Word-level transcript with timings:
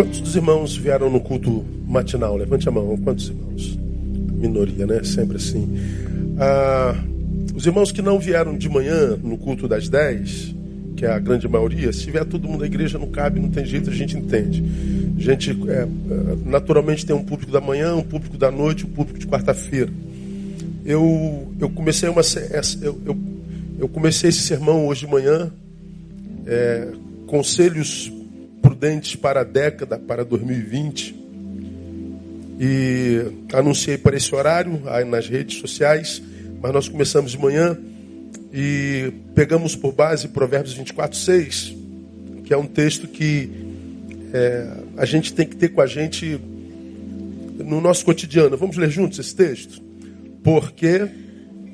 Quantos 0.00 0.22
dos 0.22 0.34
irmãos 0.34 0.74
vieram 0.78 1.10
no 1.10 1.20
culto 1.20 1.62
matinal? 1.86 2.34
Levante 2.34 2.66
a 2.66 2.72
mão. 2.72 2.96
Quantos 3.04 3.28
irmãos? 3.28 3.78
Minoria, 4.32 4.86
né? 4.86 5.02
Sempre 5.04 5.36
assim. 5.36 5.76
Ah, 6.38 6.98
os 7.54 7.66
irmãos 7.66 7.92
que 7.92 8.00
não 8.00 8.18
vieram 8.18 8.56
de 8.56 8.66
manhã 8.66 9.18
no 9.22 9.36
culto 9.36 9.68
das 9.68 9.90
10, 9.90 10.54
que 10.96 11.04
é 11.04 11.10
a 11.10 11.18
grande 11.18 11.46
maioria, 11.46 11.92
se 11.92 12.10
vier 12.10 12.24
todo 12.24 12.48
mundo 12.48 12.60
da 12.60 12.66
igreja, 12.66 12.98
não 12.98 13.08
cabe, 13.08 13.40
não 13.40 13.50
tem 13.50 13.66
jeito, 13.66 13.90
a 13.90 13.92
gente 13.92 14.16
entende. 14.16 14.64
A 15.18 15.20
gente, 15.20 15.50
é, 15.68 15.82
é 15.82 15.86
naturalmente, 16.46 17.04
tem 17.04 17.14
um 17.14 17.22
público 17.22 17.52
da 17.52 17.60
manhã, 17.60 17.94
um 17.94 18.02
público 18.02 18.38
da 18.38 18.50
noite, 18.50 18.86
um 18.86 18.90
público 18.90 19.18
de 19.18 19.26
quarta-feira. 19.26 19.92
Eu, 20.82 21.52
eu 21.60 21.68
comecei 21.68 22.08
uma. 22.08 22.22
Eu, 22.80 22.98
eu, 23.04 23.18
eu 23.80 23.86
comecei 23.86 24.30
esse 24.30 24.40
sermão 24.40 24.86
hoje 24.86 25.04
de 25.04 25.12
manhã. 25.12 25.52
É, 26.46 26.88
conselhos 27.26 28.10
prudentes 28.60 29.16
para 29.16 29.40
a 29.40 29.44
década, 29.44 29.98
para 29.98 30.24
2020. 30.24 31.14
E 32.58 33.22
anunciei 33.52 33.96
para 33.96 34.16
esse 34.16 34.34
horário 34.34 34.82
aí 34.86 35.04
nas 35.04 35.28
redes 35.28 35.58
sociais, 35.58 36.22
mas 36.60 36.72
nós 36.72 36.88
começamos 36.88 37.32
de 37.32 37.38
manhã 37.38 37.76
e 38.52 39.12
pegamos 39.34 39.74
por 39.74 39.92
base 39.92 40.28
Provérbios 40.28 40.74
24, 40.74 41.16
6, 41.16 41.76
que 42.44 42.52
é 42.52 42.56
um 42.56 42.66
texto 42.66 43.08
que 43.08 43.50
é, 44.32 44.68
a 44.96 45.04
gente 45.04 45.32
tem 45.32 45.46
que 45.46 45.56
ter 45.56 45.70
com 45.70 45.80
a 45.80 45.86
gente 45.86 46.38
no 47.58 47.80
nosso 47.80 48.04
cotidiano. 48.04 48.56
Vamos 48.56 48.76
ler 48.76 48.90
juntos 48.90 49.18
esse 49.18 49.34
texto? 49.34 49.80
Porque 50.42 51.08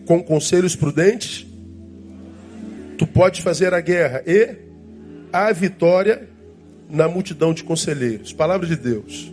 com 0.07 0.23
conselhos 0.23 0.77
prudentes 0.77 1.47
tu 2.97 3.07
podes 3.07 3.41
fazer 3.41 3.75
a 3.75 3.81
guerra 3.81 4.23
e 4.27 4.57
a 5.33 5.53
vitória 5.53 6.36
na 6.89 7.09
multidão 7.09 7.53
de 7.53 7.65
conselheiros. 7.65 8.33
Palavra 8.33 8.67
de 8.67 8.77
Deus. 8.77 9.33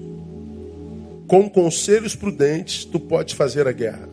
Com 1.27 1.49
conselhos 1.49 2.15
prudentes, 2.15 2.85
tu 2.85 2.99
podes 2.99 3.33
fazer 3.33 3.67
a 3.67 3.71
guerra. 3.71 4.09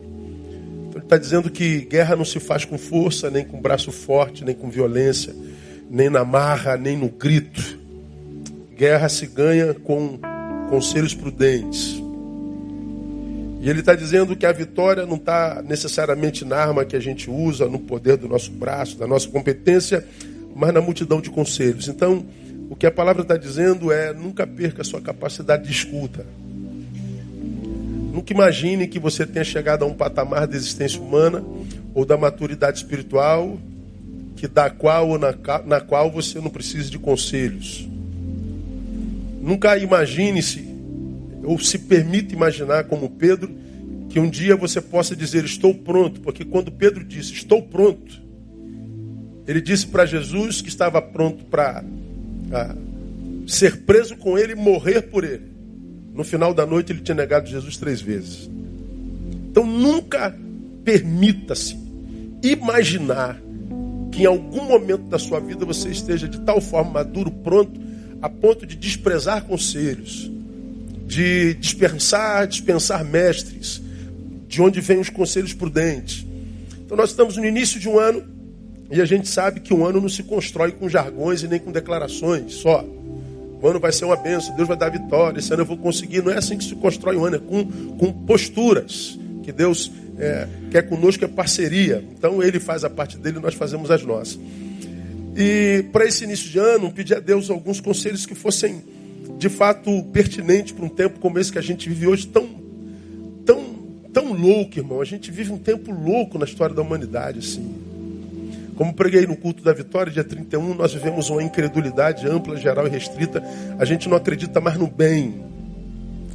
Então, 0.89 0.99
ele 0.99 1.05
está 1.05 1.17
dizendo 1.17 1.49
que 1.49 1.81
guerra 1.81 2.15
não 2.15 2.25
se 2.25 2.39
faz 2.39 2.65
com 2.65 2.77
força, 2.77 3.29
nem 3.29 3.43
com 3.45 3.61
braço 3.61 3.91
forte, 3.91 4.43
nem 4.43 4.55
com 4.55 4.69
violência, 4.69 5.35
nem 5.89 6.09
na 6.09 6.23
marra, 6.23 6.77
nem 6.77 6.97
no 6.97 7.09
grito. 7.09 7.79
Guerra 8.75 9.09
se 9.09 9.27
ganha 9.27 9.73
com 9.73 10.19
conselhos 10.69 11.13
prudentes. 11.13 12.01
E 13.61 13.69
ele 13.69 13.81
está 13.81 13.93
dizendo 13.93 14.35
que 14.35 14.45
a 14.45 14.51
vitória 14.51 15.05
não 15.05 15.17
está 15.17 15.61
necessariamente 15.61 16.43
na 16.43 16.57
arma 16.57 16.83
que 16.83 16.95
a 16.95 16.99
gente 16.99 17.29
usa, 17.29 17.67
no 17.67 17.77
poder 17.77 18.17
do 18.17 18.27
nosso 18.27 18.51
braço, 18.51 18.97
da 18.97 19.05
nossa 19.05 19.29
competência, 19.29 20.03
mas 20.55 20.73
na 20.73 20.81
multidão 20.81 21.21
de 21.21 21.29
conselhos. 21.29 21.87
Então, 21.87 22.25
o 22.71 22.75
que 22.77 22.85
a 22.85 22.91
palavra 22.91 23.21
está 23.21 23.35
dizendo 23.35 23.91
é: 23.91 24.13
nunca 24.13 24.47
perca 24.47 24.81
a 24.81 24.85
sua 24.85 25.01
capacidade 25.01 25.65
de 25.65 25.71
escuta. 25.73 26.25
Nunca 28.13 28.31
imagine 28.31 28.87
que 28.87 28.97
você 28.97 29.25
tenha 29.27 29.43
chegado 29.43 29.83
a 29.83 29.85
um 29.85 29.93
patamar 29.93 30.47
de 30.47 30.55
existência 30.55 31.01
humana 31.01 31.43
ou 31.93 32.05
da 32.05 32.15
maturidade 32.15 32.77
espiritual 32.77 33.59
que 34.37 34.47
da 34.47 34.69
qual 34.69 35.09
ou 35.09 35.19
na, 35.19 35.35
na 35.65 35.81
qual 35.81 36.09
você 36.09 36.39
não 36.39 36.49
precisa 36.49 36.89
de 36.89 36.97
conselhos. 36.97 37.85
Nunca 39.41 39.77
imagine-se 39.77 40.65
ou 41.43 41.59
se 41.59 41.77
permita 41.77 42.33
imaginar 42.33 42.85
como 42.85 43.09
Pedro 43.09 43.51
que 44.07 44.17
um 44.17 44.29
dia 44.29 44.55
você 44.55 44.79
possa 44.79 45.13
dizer 45.13 45.43
estou 45.43 45.73
pronto, 45.73 46.21
porque 46.21 46.45
quando 46.45 46.71
Pedro 46.71 47.03
disse 47.03 47.33
estou 47.33 47.61
pronto, 47.61 48.21
ele 49.45 49.59
disse 49.59 49.87
para 49.87 50.05
Jesus 50.05 50.61
que 50.61 50.69
estava 50.69 51.01
pronto 51.01 51.43
para 51.43 51.83
ser 53.47 53.81
preso 53.81 54.15
com 54.15 54.37
ele 54.37 54.53
e 54.53 54.55
morrer 54.55 55.01
por 55.03 55.23
ele. 55.23 55.51
No 56.13 56.23
final 56.23 56.53
da 56.53 56.65
noite 56.65 56.91
ele 56.91 57.01
tinha 57.01 57.15
negado 57.15 57.49
Jesus 57.49 57.77
três 57.77 58.01
vezes. 58.01 58.49
Então 59.49 59.65
nunca 59.65 60.35
permita-se 60.83 61.77
imaginar 62.43 63.39
que 64.11 64.23
em 64.23 64.25
algum 64.25 64.65
momento 64.65 65.03
da 65.03 65.17
sua 65.17 65.39
vida 65.39 65.65
você 65.65 65.89
esteja 65.89 66.27
de 66.27 66.39
tal 66.41 66.59
forma 66.59 66.91
maduro, 66.91 67.31
pronto, 67.31 67.79
a 68.21 68.29
ponto 68.29 68.65
de 68.65 68.75
desprezar 68.75 69.45
conselhos, 69.45 70.29
de 71.07 71.53
dispensar, 71.55 72.47
dispensar 72.47 73.03
mestres, 73.03 73.81
de 74.47 74.61
onde 74.61 74.81
vêm 74.81 74.99
os 74.99 75.09
conselhos 75.09 75.53
prudentes. 75.53 76.25
Então 76.85 76.97
nós 76.97 77.11
estamos 77.11 77.37
no 77.37 77.45
início 77.45 77.79
de 77.79 77.87
um 77.87 77.97
ano 77.97 78.23
e 78.91 78.99
a 78.99 79.05
gente 79.05 79.29
sabe 79.29 79.61
que 79.61 79.73
um 79.73 79.85
ano 79.85 80.01
não 80.01 80.09
se 80.09 80.21
constrói 80.21 80.73
com 80.73 80.89
jargões 80.89 81.43
e 81.43 81.47
nem 81.47 81.59
com 81.59 81.71
declarações 81.71 82.55
só. 82.55 82.83
O 83.61 83.67
ano 83.67 83.79
vai 83.79 83.91
ser 83.93 84.03
uma 84.03 84.17
benção, 84.17 84.53
Deus 84.55 84.67
vai 84.67 84.75
dar 84.75 84.89
vitória, 84.89 85.39
esse 85.39 85.53
ano 85.53 85.61
eu 85.61 85.65
vou 85.65 85.77
conseguir. 85.77 86.21
Não 86.21 86.31
é 86.31 86.37
assim 86.37 86.57
que 86.57 86.63
se 86.65 86.75
constrói 86.75 87.15
um 87.15 87.23
ano, 87.23 87.37
é 87.37 87.39
com, 87.39 87.63
com 87.97 88.11
posturas. 88.11 89.17
Que 89.43 89.51
Deus 89.51 89.89
é, 90.19 90.47
quer 90.69 90.81
conosco 90.89 91.23
é 91.23 91.27
parceria. 91.27 92.03
Então 92.17 92.43
Ele 92.43 92.59
faz 92.59 92.83
a 92.83 92.89
parte 92.89 93.17
dele 93.17 93.39
nós 93.39 93.53
fazemos 93.53 93.89
as 93.89 94.03
nossas. 94.03 94.37
E 95.37 95.85
para 95.93 96.05
esse 96.05 96.25
início 96.25 96.49
de 96.49 96.59
ano, 96.59 96.91
pedi 96.91 97.13
a 97.13 97.19
Deus 97.19 97.49
alguns 97.49 97.79
conselhos 97.79 98.25
que 98.25 98.35
fossem 98.35 98.83
de 99.37 99.47
fato 99.47 100.03
pertinentes 100.11 100.73
para 100.73 100.83
um 100.83 100.89
tempo 100.89 101.19
como 101.19 101.39
esse 101.39 101.51
que 101.51 101.57
a 101.57 101.63
gente 101.63 101.87
vive 101.87 102.07
hoje, 102.07 102.27
tão, 102.27 102.49
tão, 103.45 103.63
tão 104.11 104.33
louco, 104.33 104.77
irmão. 104.77 104.99
A 104.99 105.05
gente 105.05 105.31
vive 105.31 105.51
um 105.51 105.57
tempo 105.57 105.91
louco 105.91 106.37
na 106.37 106.45
história 106.45 106.75
da 106.75 106.81
humanidade, 106.81 107.39
assim. 107.39 107.90
Como 108.81 108.95
preguei 108.95 109.27
no 109.27 109.37
culto 109.37 109.63
da 109.63 109.71
vitória, 109.73 110.11
dia 110.11 110.23
31, 110.23 110.73
nós 110.73 110.91
vivemos 110.91 111.29
uma 111.29 111.43
incredulidade 111.43 112.27
ampla, 112.27 112.57
geral 112.57 112.87
e 112.87 112.89
restrita. 112.89 113.39
A 113.77 113.85
gente 113.85 114.09
não 114.09 114.17
acredita 114.17 114.59
mais 114.59 114.75
no 114.75 114.87
bem. 114.87 115.45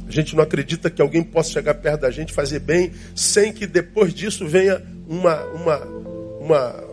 A 0.07 0.11
gente 0.11 0.33
não 0.33 0.41
acredita 0.41 0.89
que 0.89 1.01
alguém 1.01 1.21
possa 1.21 1.51
chegar 1.51 1.73
perto 1.73 2.03
da 2.03 2.09
gente, 2.09 2.31
fazer 2.31 2.59
bem, 2.59 2.93
sem 3.13 3.51
que 3.51 3.67
depois 3.67 4.13
disso 4.13 4.47
venha 4.47 4.81
uma, 5.09 5.43
uma, 5.43 5.77
uma, 6.39 6.83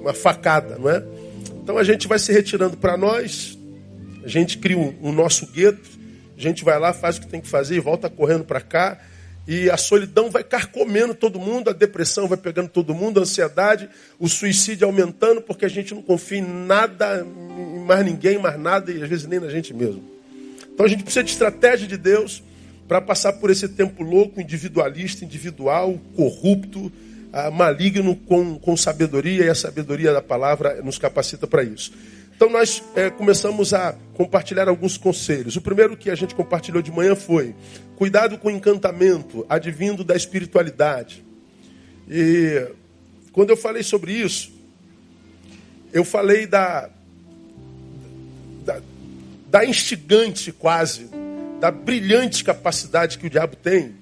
uma 0.00 0.12
facada, 0.12 0.76
não 0.76 0.90
é? 0.90 1.00
Então 1.62 1.78
a 1.78 1.84
gente 1.84 2.08
vai 2.08 2.18
se 2.18 2.32
retirando 2.32 2.76
para 2.76 2.96
nós, 2.96 3.56
a 4.24 4.28
gente 4.28 4.58
cria 4.58 4.76
o 4.76 4.80
um, 4.80 5.10
um 5.10 5.12
nosso 5.12 5.46
gueto, 5.52 5.88
a 6.36 6.40
gente 6.40 6.64
vai 6.64 6.80
lá, 6.80 6.92
faz 6.92 7.16
o 7.16 7.20
que 7.20 7.28
tem 7.28 7.40
que 7.40 7.48
fazer 7.48 7.76
e 7.76 7.80
volta 7.80 8.10
correndo 8.10 8.42
para 8.42 8.60
cá. 8.60 8.98
E 9.46 9.70
a 9.70 9.76
solidão 9.76 10.28
vai 10.28 10.42
carcomendo 10.42 11.14
todo 11.14 11.38
mundo, 11.38 11.70
a 11.70 11.72
depressão 11.72 12.26
vai 12.26 12.36
pegando 12.36 12.68
todo 12.68 12.94
mundo, 12.94 13.20
a 13.20 13.22
ansiedade, 13.22 13.88
o 14.18 14.28
suicídio 14.28 14.86
aumentando, 14.86 15.40
porque 15.40 15.64
a 15.64 15.68
gente 15.68 15.94
não 15.94 16.02
confia 16.02 16.38
em 16.38 16.42
nada, 16.42 17.24
em 17.24 17.78
mais 17.84 18.04
ninguém, 18.04 18.38
mais 18.38 18.58
nada, 18.58 18.90
e 18.90 19.02
às 19.02 19.08
vezes 19.08 19.26
nem 19.26 19.38
na 19.38 19.48
gente 19.48 19.72
mesmo. 19.72 20.02
Então 20.74 20.84
a 20.84 20.88
gente 20.88 21.04
precisa 21.04 21.22
de 21.22 21.30
estratégia 21.30 21.86
de 21.86 21.96
Deus 21.96 22.42
para 22.88 23.00
passar 23.00 23.34
por 23.34 23.50
esse 23.50 23.68
tempo 23.68 24.02
louco, 24.02 24.40
individualista, 24.40 25.24
individual, 25.24 25.98
corrupto, 26.16 26.90
ah, 27.32 27.50
maligno, 27.50 28.16
com, 28.16 28.58
com 28.58 28.76
sabedoria, 28.76 29.44
e 29.44 29.48
a 29.48 29.54
sabedoria 29.54 30.12
da 30.12 30.22
palavra 30.22 30.80
nos 30.82 30.98
capacita 30.98 31.46
para 31.46 31.62
isso. 31.62 31.92
Então 32.36 32.50
nós 32.50 32.82
é, 32.94 33.08
começamos 33.08 33.72
a 33.72 33.96
compartilhar 34.12 34.68
alguns 34.68 34.98
conselhos. 34.98 35.56
O 35.56 35.60
primeiro 35.62 35.96
que 35.96 36.10
a 36.10 36.14
gente 36.14 36.34
compartilhou 36.34 36.82
de 36.82 36.92
manhã 36.92 37.16
foi 37.16 37.54
cuidado 37.96 38.36
com 38.36 38.48
o 38.48 38.50
encantamento 38.50 39.46
advindo 39.48 40.04
da 40.04 40.14
espiritualidade. 40.14 41.24
E 42.06 42.72
quando 43.32 43.48
eu 43.48 43.56
falei 43.56 43.82
sobre 43.82 44.12
isso, 44.12 44.52
eu 45.94 46.04
falei 46.04 46.46
da, 46.46 46.90
da, 48.66 48.82
da 49.48 49.64
instigante 49.64 50.52
quase, 50.52 51.08
da 51.58 51.70
brilhante 51.70 52.44
capacidade 52.44 53.16
que 53.16 53.26
o 53.28 53.30
diabo 53.30 53.56
tem 53.56 53.94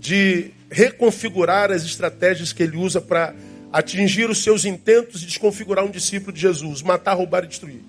de 0.00 0.50
reconfigurar 0.68 1.70
as 1.70 1.84
estratégias 1.84 2.52
que 2.52 2.64
ele 2.64 2.76
usa 2.76 3.00
para 3.00 3.32
atingir 3.72 4.28
os 4.28 4.42
seus 4.42 4.64
intentos 4.64 5.22
e 5.22 5.26
desconfigurar 5.26 5.84
um 5.84 5.90
discípulo 5.90 6.32
de 6.32 6.40
Jesus, 6.40 6.82
matar, 6.82 7.14
roubar 7.14 7.44
e 7.44 7.46
destruir. 7.46 7.80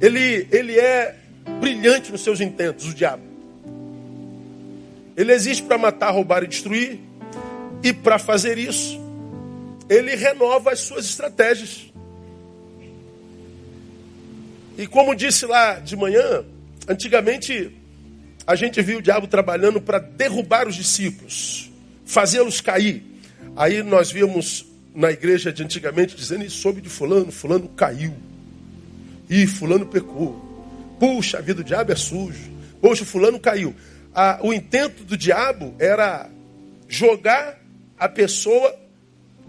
Ele, 0.00 0.48
ele 0.50 0.78
é 0.78 1.16
brilhante 1.60 2.10
nos 2.10 2.22
seus 2.22 2.40
intentos, 2.40 2.86
o 2.86 2.94
diabo. 2.94 3.22
Ele 5.16 5.32
existe 5.32 5.62
para 5.62 5.76
matar, 5.76 6.10
roubar 6.10 6.42
e 6.42 6.46
destruir, 6.46 6.98
e 7.82 7.92
para 7.92 8.18
fazer 8.18 8.56
isso, 8.56 8.98
ele 9.88 10.14
renova 10.14 10.72
as 10.72 10.80
suas 10.80 11.04
estratégias. 11.04 11.92
E 14.78 14.86
como 14.86 15.14
disse 15.14 15.44
lá 15.44 15.74
de 15.74 15.94
manhã, 15.94 16.44
antigamente 16.88 17.76
a 18.46 18.54
gente 18.56 18.80
viu 18.80 18.98
o 18.98 19.02
diabo 19.02 19.26
trabalhando 19.26 19.80
para 19.80 19.98
derrubar 19.98 20.66
os 20.66 20.74
discípulos, 20.74 21.70
fazê-los 22.04 22.60
cair. 22.60 23.11
Aí 23.56 23.82
nós 23.82 24.10
víamos 24.10 24.66
na 24.94 25.10
igreja 25.10 25.52
de 25.52 25.62
antigamente 25.62 26.16
dizendo, 26.16 26.44
e 26.44 26.50
soube 26.50 26.80
de 26.80 26.88
fulano, 26.88 27.30
fulano 27.30 27.68
caiu. 27.68 28.14
E 29.28 29.46
fulano 29.46 29.86
pecou. 29.86 30.50
Puxa, 30.98 31.38
a 31.38 31.40
vida 31.40 31.62
do 31.62 31.64
diabo 31.64 31.92
é 31.92 31.96
sujo. 31.96 32.50
Poxa, 32.80 33.04
fulano 33.04 33.38
caiu. 33.38 33.74
Ah, 34.14 34.38
o 34.42 34.52
intento 34.52 35.04
do 35.04 35.16
diabo 35.16 35.74
era 35.78 36.28
jogar 36.88 37.58
a 37.98 38.08
pessoa 38.08 38.74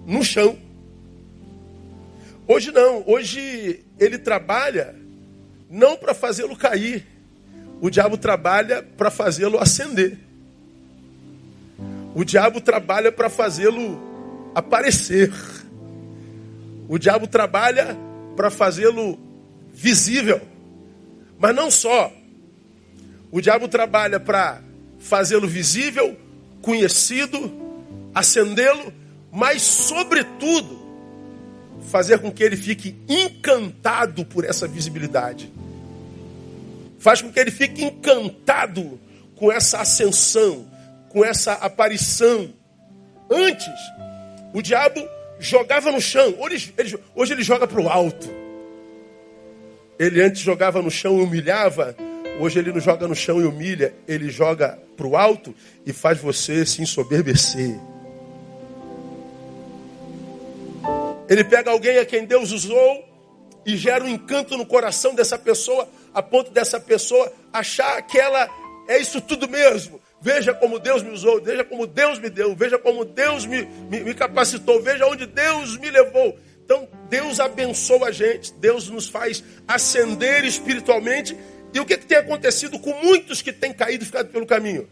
no 0.06 0.24
chão. 0.24 0.58
Hoje 2.48 2.72
não. 2.72 3.04
Hoje 3.06 3.84
ele 4.00 4.18
trabalha 4.18 4.96
não 5.70 5.98
para 5.98 6.14
fazê-lo 6.14 6.56
cair. 6.56 7.06
O 7.82 7.90
diabo 7.90 8.18
trabalha 8.18 8.84
para 8.84 9.10
fazê-lo 9.12 9.60
ascender. 9.60 10.18
O 12.16 12.24
diabo 12.24 12.62
trabalha 12.62 13.12
para 13.12 13.30
fazê-lo 13.30 14.00
aparecer. 14.54 15.32
O 16.88 16.98
diabo 16.98 17.28
trabalha 17.28 17.98
para 18.36 18.52
fazê-lo 18.52 19.18
visível. 19.74 20.42
Mas 21.40 21.56
não 21.56 21.72
só. 21.72 22.12
O 23.32 23.42
diabo 23.42 23.68
trabalha 23.68 24.20
para 24.20 24.62
fazê-lo 25.00 25.48
visível, 25.48 26.16
conhecido, 26.62 27.52
acendê-lo, 28.14 28.94
mas, 29.32 29.62
sobretudo, 29.64 30.80
fazer 31.90 32.20
com 32.20 32.32
que 32.32 32.44
ele 32.44 32.56
fique 32.56 32.96
encantado 33.10 34.24
por 34.26 34.46
essa 34.46 34.68
visibilidade. 34.68 35.52
Faz 37.00 37.22
com 37.22 37.32
que 37.32 37.40
ele 37.40 37.52
fique 37.52 37.84
encantado 37.84 39.00
com 39.36 39.52
essa 39.52 39.82
ascensão, 39.82 40.66
com 41.14 41.24
essa 41.24 41.54
aparição. 41.54 42.52
Antes, 43.30 43.72
o 44.54 44.62
diabo 44.62 45.08
jogava 45.40 45.92
no 45.92 46.02
chão, 46.02 46.36
hoje 46.40 46.74
ele, 46.78 47.00
hoje 47.16 47.34
ele 47.34 47.44
joga 47.44 47.68
para 47.68 47.80
o 47.80 47.88
alto. 47.88 48.28
Ele 49.98 50.22
antes 50.22 50.42
jogava 50.42 50.82
no 50.82 50.90
chão 50.90 51.20
e 51.20 51.22
humilhava, 51.22 51.96
hoje 52.40 52.60
ele 52.60 52.74
não 52.74 52.80
joga 52.80 53.08
no 53.08 53.16
chão 53.16 53.40
e 53.40 53.46
humilha, 53.46 53.94
ele 54.08 54.30
joga 54.30 54.80
para 54.98 55.08
o 55.08 55.16
alto 55.16 55.56
e 55.86 55.94
faz 55.94 56.20
você 56.20 56.66
se 56.66 56.82
ensoberbecer. 56.82 57.80
Ele 61.30 61.44
pega 61.44 61.72
alguém 61.72 62.00
a 62.00 62.06
quem 62.06 62.26
Deus 62.26 62.52
usou 62.52 63.06
e 63.66 63.78
gera 63.78 64.04
um 64.04 64.10
encanto 64.10 64.58
no 64.58 64.66
coração 64.66 65.16
dessa 65.16 65.38
pessoa, 65.38 65.88
a 66.14 66.22
ponto 66.22 66.52
dessa 66.52 66.80
pessoa 66.80 67.32
achar 67.52 68.02
que 68.02 68.20
ela 68.20 68.50
é 68.88 68.98
isso 68.98 69.22
tudo 69.22 69.48
mesmo. 69.48 70.03
Veja 70.24 70.54
como 70.54 70.80
Deus 70.80 71.04
me 71.04 71.12
usou, 71.12 71.42
veja 71.42 71.66
como 71.66 71.86
Deus 71.86 72.18
me 72.18 72.30
deu, 72.30 72.56
veja 72.56 72.80
como 72.80 73.04
Deus 73.04 73.46
me, 73.46 73.66
me, 73.90 74.00
me 74.00 74.14
capacitou, 74.14 74.82
veja 74.82 75.06
onde 75.06 75.26
Deus 75.26 75.76
me 75.76 75.92
levou. 75.92 76.40
Então, 76.64 76.88
Deus 77.10 77.42
abençoa 77.42 78.08
a 78.08 78.12
gente, 78.12 78.54
Deus 78.54 78.90
nos 78.90 79.10
faz 79.10 79.44
ascender 79.68 80.46
espiritualmente. 80.46 81.38
E 81.74 81.80
o 81.82 81.86
que, 81.86 81.98
que 81.98 82.06
tem 82.06 82.20
acontecido 82.20 82.80
com 82.80 82.94
muitos 83.04 83.42
que 83.42 83.52
têm 83.52 83.74
caído 83.74 84.04
e 84.04 84.06
ficado 84.06 84.30
pelo 84.30 84.46
caminho? 84.46 84.88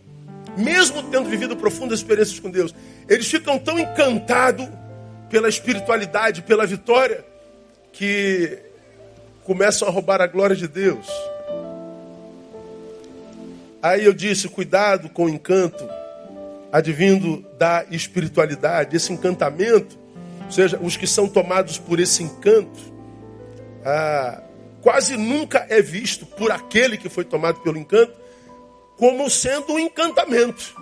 Mesmo 0.57 1.01
tendo 1.03 1.29
vivido 1.29 1.55
profundas 1.55 1.99
experiências 1.99 2.37
com 2.37 2.51
Deus, 2.51 2.75
eles 3.07 3.25
ficam 3.25 3.57
tão 3.57 3.79
encantados 3.79 4.67
pela 5.29 5.47
espiritualidade, 5.47 6.41
pela 6.41 6.65
vitória, 6.65 7.23
que 7.93 8.59
começam 9.45 9.87
a 9.87 9.91
roubar 9.91 10.19
a 10.19 10.27
glória 10.27 10.57
de 10.57 10.67
Deus. 10.67 11.07
Aí 13.81 14.05
eu 14.05 14.13
disse: 14.13 14.47
cuidado 14.47 15.09
com 15.09 15.25
o 15.25 15.29
encanto 15.29 15.87
advindo 16.71 17.45
da 17.57 17.85
espiritualidade, 17.91 18.95
esse 18.95 19.11
encantamento, 19.11 19.99
ou 20.45 20.51
seja, 20.51 20.79
os 20.81 20.95
que 20.95 21.05
são 21.05 21.27
tomados 21.27 21.77
por 21.77 21.99
esse 21.99 22.23
encanto, 22.23 22.79
ah, 23.83 24.41
quase 24.81 25.17
nunca 25.17 25.65
é 25.69 25.81
visto 25.81 26.25
por 26.25 26.51
aquele 26.51 26.97
que 26.97 27.09
foi 27.09 27.25
tomado 27.25 27.59
pelo 27.59 27.77
encanto 27.77 28.13
como 28.97 29.29
sendo 29.29 29.73
um 29.73 29.79
encantamento. 29.79 30.75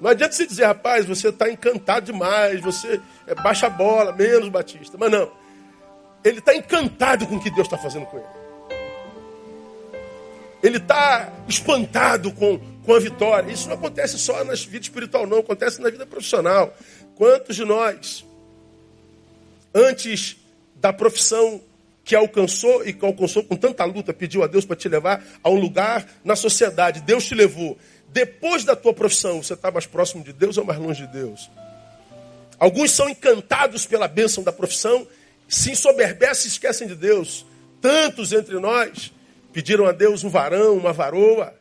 Não 0.00 0.10
adianta 0.10 0.32
se 0.32 0.46
dizer, 0.46 0.64
rapaz, 0.64 1.06
você 1.06 1.28
está 1.28 1.48
encantado 1.48 2.06
demais, 2.06 2.60
você 2.60 3.00
é, 3.26 3.34
baixa 3.34 3.66
a 3.66 3.70
bola, 3.70 4.12
menos 4.12 4.48
Batista. 4.48 4.96
Mas 4.98 5.12
não. 5.12 5.30
Ele 6.24 6.38
está 6.38 6.56
encantado 6.56 7.26
com 7.26 7.36
o 7.36 7.40
que 7.40 7.50
Deus 7.50 7.66
está 7.66 7.78
fazendo 7.78 8.06
com 8.06 8.16
ele. 8.16 8.26
Ele 10.62 10.76
está 10.76 11.32
espantado 11.48 12.32
com, 12.32 12.58
com 12.84 12.94
a 12.94 12.98
vitória. 13.00 13.50
Isso 13.50 13.68
não 13.68 13.74
acontece 13.74 14.18
só 14.18 14.44
na 14.44 14.54
vida 14.54 14.78
espiritual, 14.78 15.26
não. 15.26 15.38
Acontece 15.38 15.80
na 15.80 15.90
vida 15.90 16.06
profissional. 16.06 16.76
Quantos 17.16 17.56
de 17.56 17.64
nós, 17.64 18.24
antes 19.74 20.36
da 20.76 20.92
profissão 20.92 21.60
que 22.04 22.14
alcançou 22.14 22.86
e 22.86 22.92
que 22.92 23.04
alcançou 23.04 23.44
com 23.44 23.56
tanta 23.56 23.84
luta, 23.84 24.12
pediu 24.12 24.42
a 24.42 24.46
Deus 24.46 24.64
para 24.64 24.76
te 24.76 24.88
levar 24.88 25.24
a 25.42 25.50
um 25.50 25.58
lugar 25.58 26.06
na 26.24 26.34
sociedade. 26.34 27.00
Deus 27.00 27.24
te 27.24 27.34
levou. 27.34 27.78
Depois 28.08 28.64
da 28.64 28.76
tua 28.76 28.92
profissão, 28.92 29.42
você 29.42 29.54
está 29.54 29.70
mais 29.70 29.86
próximo 29.86 30.22
de 30.22 30.32
Deus 30.32 30.58
ou 30.58 30.64
mais 30.64 30.78
longe 30.78 31.06
de 31.06 31.12
Deus? 31.12 31.50
Alguns 32.58 32.90
são 32.92 33.08
encantados 33.08 33.86
pela 33.86 34.06
bênção 34.06 34.44
da 34.44 34.52
profissão, 34.52 35.06
se 35.48 35.72
ensoberbecem 35.72 36.46
e 36.46 36.52
esquecem 36.52 36.86
de 36.86 36.94
Deus. 36.94 37.46
Tantos 37.80 38.32
entre 38.32 38.58
nós 38.60 39.12
pediram 39.52 39.86
a 39.86 39.92
Deus 39.92 40.24
um 40.24 40.28
varão, 40.28 40.76
uma 40.76 40.92
varoa, 40.92 41.54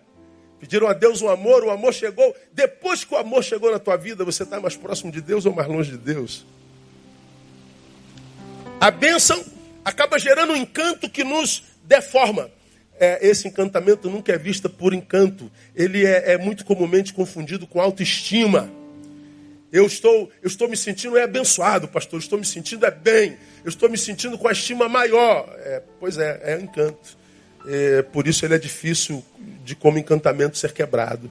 pediram 0.59 0.87
a 0.87 0.93
Deus 0.93 1.21
um 1.21 1.29
amor, 1.29 1.63
o 1.63 1.69
amor 1.69 1.93
chegou. 1.93 2.35
Depois 2.53 3.03
que 3.03 3.13
o 3.13 3.17
amor 3.17 3.43
chegou 3.43 3.71
na 3.71 3.79
tua 3.79 3.97
vida, 3.97 4.23
você 4.23 4.43
está 4.43 4.59
mais 4.59 4.75
próximo 4.75 5.11
de 5.11 5.21
Deus 5.21 5.45
ou 5.45 5.53
mais 5.53 5.67
longe 5.67 5.91
de 5.91 5.97
Deus? 5.97 6.45
A 8.79 8.89
bênção 8.89 9.43
acaba 9.83 10.17
gerando 10.17 10.53
um 10.53 10.55
encanto 10.55 11.09
que 11.09 11.23
nos 11.23 11.63
deforma 11.83 12.49
é, 13.01 13.17
esse 13.27 13.47
encantamento 13.47 14.11
nunca 14.11 14.31
é 14.31 14.37
visto 14.37 14.69
por 14.69 14.93
encanto. 14.93 15.51
Ele 15.75 16.05
é, 16.05 16.33
é 16.33 16.37
muito 16.37 16.63
comumente 16.63 17.11
confundido 17.11 17.65
com 17.65 17.81
autoestima. 17.81 18.71
Eu 19.71 19.87
estou, 19.87 20.29
eu 20.39 20.47
estou 20.47 20.69
me 20.69 20.77
sentindo 20.77 21.17
é 21.17 21.23
abençoado, 21.23 21.87
pastor. 21.87 22.19
Eu 22.19 22.23
estou 22.23 22.37
me 22.37 22.45
sentindo 22.45 22.85
é 22.85 22.91
bem. 22.91 23.37
Eu 23.63 23.69
estou 23.69 23.89
me 23.89 23.97
sentindo 23.97 24.37
com 24.37 24.47
a 24.47 24.51
estima 24.51 24.87
maior. 24.87 25.51
É, 25.61 25.81
pois 25.99 26.19
é, 26.19 26.41
é 26.43 26.59
encanto. 26.61 27.17
É, 27.67 28.01
por 28.01 28.27
isso 28.27 28.45
ele 28.45 28.55
é 28.55 28.59
difícil 28.59 29.23
de 29.63 29.75
como 29.75 29.97
encantamento 29.97 30.57
ser 30.57 30.73
quebrado. 30.73 31.29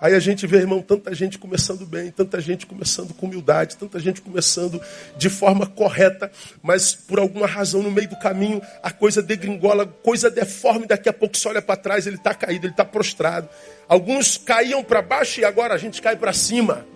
Aí 0.00 0.14
a 0.14 0.18
gente 0.18 0.46
vê, 0.46 0.56
irmão, 0.56 0.80
tanta 0.80 1.14
gente 1.14 1.38
começando 1.38 1.84
bem, 1.84 2.10
tanta 2.10 2.40
gente 2.40 2.64
começando 2.64 3.12
com 3.12 3.26
humildade, 3.26 3.76
tanta 3.76 4.00
gente 4.00 4.22
começando 4.22 4.80
de 5.18 5.28
forma 5.28 5.66
correta, 5.66 6.32
mas 6.62 6.94
por 6.94 7.18
alguma 7.18 7.46
razão 7.46 7.82
no 7.82 7.90
meio 7.90 8.08
do 8.08 8.18
caminho 8.18 8.62
a 8.82 8.90
coisa 8.90 9.22
degringola, 9.22 9.86
coisa 9.86 10.30
deforme, 10.30 10.86
daqui 10.86 11.10
a 11.10 11.12
pouco 11.12 11.36
você 11.36 11.48
olha 11.48 11.60
para 11.60 11.76
trás, 11.76 12.06
ele 12.06 12.16
está 12.16 12.32
caído, 12.32 12.64
ele 12.64 12.72
está 12.72 12.84
prostrado. 12.84 13.46
Alguns 13.86 14.38
caíam 14.38 14.82
para 14.82 15.02
baixo 15.02 15.40
e 15.40 15.44
agora 15.44 15.74
a 15.74 15.78
gente 15.78 16.00
cai 16.00 16.16
para 16.16 16.32
cima. 16.32 16.86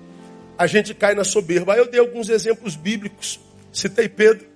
A 0.57 0.67
gente 0.67 0.95
cai 0.95 1.15
na 1.15 1.25
soberba. 1.25 1.75
Aí 1.75 1.81
eu 1.81 1.91
dei 1.91 2.01
alguns 2.01 2.31
exemplos 2.31 2.75
bíblicos. 2.75 3.39
Citei 3.71 4.09
Pedro, 4.09 4.47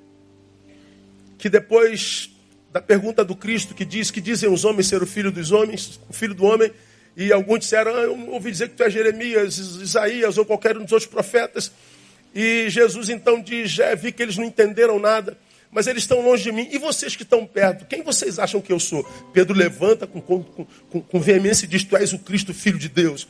que 1.36 1.50
depois 1.50 2.30
da 2.78 2.82
pergunta 2.82 3.24
do 3.24 3.34
Cristo 3.34 3.74
que 3.74 3.84
diz 3.84 4.08
que 4.10 4.20
dizem 4.20 4.48
os 4.48 4.64
homens 4.64 4.86
ser 4.86 5.02
o 5.02 5.06
filho 5.06 5.32
dos 5.32 5.50
homens, 5.50 6.00
o 6.08 6.12
filho 6.12 6.32
do 6.32 6.44
homem, 6.44 6.70
e 7.16 7.32
alguns 7.32 7.60
disseram, 7.60 7.92
ah, 7.92 8.02
eu 8.02 8.30
ouvi 8.30 8.52
dizer 8.52 8.68
que 8.68 8.76
tu 8.76 8.84
é 8.84 8.90
Jeremias, 8.90 9.58
Isaías 9.58 10.38
ou 10.38 10.44
qualquer 10.44 10.76
um 10.78 10.84
dos 10.84 10.92
outros 10.92 11.10
profetas. 11.10 11.72
E 12.32 12.70
Jesus 12.70 13.08
então 13.08 13.40
diz, 13.40 13.68
já 13.68 13.92
vi 13.96 14.12
que 14.12 14.22
eles 14.22 14.36
não 14.36 14.44
entenderam 14.44 15.00
nada, 15.00 15.36
mas 15.72 15.88
eles 15.88 16.04
estão 16.04 16.20
longe 16.20 16.44
de 16.44 16.52
mim. 16.52 16.68
E 16.70 16.78
vocês 16.78 17.16
que 17.16 17.24
estão 17.24 17.44
perto, 17.44 17.84
quem 17.86 18.02
vocês 18.02 18.38
acham 18.38 18.60
que 18.60 18.72
eu 18.72 18.78
sou? 18.78 19.02
Pedro 19.32 19.56
levanta 19.56 20.06
com, 20.06 20.20
com, 20.20 20.44
com, 20.44 21.00
com 21.00 21.20
veemência 21.20 21.64
e 21.64 21.68
diz, 21.68 21.82
tu 21.82 21.96
és 21.96 22.12
o 22.12 22.18
Cristo, 22.20 22.54
Filho 22.54 22.78
de 22.78 22.88
Deus. 22.88 23.26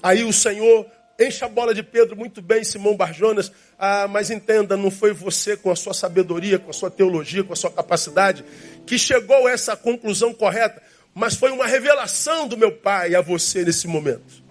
Aí 0.00 0.22
o 0.22 0.32
Senhor 0.32 0.86
enche 1.18 1.44
a 1.44 1.48
bola 1.48 1.74
de 1.74 1.82
Pedro 1.82 2.16
muito 2.16 2.40
bem, 2.42 2.64
Simão 2.64 2.96
Barjonas. 2.96 3.52
Ah, 3.78 4.06
mas 4.08 4.30
entenda, 4.30 4.76
não 4.76 4.90
foi 4.90 5.12
você 5.12 5.56
com 5.56 5.70
a 5.70 5.76
sua 5.76 5.94
sabedoria, 5.94 6.58
com 6.58 6.70
a 6.70 6.74
sua 6.74 6.90
teologia, 6.90 7.44
com 7.44 7.52
a 7.52 7.56
sua 7.56 7.70
capacidade, 7.70 8.44
que 8.86 8.98
chegou 8.98 9.46
a 9.46 9.50
essa 9.50 9.76
conclusão 9.76 10.32
correta 10.32 10.82
mas 11.14 11.34
foi 11.34 11.50
uma 11.50 11.66
revelação 11.66 12.48
do 12.48 12.56
meu 12.56 12.72
Pai 12.72 13.14
a 13.14 13.20
você 13.20 13.64
nesse 13.64 13.86
momento. 13.86 14.42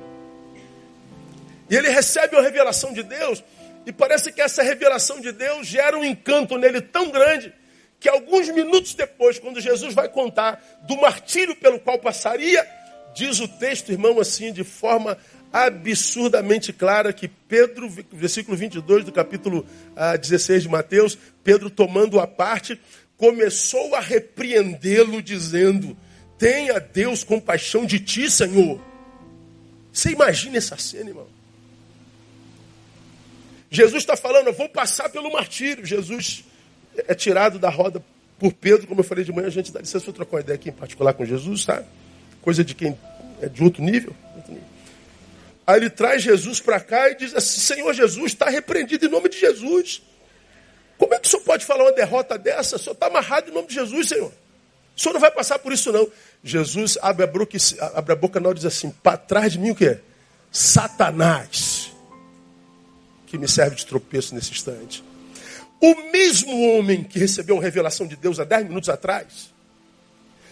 E 1.69 1.75
ele 1.75 1.89
recebe 1.89 2.35
a 2.37 2.41
revelação 2.41 2.93
de 2.93 3.01
Deus, 3.01 3.43
e 3.85 3.91
parece 3.91 4.31
que 4.31 4.41
essa 4.41 4.61
revelação 4.61 5.19
de 5.19 5.31
Deus 5.31 5.65
gera 5.65 5.97
um 5.97 6.03
encanto 6.03 6.57
nele 6.57 6.81
tão 6.81 7.09
grande, 7.09 7.53
que 7.99 8.09
alguns 8.09 8.49
minutos 8.49 8.93
depois, 8.93 9.39
quando 9.39 9.61
Jesus 9.61 9.93
vai 9.93 10.09
contar 10.09 10.61
do 10.83 10.97
martírio 10.97 11.55
pelo 11.55 11.79
qual 11.79 11.97
passaria, 11.99 12.67
diz 13.13 13.39
o 13.39 13.47
texto, 13.47 13.91
irmão, 13.91 14.19
assim, 14.19 14.51
de 14.51 14.63
forma 14.63 15.17
absurdamente 15.51 16.71
clara, 16.71 17.11
que 17.11 17.27
Pedro, 17.27 17.89
versículo 18.11 18.55
22 18.55 19.05
do 19.05 19.11
capítulo 19.11 19.65
ah, 19.95 20.15
16 20.15 20.63
de 20.63 20.69
Mateus, 20.69 21.17
Pedro 21.43 21.69
tomando 21.69 22.19
a 22.19 22.27
parte, 22.27 22.79
começou 23.17 23.95
a 23.95 23.99
repreendê-lo, 23.99 25.21
dizendo: 25.21 25.97
Tenha 26.37 26.79
Deus 26.79 27.23
compaixão 27.23 27.85
de 27.85 27.99
ti, 27.99 28.29
Senhor. 28.29 28.81
Você 29.91 30.11
imagina 30.11 30.57
essa 30.57 30.77
cena, 30.77 31.09
irmão? 31.09 31.27
Jesus 33.69 34.03
está 34.03 34.17
falando, 34.17 34.47
eu 34.47 34.53
vou 34.53 34.67
passar 34.67 35.09
pelo 35.09 35.31
martírio. 35.31 35.85
Jesus 35.85 36.43
é 36.95 37.13
tirado 37.13 37.57
da 37.57 37.69
roda 37.69 38.03
por 38.37 38.51
Pedro, 38.51 38.87
como 38.87 38.99
eu 38.99 39.03
falei 39.03 39.23
de 39.23 39.31
manhã, 39.31 39.47
a 39.47 39.51
gente 39.51 39.71
dá 39.71 39.79
licença 39.79 40.03
para 40.05 40.13
trocar 40.13 40.37
uma 40.37 40.41
ideia 40.41 40.55
aqui 40.55 40.69
em 40.69 40.73
particular 40.73 41.13
com 41.13 41.23
Jesus, 41.23 41.63
tá? 41.63 41.83
Coisa 42.41 42.63
de 42.65 42.73
quem 42.73 42.97
é 43.41 43.47
de 43.47 43.63
outro 43.63 43.83
nível. 43.83 44.15
Aí 45.65 45.77
ele 45.77 45.89
traz 45.89 46.21
Jesus 46.21 46.59
para 46.59 46.79
cá 46.79 47.09
e 47.09 47.15
diz 47.15 47.33
assim: 47.35 47.59
Senhor 47.59 47.93
Jesus, 47.93 48.31
está 48.31 48.49
repreendido 48.49 49.05
em 49.05 49.09
nome 49.09 49.29
de 49.29 49.39
Jesus. 49.39 50.01
Como 50.97 51.13
é, 51.13 51.19
que 51.19 51.27
o 51.27 51.31
senhor 51.31 51.43
pode 51.43 51.65
falar 51.65 51.83
uma 51.83 51.91
derrota 51.91 52.37
dessa? 52.37 52.75
O 52.75 52.79
senhor 52.79 52.93
está 52.93 53.07
amarrado 53.07 53.49
em 53.49 53.53
nome 53.53 53.67
de 53.67 53.73
Jesus, 53.73 54.07
Senhor. 54.07 54.31
O 54.95 54.99
senhor 54.99 55.13
não 55.13 55.19
vai 55.19 55.31
passar 55.31 55.57
por 55.57 55.73
isso, 55.73 55.91
não. 55.91 56.07
Jesus 56.43 56.97
abre 57.01 57.23
a 57.23 57.27
boca, 57.27 57.57
abre 57.95 58.13
a 58.13 58.15
boca 58.15 58.39
hora 58.39 58.51
e 58.51 58.55
diz 58.55 58.65
assim: 58.65 58.91
para 58.91 59.17
trás 59.17 59.53
de 59.53 59.59
mim 59.59 59.71
o 59.71 59.75
que 59.75 59.87
é? 59.87 59.99
Satanás, 60.51 61.91
que 63.25 63.37
me 63.37 63.47
serve 63.47 63.75
de 63.75 63.85
tropeço 63.85 64.35
nesse 64.35 64.51
instante. 64.51 65.03
O 65.81 66.11
mesmo 66.11 66.77
homem 66.77 67.03
que 67.03 67.17
recebeu 67.17 67.55
uma 67.55 67.63
revelação 67.63 68.05
de 68.05 68.15
Deus 68.15 68.39
há 68.39 68.43
10 68.43 68.67
minutos 68.67 68.89
atrás, 68.89 69.51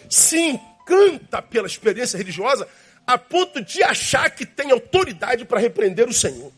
se 0.10 0.40
encanta 0.40 1.42
pela 1.42 1.68
experiência 1.68 2.18
religiosa 2.18 2.68
a 3.10 3.18
ponto 3.18 3.60
de 3.60 3.82
achar 3.82 4.30
que 4.30 4.46
tem 4.46 4.70
autoridade 4.70 5.44
para 5.44 5.60
repreender 5.60 6.08
o 6.08 6.14
Senhor. 6.14 6.52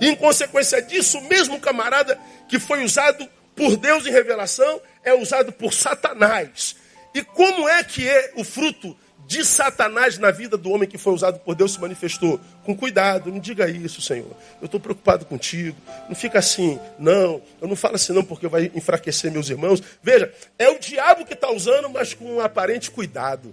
E 0.00 0.06
em 0.08 0.14
consequência 0.14 0.80
disso, 0.80 1.18
o 1.18 1.28
mesmo 1.28 1.58
camarada 1.58 2.16
que 2.48 2.56
foi 2.60 2.84
usado 2.84 3.28
por 3.56 3.76
Deus 3.76 4.06
em 4.06 4.12
revelação 4.12 4.80
é 5.02 5.12
usado 5.12 5.50
por 5.50 5.72
Satanás. 5.72 6.76
E 7.12 7.24
como 7.24 7.68
é 7.68 7.82
que 7.82 8.08
é 8.08 8.30
o 8.36 8.44
fruto 8.44 8.96
de 9.26 9.44
Satanás 9.44 10.16
na 10.16 10.30
vida 10.30 10.56
do 10.56 10.70
homem 10.70 10.88
que 10.88 10.96
foi 10.96 11.12
usado 11.12 11.40
por 11.40 11.56
Deus 11.56 11.72
se 11.72 11.80
manifestou? 11.80 12.40
Com 12.62 12.76
cuidado, 12.76 13.32
não 13.32 13.40
diga 13.40 13.68
isso, 13.68 14.00
Senhor. 14.00 14.30
Eu 14.60 14.66
estou 14.66 14.78
preocupado 14.78 15.24
contigo. 15.24 15.76
Não 16.08 16.14
fica 16.14 16.38
assim, 16.38 16.78
não. 17.00 17.42
Eu 17.60 17.66
não 17.66 17.74
falo 17.74 17.96
assim, 17.96 18.12
não, 18.12 18.22
porque 18.22 18.46
vai 18.46 18.70
enfraquecer 18.76 19.32
meus 19.32 19.50
irmãos. 19.50 19.82
Veja, 20.00 20.32
é 20.56 20.70
o 20.70 20.78
diabo 20.78 21.26
que 21.26 21.34
está 21.34 21.50
usando, 21.50 21.90
mas 21.90 22.14
com 22.14 22.36
um 22.36 22.40
aparente 22.40 22.92
cuidado. 22.92 23.52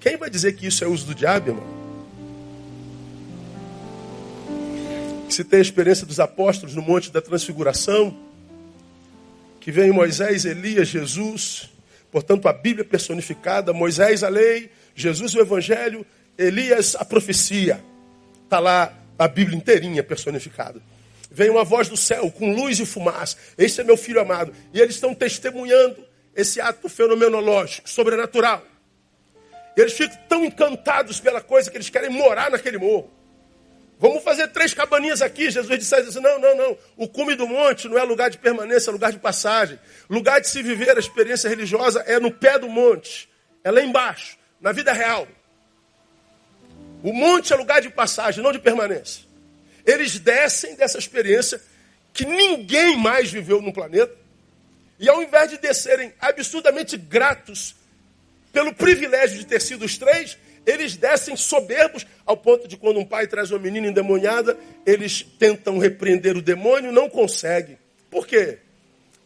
Quem 0.00 0.16
vai 0.16 0.30
dizer 0.30 0.54
que 0.54 0.66
isso 0.66 0.82
é 0.82 0.88
uso 0.88 1.06
do 1.06 1.14
diabo, 1.14 1.50
irmão? 1.50 1.80
Se 5.28 5.44
tem 5.44 5.58
a 5.58 5.62
experiência 5.62 6.06
dos 6.06 6.18
apóstolos 6.18 6.74
no 6.74 6.80
Monte 6.80 7.12
da 7.12 7.20
Transfiguração, 7.20 8.18
que 9.60 9.70
vem 9.70 9.92
Moisés, 9.92 10.46
Elias, 10.46 10.88
Jesus, 10.88 11.70
portanto 12.10 12.48
a 12.48 12.52
Bíblia 12.52 12.84
personificada, 12.84 13.74
Moisés 13.74 14.24
a 14.24 14.28
lei, 14.28 14.70
Jesus 14.94 15.34
o 15.34 15.40
Evangelho, 15.40 16.04
Elias 16.36 16.96
a 16.96 17.04
profecia. 17.04 17.84
Está 18.44 18.58
lá 18.58 18.92
a 19.18 19.28
Bíblia 19.28 19.56
inteirinha 19.56 20.02
personificada. 20.02 20.80
Vem 21.30 21.50
uma 21.50 21.62
voz 21.62 21.88
do 21.88 21.96
céu 21.96 22.30
com 22.30 22.52
luz 22.52 22.80
e 22.80 22.86
fumaça. 22.86 23.36
Este 23.56 23.82
é 23.82 23.84
meu 23.84 23.96
filho 23.96 24.20
amado. 24.20 24.52
E 24.72 24.80
eles 24.80 24.94
estão 24.94 25.14
testemunhando 25.14 26.02
esse 26.34 26.60
ato 26.60 26.88
fenomenológico, 26.88 27.88
sobrenatural. 27.88 28.64
Eles 29.80 29.94
ficam 29.94 30.18
tão 30.28 30.44
encantados 30.44 31.20
pela 31.20 31.40
coisa 31.40 31.70
que 31.70 31.76
eles 31.76 31.88
querem 31.88 32.10
morar 32.10 32.50
naquele 32.50 32.78
morro. 32.78 33.10
Vamos 33.98 34.22
fazer 34.22 34.48
três 34.48 34.72
cabaninhas 34.72 35.20
aqui. 35.20 35.50
Jesus 35.50 35.78
disse 35.78 35.94
assim: 35.94 36.20
não, 36.20 36.38
não, 36.38 36.56
não. 36.56 36.78
O 36.96 37.08
cume 37.08 37.34
do 37.34 37.46
monte 37.46 37.88
não 37.88 37.98
é 37.98 38.02
lugar 38.02 38.30
de 38.30 38.38
permanência, 38.38 38.90
é 38.90 38.92
lugar 38.92 39.12
de 39.12 39.18
passagem. 39.18 39.78
Lugar 40.08 40.40
de 40.40 40.48
se 40.48 40.62
viver 40.62 40.96
a 40.96 41.00
experiência 41.00 41.48
religiosa 41.48 42.00
é 42.06 42.18
no 42.18 42.30
pé 42.30 42.58
do 42.58 42.68
monte. 42.68 43.28
É 43.62 43.70
lá 43.70 43.82
embaixo, 43.82 44.38
na 44.60 44.72
vida 44.72 44.92
real. 44.92 45.28
O 47.02 47.12
monte 47.12 47.52
é 47.52 47.56
lugar 47.56 47.80
de 47.80 47.90
passagem, 47.90 48.42
não 48.42 48.52
de 48.52 48.58
permanência. 48.58 49.24
Eles 49.84 50.18
descem 50.18 50.74
dessa 50.76 50.98
experiência 50.98 51.60
que 52.12 52.24
ninguém 52.24 52.96
mais 52.96 53.30
viveu 53.30 53.60
no 53.60 53.72
planeta. 53.72 54.14
E 54.98 55.08
ao 55.08 55.22
invés 55.22 55.50
de 55.50 55.58
descerem 55.58 56.12
absurdamente 56.20 56.96
gratos 56.96 57.74
pelo 58.52 58.74
privilégio 58.74 59.38
de 59.38 59.46
ter 59.46 59.60
sido 59.60 59.84
os 59.84 59.96
três, 59.96 60.36
eles 60.66 60.96
descem 60.96 61.36
soberbos 61.36 62.06
ao 62.26 62.36
ponto 62.36 62.68
de 62.68 62.76
quando 62.76 63.00
um 63.00 63.04
pai 63.04 63.26
traz 63.26 63.50
uma 63.50 63.58
menina 63.58 63.88
endemoniada, 63.88 64.56
eles 64.84 65.22
tentam 65.38 65.78
repreender 65.78 66.36
o 66.36 66.42
demônio, 66.42 66.92
não 66.92 67.08
conseguem. 67.08 67.78
Por 68.10 68.26
quê? 68.26 68.58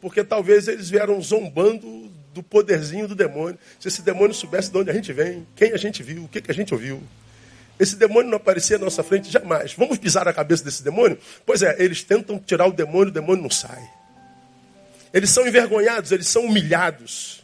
Porque 0.00 0.23
talvez 0.23 0.69
eles 0.69 0.90
vieram 0.90 1.21
zombando 1.21 2.11
do 2.33 2.43
poderzinho 2.43 3.09
do 3.09 3.14
demônio. 3.14 3.59
Se 3.81 3.88
esse 3.88 4.02
demônio 4.02 4.35
soubesse 4.35 4.71
de 4.71 4.76
onde 4.76 4.90
a 4.90 4.93
gente 4.93 5.12
vem, 5.12 5.47
quem 5.57 5.73
a 5.73 5.76
gente 5.76 6.02
viu, 6.02 6.25
o 6.25 6.28
que, 6.28 6.40
que 6.40 6.50
a 6.50 6.54
gente 6.54 6.75
ouviu. 6.75 7.02
Esse 7.78 7.97
demônio 7.97 8.31
não 8.31 8.37
aparecia 8.37 8.78
na 8.78 8.85
nossa 8.85 9.02
frente 9.02 9.31
jamais. 9.31 9.75
Vamos 9.75 9.99
pisar 9.99 10.28
a 10.28 10.33
cabeça 10.33 10.64
desse 10.64 10.83
demônio? 10.83 11.19
Pois 11.45 11.62
é, 11.62 11.76
eles 11.78 12.02
tentam 12.02 12.38
tirar 12.38 12.66
o 12.66 12.73
demônio, 12.73 13.09
o 13.09 13.12
demônio 13.12 13.43
não 13.43 13.50
sai. 13.50 13.88
Eles 15.12 15.31
são 15.31 15.47
envergonhados, 15.47 16.12
eles 16.12 16.28
são 16.28 16.45
humilhados. 16.45 17.43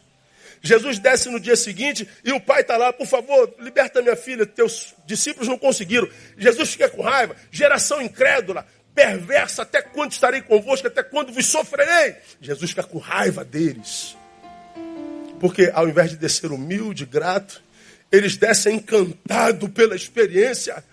Jesus 0.61 0.99
desce 0.99 1.29
no 1.29 1.39
dia 1.39 1.55
seguinte 1.55 2.07
e 2.23 2.31
o 2.31 2.39
pai 2.39 2.61
está 2.61 2.77
lá, 2.77 2.93
por 2.93 3.07
favor, 3.07 3.53
liberta 3.59 4.01
minha 4.01 4.15
filha, 4.15 4.45
teus 4.45 4.93
discípulos 5.05 5.47
não 5.47 5.57
conseguiram. 5.57 6.07
Jesus 6.37 6.71
fica 6.71 6.87
com 6.87 7.01
raiva, 7.01 7.35
geração 7.51 8.01
incrédula, 8.01 8.65
perversa, 8.93 9.63
até 9.63 9.81
quando 9.81 10.11
estarei 10.11 10.41
convosco, 10.41 10.87
até 10.87 11.01
quando 11.01 11.33
vos 11.33 11.45
sofrerei? 11.47 12.15
Jesus 12.39 12.69
fica 12.69 12.83
com 12.83 12.99
raiva 12.99 13.43
deles. 13.43 14.15
Porque 15.39 15.71
ao 15.73 15.87
invés 15.87 16.11
de 16.11 16.17
descer 16.17 16.51
humilde, 16.51 17.05
grato, 17.05 17.63
eles 18.11 18.37
descem 18.37 18.75
encantado 18.75 19.67
pela 19.69 19.95
experiência 19.95 20.83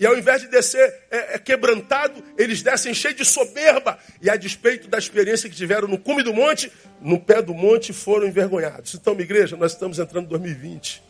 e 0.00 0.06
ao 0.06 0.16
invés 0.16 0.42
de 0.42 0.48
descer 0.48 0.94
é, 1.10 1.34
é, 1.34 1.38
quebrantado, 1.38 2.22
eles 2.36 2.62
descem 2.62 2.94
cheio 2.94 3.14
de 3.14 3.24
soberba. 3.24 3.98
E 4.22 4.30
a 4.30 4.36
despeito 4.36 4.86
da 4.88 4.96
experiência 4.96 5.50
que 5.50 5.56
tiveram 5.56 5.88
no 5.88 5.98
cume 5.98 6.22
do 6.22 6.32
monte, 6.32 6.70
no 7.00 7.18
pé 7.18 7.42
do 7.42 7.52
monte 7.52 7.92
foram 7.92 8.26
envergonhados. 8.26 8.94
Então, 8.94 9.14
minha 9.14 9.24
igreja, 9.24 9.56
nós 9.56 9.72
estamos 9.72 9.98
entrando 9.98 10.26
em 10.26 10.28
2020. 10.28 11.02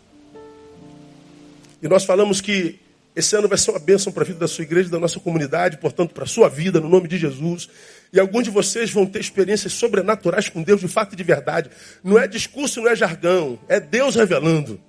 E 1.83 1.89
nós 1.89 2.05
falamos 2.05 2.41
que 2.41 2.81
esse 3.15 3.37
ano 3.37 3.47
vai 3.47 3.59
ser 3.59 3.73
uma 3.73 3.79
bênção 3.79 4.11
para 4.11 4.23
a 4.23 4.27
vida 4.27 4.39
da 4.39 4.49
sua 4.49 4.63
igreja, 4.63 4.89
da 4.89 4.99
nossa 4.99 5.21
comunidade, 5.21 5.77
portanto, 5.77 6.15
para 6.15 6.25
a 6.25 6.27
sua 6.27 6.49
vida, 6.49 6.81
no 6.81 6.89
nome 6.89 7.09
de 7.09 7.19
Jesus. 7.19 7.69
E 8.11 8.19
alguns 8.19 8.45
de 8.45 8.51
vocês 8.51 8.91
vão 8.91 9.05
ter 9.05 9.21
experiências 9.21 9.75
sobrenaturais 9.75 10.49
com 10.49 10.63
Deus 10.63 10.81
de 10.81 10.89
fato 10.89 11.13
e 11.13 11.17
de 11.17 11.23
verdade. 11.23 11.69
Não 12.03 12.19
é 12.19 12.27
discurso, 12.27 12.81
não 12.81 12.89
é 12.89 12.97
jargão, 12.97 13.59
é 13.69 13.79
Deus 13.79 14.15
revelando. 14.15 14.81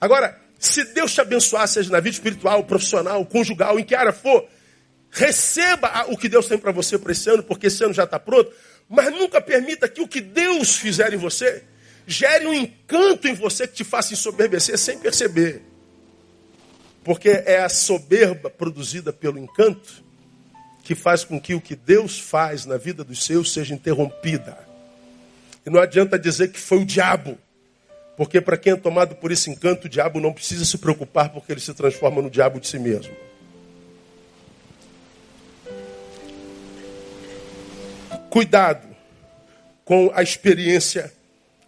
Agora, 0.00 0.36
se 0.66 0.84
Deus 0.84 1.12
te 1.12 1.20
abençoar, 1.20 1.68
seja 1.68 1.90
na 1.90 2.00
vida 2.00 2.14
espiritual, 2.14 2.64
profissional, 2.64 3.24
conjugal, 3.26 3.78
em 3.78 3.84
que 3.84 3.94
área 3.94 4.12
for, 4.12 4.46
receba 5.10 6.06
o 6.08 6.16
que 6.16 6.28
Deus 6.28 6.46
tem 6.46 6.58
para 6.58 6.72
você 6.72 6.98
para 6.98 7.12
esse 7.12 7.28
ano, 7.30 7.42
porque 7.42 7.66
esse 7.66 7.84
ano 7.84 7.94
já 7.94 8.04
está 8.04 8.18
pronto, 8.18 8.52
mas 8.88 9.10
nunca 9.12 9.40
permita 9.40 9.88
que 9.88 10.00
o 10.00 10.08
que 10.08 10.20
Deus 10.20 10.76
fizer 10.76 11.12
em 11.12 11.16
você 11.16 11.62
gere 12.06 12.46
um 12.46 12.54
encanto 12.54 13.28
em 13.28 13.34
você 13.34 13.66
que 13.66 13.74
te 13.74 13.84
faça 13.84 14.12
ensoberbecer 14.12 14.78
sem 14.78 14.98
perceber. 14.98 15.62
Porque 17.02 17.28
é 17.28 17.58
a 17.58 17.68
soberba 17.68 18.48
produzida 18.48 19.12
pelo 19.12 19.38
encanto 19.38 20.02
que 20.82 20.94
faz 20.94 21.24
com 21.24 21.40
que 21.40 21.54
o 21.54 21.60
que 21.60 21.74
Deus 21.74 22.18
faz 22.18 22.66
na 22.66 22.76
vida 22.76 23.04
dos 23.04 23.24
seus 23.24 23.52
seja 23.52 23.74
interrompida. 23.74 24.58
E 25.64 25.70
não 25.70 25.80
adianta 25.80 26.18
dizer 26.18 26.52
que 26.52 26.60
foi 26.60 26.78
o 26.78 26.84
diabo. 26.84 27.38
Porque 28.16 28.40
para 28.40 28.56
quem 28.56 28.72
é 28.72 28.76
tomado 28.76 29.16
por 29.16 29.32
esse 29.32 29.50
encanto, 29.50 29.86
o 29.86 29.90
diabo 29.90 30.20
não 30.20 30.32
precisa 30.32 30.64
se 30.64 30.78
preocupar 30.78 31.30
porque 31.30 31.52
ele 31.52 31.60
se 31.60 31.74
transforma 31.74 32.22
no 32.22 32.30
diabo 32.30 32.60
de 32.60 32.68
si 32.68 32.78
mesmo. 32.78 33.14
Cuidado 38.30 38.94
com 39.84 40.10
a 40.14 40.22
experiência, 40.22 41.12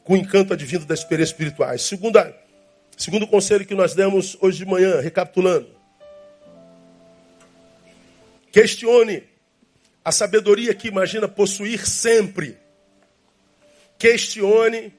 com 0.04 0.14
o 0.14 0.16
encanto 0.16 0.52
advindo 0.52 0.84
das 0.84 1.00
experiências 1.00 1.30
espirituais. 1.30 1.82
Segunda, 1.82 2.34
segundo 2.96 3.26
conselho 3.26 3.66
que 3.66 3.74
nós 3.74 3.94
demos 3.94 4.36
hoje 4.40 4.58
de 4.58 4.66
manhã, 4.66 5.00
recapitulando. 5.00 5.68
Questione 8.52 9.24
a 10.04 10.12
sabedoria 10.12 10.72
que 10.72 10.88
imagina 10.88 11.26
possuir 11.26 11.86
sempre. 11.86 12.56
Questione 13.98 14.94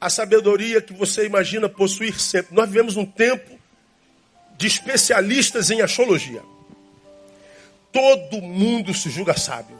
a 0.00 0.08
sabedoria 0.08 0.80
que 0.80 0.92
você 0.92 1.26
imagina 1.26 1.68
possuir 1.68 2.18
sempre. 2.18 2.54
Nós 2.54 2.66
vivemos 2.66 2.96
um 2.96 3.04
tempo 3.04 3.58
de 4.56 4.66
especialistas 4.66 5.70
em 5.70 5.82
astrologia. 5.82 6.42
Todo 7.92 8.40
mundo 8.40 8.94
se 8.94 9.10
julga 9.10 9.36
sábio. 9.36 9.78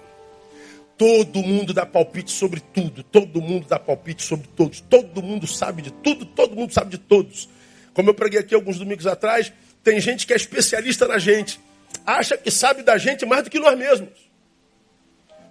Todo 0.99 1.43
mundo 1.43 1.73
dá 1.73 1.87
palpite 1.87 2.31
sobre 2.31 2.61
tudo. 2.61 3.03
Todo 3.03 3.41
mundo 3.41 3.67
dá 3.67 3.79
palpite 3.79 4.23
sobre 4.23 4.47
todos. 4.49 4.81
Todo 4.81 5.23
mundo 5.23 5.47
sabe 5.47 5.81
de 5.81 5.91
tudo. 5.91 6.27
Todo 6.27 6.55
mundo 6.55 6.75
sabe 6.75 6.91
de 6.91 6.99
todos. 6.99 7.49
Como 7.95 8.11
eu 8.11 8.15
preguei 8.15 8.41
aqui 8.41 8.55
alguns 8.55 8.79
domingos 8.79 9.07
atrás, 9.07 9.51
tem 9.83 9.99
gente 10.01 10.27
que 10.27 10.35
é 10.35 10.37
especialista 10.37 11.09
na 11.09 11.19
gente. 11.19 11.59
Acha 12.05 12.37
que 12.37 12.51
sabe 12.51 12.83
da 12.83 12.99
gente 12.99 13.25
mais 13.25 13.45
do 13.45 13.51
que 13.51 13.59
nós 13.59 13.79
mesmos. 13.79 14.11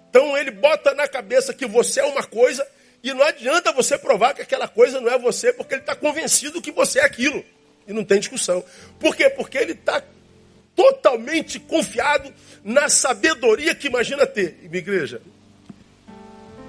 Então 0.08 0.36
ele 0.36 0.52
bota 0.52 0.94
na 0.94 1.08
cabeça 1.08 1.52
que 1.52 1.66
você 1.66 2.00
é 2.00 2.04
uma 2.04 2.22
coisa 2.22 2.66
e 3.02 3.14
não 3.14 3.22
adianta 3.22 3.72
você 3.72 3.96
provar 3.96 4.34
que 4.34 4.42
aquela 4.42 4.68
coisa 4.68 5.00
não 5.00 5.10
é 5.10 5.18
você, 5.18 5.52
porque 5.52 5.74
ele 5.74 5.82
está 5.82 5.94
convencido 5.94 6.60
que 6.60 6.70
você 6.70 7.00
é 7.00 7.04
aquilo. 7.04 7.42
E 7.86 7.92
não 7.92 8.04
tem 8.04 8.20
discussão. 8.20 8.62
Por 8.98 9.16
quê? 9.16 9.30
Porque 9.30 9.56
ele 9.56 9.72
está 9.72 10.02
totalmente 10.76 11.58
confiado 11.58 12.32
na 12.62 12.88
sabedoria 12.88 13.74
que 13.74 13.86
imagina 13.86 14.26
ter. 14.26 14.58
E, 14.62 14.68
minha 14.68 14.78
igreja, 14.78 15.20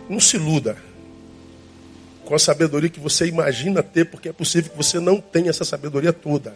não 0.09 0.19
se 0.19 0.37
iluda 0.37 0.77
com 2.25 2.33
a 2.33 2.39
sabedoria 2.39 2.89
que 2.89 2.99
você 2.99 3.25
imagina 3.25 3.83
ter, 3.83 4.05
porque 4.05 4.29
é 4.29 4.33
possível 4.33 4.71
que 4.71 4.77
você 4.77 4.99
não 4.99 5.19
tenha 5.19 5.49
essa 5.49 5.65
sabedoria 5.65 6.13
toda. 6.13 6.55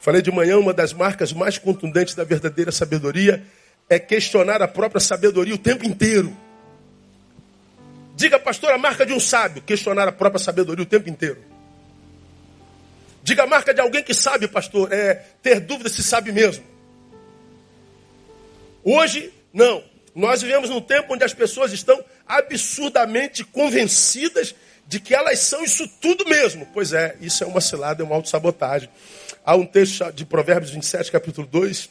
Falei 0.00 0.22
de 0.22 0.32
manhã, 0.32 0.58
uma 0.58 0.72
das 0.72 0.92
marcas 0.92 1.32
mais 1.32 1.58
contundentes 1.58 2.14
da 2.14 2.24
verdadeira 2.24 2.72
sabedoria 2.72 3.44
é 3.88 3.98
questionar 3.98 4.62
a 4.62 4.66
própria 4.66 5.00
sabedoria 5.00 5.54
o 5.54 5.58
tempo 5.58 5.84
inteiro. 5.84 6.34
Diga, 8.14 8.38
pastor, 8.38 8.70
a 8.72 8.78
marca 8.78 9.06
de 9.06 9.12
um 9.12 9.20
sábio, 9.20 9.62
questionar 9.62 10.06
a 10.06 10.12
própria 10.12 10.42
sabedoria 10.42 10.82
o 10.82 10.86
tempo 10.86 11.08
inteiro. 11.08 11.42
Diga 13.22 13.44
a 13.44 13.46
marca 13.46 13.72
de 13.72 13.80
alguém 13.80 14.02
que 14.02 14.12
sabe, 14.12 14.48
pastor, 14.48 14.92
é 14.92 15.14
ter 15.42 15.60
dúvida 15.60 15.88
se 15.88 16.02
sabe 16.02 16.32
mesmo. 16.32 16.64
Hoje, 18.84 19.32
não. 19.52 19.82
Nós 20.14 20.42
vivemos 20.42 20.68
num 20.68 20.80
tempo 20.80 21.14
onde 21.14 21.24
as 21.24 21.32
pessoas 21.32 21.72
estão 21.72 22.04
absurdamente 22.26 23.44
convencidas 23.44 24.54
de 24.86 25.00
que 25.00 25.14
elas 25.14 25.38
são 25.38 25.64
isso 25.64 25.88
tudo 26.00 26.26
mesmo. 26.26 26.66
Pois 26.74 26.92
é, 26.92 27.16
isso 27.20 27.44
é 27.44 27.46
uma 27.46 27.60
cilada, 27.60 28.02
é 28.02 28.04
uma 28.04 28.16
autossabotagem. 28.16 28.90
Há 29.44 29.56
um 29.56 29.64
texto 29.64 30.12
de 30.12 30.26
Provérbios 30.26 30.72
27, 30.72 31.10
capítulo 31.10 31.46
2, 31.46 31.88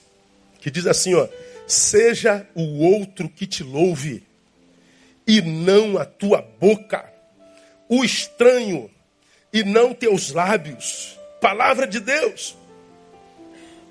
que 0.60 0.70
diz 0.70 0.86
assim, 0.86 1.16
ó: 1.16 1.28
"Seja 1.66 2.46
o 2.54 2.84
outro 2.84 3.28
que 3.28 3.48
te 3.48 3.64
louve, 3.64 4.24
e 5.32 5.42
não 5.42 5.98
a 5.98 6.04
tua 6.04 6.42
boca, 6.42 7.10
o 7.88 8.04
estranho 8.04 8.92
e 9.54 9.64
não 9.64 9.94
teus 9.94 10.32
lábios." 10.32 11.18
Palavra 11.40 11.88
de 11.88 12.02
Deus. 12.02 12.58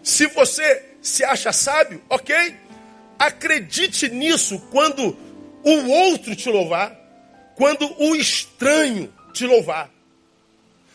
Se 0.03 0.27
você 0.27 0.85
se 1.01 1.25
acha 1.25 1.51
sábio, 1.51 2.03
ok? 2.11 2.55
Acredite 3.19 4.09
nisso 4.11 4.61
quando 4.71 5.17
o 5.65 5.91
outro 5.91 6.37
te 6.37 6.51
louvar, 6.51 6.95
quando 7.57 7.91
o 7.99 8.15
estranho 8.15 9.13
te 9.33 9.47
louvar. 9.47 9.91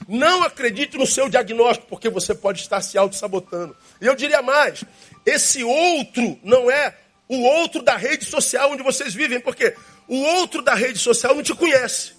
Não 0.07 0.43
acredite 0.43 0.95
no 0.95 1.07
seu 1.07 1.27
diagnóstico, 1.27 1.87
porque 1.87 2.09
você 2.09 2.35
pode 2.35 2.61
estar 2.61 2.81
se 2.81 2.97
auto-sabotando. 2.97 3.75
E 3.99 4.05
eu 4.05 4.15
diria 4.15 4.43
mais: 4.43 4.83
esse 5.25 5.63
outro 5.63 6.39
não 6.43 6.69
é 6.69 6.95
o 7.27 7.41
outro 7.41 7.81
da 7.81 7.97
rede 7.97 8.25
social 8.25 8.71
onde 8.71 8.83
vocês 8.83 9.13
vivem, 9.13 9.39
porque 9.39 9.75
o 10.07 10.15
outro 10.15 10.61
da 10.61 10.73
rede 10.73 10.99
social 10.99 11.35
não 11.35 11.43
te 11.43 11.53
conhece. 11.53 12.13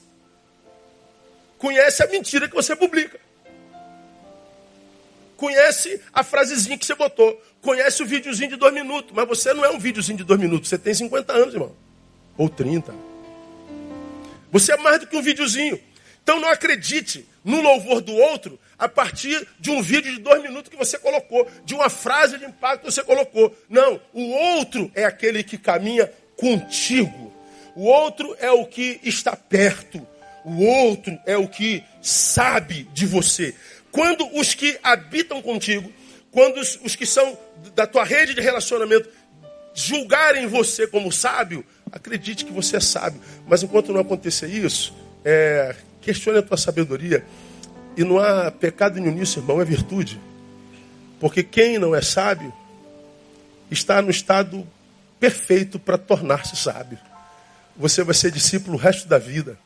Conhece 1.58 2.02
a 2.02 2.06
mentira 2.06 2.48
que 2.48 2.54
você 2.54 2.74
publica. 2.74 3.18
Conhece 5.36 6.00
a 6.12 6.22
frasezinha 6.22 6.78
que 6.78 6.86
você 6.86 6.94
botou. 6.94 7.40
Conhece 7.60 8.02
o 8.02 8.06
videozinho 8.06 8.50
de 8.50 8.56
dois 8.56 8.72
minutos. 8.72 9.12
Mas 9.14 9.28
você 9.28 9.52
não 9.52 9.64
é 9.64 9.70
um 9.70 9.78
videozinho 9.78 10.18
de 10.18 10.24
dois 10.24 10.40
minutos. 10.40 10.68
Você 10.68 10.78
tem 10.78 10.94
50 10.94 11.32
anos, 11.32 11.54
irmão. 11.54 11.74
Ou 12.36 12.48
30. 12.48 12.94
Você 14.50 14.72
é 14.72 14.76
mais 14.76 15.00
do 15.00 15.06
que 15.06 15.16
um 15.16 15.22
videozinho. 15.22 15.78
Então 16.22 16.40
não 16.40 16.48
acredite 16.48 17.26
no 17.44 17.60
louvor 17.60 18.00
do 18.00 18.12
outro 18.12 18.58
a 18.78 18.88
partir 18.88 19.46
de 19.60 19.70
um 19.70 19.80
vídeo 19.80 20.12
de 20.12 20.20
dois 20.20 20.42
minutos 20.42 20.68
que 20.68 20.76
você 20.76 20.98
colocou, 20.98 21.48
de 21.64 21.74
uma 21.74 21.88
frase 21.88 22.36
de 22.36 22.44
impacto 22.44 22.80
que 22.80 22.90
você 22.90 23.02
colocou. 23.02 23.56
Não, 23.68 24.00
o 24.12 24.22
outro 24.30 24.90
é 24.94 25.04
aquele 25.04 25.44
que 25.44 25.56
caminha 25.56 26.12
contigo. 26.36 27.32
O 27.76 27.84
outro 27.84 28.34
é 28.40 28.50
o 28.50 28.64
que 28.64 28.98
está 29.04 29.36
perto. 29.36 30.04
O 30.44 30.64
outro 30.64 31.16
é 31.26 31.36
o 31.36 31.46
que 31.46 31.84
sabe 32.00 32.88
de 32.94 33.04
você. 33.04 33.54
Quando 33.92 34.26
os 34.34 34.54
que 34.54 34.78
habitam 34.82 35.42
contigo, 35.42 35.92
quando 36.30 36.58
os, 36.58 36.78
os 36.82 36.96
que 36.96 37.04
são 37.04 37.36
da 37.74 37.86
tua 37.86 38.02
rede 38.02 38.34
de 38.34 38.40
relacionamento 38.40 39.10
julgarem 39.74 40.46
você 40.46 40.86
como 40.86 41.12
sábio, 41.12 41.62
acredite 41.92 42.46
que 42.46 42.52
você 42.52 42.78
é 42.78 42.80
sábio. 42.80 43.20
Mas 43.46 43.62
enquanto 43.62 43.92
não 43.92 44.00
acontecer 44.00 44.46
isso, 44.46 44.94
é, 45.22 45.76
questione 46.00 46.38
a 46.38 46.42
tua 46.42 46.56
sabedoria. 46.56 47.24
E 47.94 48.04
não 48.04 48.18
há 48.18 48.50
pecado 48.50 48.98
nenhum 48.98 49.14
nisso, 49.14 49.38
irmão, 49.38 49.60
é 49.60 49.64
virtude. 49.66 50.18
Porque 51.20 51.42
quem 51.42 51.78
não 51.78 51.94
é 51.94 52.00
sábio 52.00 52.52
está 53.70 54.00
no 54.00 54.10
estado 54.10 54.66
perfeito 55.20 55.78
para 55.78 55.98
tornar-se 55.98 56.56
sábio. 56.56 56.98
Você 57.78 58.02
vai 58.02 58.14
ser 58.14 58.30
discípulo 58.30 58.76
o 58.76 58.80
resto 58.80 59.08
da 59.08 59.18
vida. 59.18 59.58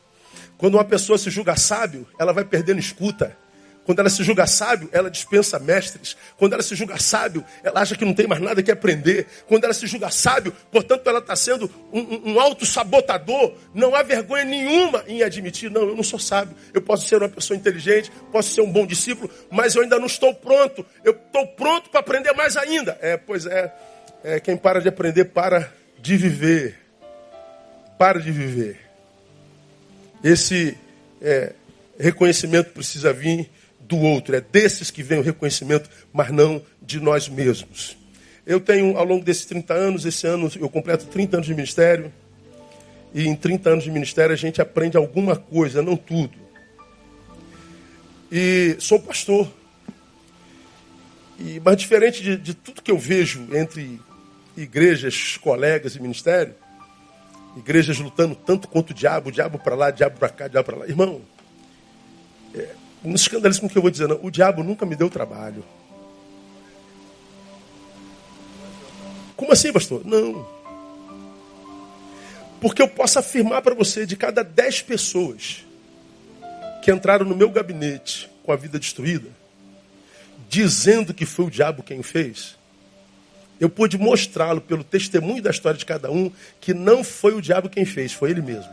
Quando 0.59 0.75
uma 0.75 0.85
pessoa 0.85 1.17
se 1.17 1.31
julga 1.31 1.57
sábio, 1.57 2.07
ela 2.19 2.33
vai 2.33 2.45
perdendo 2.45 2.79
escuta. 2.79 3.37
Quando 3.85 4.01
ela 4.01 4.11
se 4.11 4.23
julga 4.23 4.47
sábio, 4.47 4.89
ela 4.93 5.11
dispensa 5.11 5.59
mestres. 5.59 6.17
Quando 6.37 6.53
ela 6.53 6.63
se 6.63 6.75
julga 6.75 6.99
sábio, 6.99 7.45
ela 7.63 7.81
acha 7.81 7.97
que 7.97 8.05
não 8.05 8.13
tem 8.13 8.27
mais 8.27 8.41
nada 8.41 8.63
que 8.63 8.71
aprender. 8.71 9.27
Quando 9.49 9.65
ela 9.65 9.73
se 9.73 9.87
julga 9.87 10.11
sábio, 10.11 10.55
portanto, 10.71 11.09
ela 11.09 11.19
está 11.19 11.35
sendo 11.35 11.71
um, 11.93 12.33
um, 12.33 12.41
auto-sabotador. 12.41 13.55
Não 13.75 13.95
há 13.95 14.03
vergonha 14.03 14.45
nenhuma 14.45 15.03
em 15.09 15.23
admitir, 15.23 15.71
não, 15.71 15.83
eu 15.83 15.97
não 15.97 16.03
sou 16.03 16.19
sábio. 16.19 16.55
Eu 16.75 16.83
posso 16.83 17.09
ser 17.09 17.17
uma 17.17 17.29
pessoa 17.29 17.57
inteligente, 17.57 18.13
posso 18.31 18.53
ser 18.53 18.61
um 18.61 18.71
bom 18.71 18.87
discípulo, 18.87 19.31
mas 19.51 19.75
eu 19.75 19.83
ainda 19.83 19.99
não 19.99 20.07
estou 20.07 20.35
pronto. 20.35 20.85
Eu 21.03 21.13
estou 21.13 21.47
pronto 21.49 21.91
para 21.91 22.01
aprender 22.01 22.33
mais 22.35 22.57
ainda. 22.57 22.99
É, 23.01 23.17
pois 23.17 23.47
é, 23.47 23.75
é, 24.23 24.41
quem 24.41 24.57
para 24.57 24.81
de 24.81 24.89
aprender, 24.89 25.25
para 25.27 25.73
de 25.99 26.17
viver. 26.17 26.80
Para 28.01 28.19
de 28.19 28.33
viver. 28.33 28.79
Esse 30.25 30.75
é, 31.21 31.53
reconhecimento 31.99 32.71
precisa 32.71 33.13
vir 33.13 33.51
do 33.79 33.99
outro. 33.99 34.35
É 34.35 34.41
desses 34.41 34.91
que 34.91 35.03
vem 35.03 35.19
o 35.19 35.23
reconhecimento, 35.23 35.91
mas 36.11 36.31
não 36.31 36.63
de 36.81 36.99
nós 36.99 37.29
mesmos. 37.29 37.99
Eu 38.47 38.59
tenho, 38.59 38.97
ao 38.97 39.05
longo 39.05 39.23
desses 39.23 39.45
30 39.45 39.75
anos, 39.75 40.07
esse 40.07 40.27
ano 40.27 40.51
eu 40.59 40.71
completo 40.71 41.05
30 41.09 41.37
anos 41.37 41.47
de 41.47 41.55
ministério. 41.55 42.11
E 43.13 43.29
em 43.29 43.37
30 43.37 43.69
anos 43.69 43.85
de 43.85 43.91
ministério 43.91 44.33
a 44.33 44.39
gente 44.39 44.63
aprende 44.63 44.97
alguma 44.97 45.37
coisa, 45.37 45.83
não 45.83 45.95
tudo. 45.95 46.39
E 48.33 48.77
sou 48.79 48.99
pastor. 48.99 49.47
E, 51.39 51.61
mas 51.63 51.77
diferente 51.77 52.23
de, 52.23 52.39
de 52.39 52.55
tudo 52.55 52.81
que 52.81 52.91
eu 52.91 52.97
vejo 52.97 53.47
entre 53.53 54.01
igrejas, 54.57 55.37
colegas 55.37 55.97
e 55.97 56.01
ministério, 56.01 56.55
igrejas 57.57 57.99
lutando 57.99 58.35
tanto 58.35 58.69
contra 58.69 58.93
o 58.93 58.97
diabo, 58.97 59.31
diabo 59.33 59.59
para 59.59 59.75
lá, 59.75 59.91
diabo 59.91 60.19
para 60.19 60.29
cá, 60.29 60.49
diabo 60.49 60.67
para 60.67 60.79
lá. 60.79 60.87
Irmão, 60.87 61.21
é, 62.55 62.75
não 63.03 63.15
escandalize 63.15 63.61
com 63.61 63.67
o 63.67 63.71
que 63.71 63.79
eu 63.79 63.83
vou 63.83 63.91
dizer, 63.91 64.09
não. 64.09 64.21
O 64.23 64.31
diabo 64.31 64.63
nunca 64.63 64.85
me 64.85 64.95
deu 64.95 65.09
trabalho. 65.11 65.65
Como 69.37 69.53
assim, 69.53 69.73
pastor? 69.73 70.03
Não. 70.05 70.47
Porque 72.61 72.83
eu 72.83 72.89
posso 72.89 73.19
afirmar 73.19 73.63
para 73.63 73.75
você, 73.75 74.05
de 74.05 74.17
cada 74.17 74.45
dez 74.45 74.83
pessoas 74.83 75.65
que 76.83 76.93
entraram 76.93 77.25
no 77.25 77.35
meu 77.35 77.51
gabinete 77.51 78.31
com 78.45 78.53
a 78.53 78.57
vida 78.57 78.79
destruída, 78.79 79.29
dizendo 80.49 81.15
que 81.15 81.25
foi 81.25 81.47
o 81.47 81.51
diabo 81.51 81.83
quem 81.83 82.03
fez, 82.03 82.59
eu 83.61 83.69
pude 83.69 83.99
mostrá-lo 83.99 84.61
pelo 84.61 84.83
testemunho 84.83 85.43
da 85.43 85.51
história 85.51 85.79
de 85.79 85.85
cada 85.85 86.11
um 86.11 86.33
que 86.59 86.73
não 86.73 87.05
foi 87.05 87.35
o 87.35 87.43
diabo 87.43 87.69
quem 87.69 87.85
fez, 87.85 88.11
foi 88.13 88.31
ele 88.31 88.41
mesmo. 88.41 88.73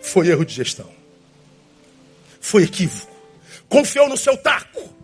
Foi 0.00 0.28
erro 0.28 0.46
de 0.46 0.54
gestão. 0.54 0.90
Foi 2.40 2.62
equívoco. 2.62 3.14
Confiou 3.68 4.08
no 4.08 4.16
seu 4.16 4.36
taco. 4.36 4.94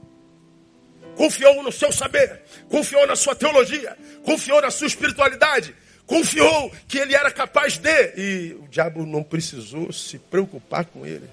Confiou 1.16 1.62
no 1.62 1.70
seu 1.70 1.92
saber. 1.92 2.40
Confiou 2.70 3.06
na 3.06 3.16
sua 3.16 3.34
teologia. 3.34 3.96
Confiou 4.24 4.62
na 4.62 4.70
sua 4.70 4.86
espiritualidade. 4.86 5.74
Confiou 6.06 6.72
que 6.88 6.98
ele 6.98 7.14
era 7.14 7.30
capaz 7.30 7.76
de. 7.76 8.14
E 8.16 8.54
o 8.54 8.68
diabo 8.68 9.04
não 9.04 9.22
precisou 9.22 9.92
se 9.92 10.18
preocupar 10.18 10.86
com 10.86 11.04
ele. 11.04 11.28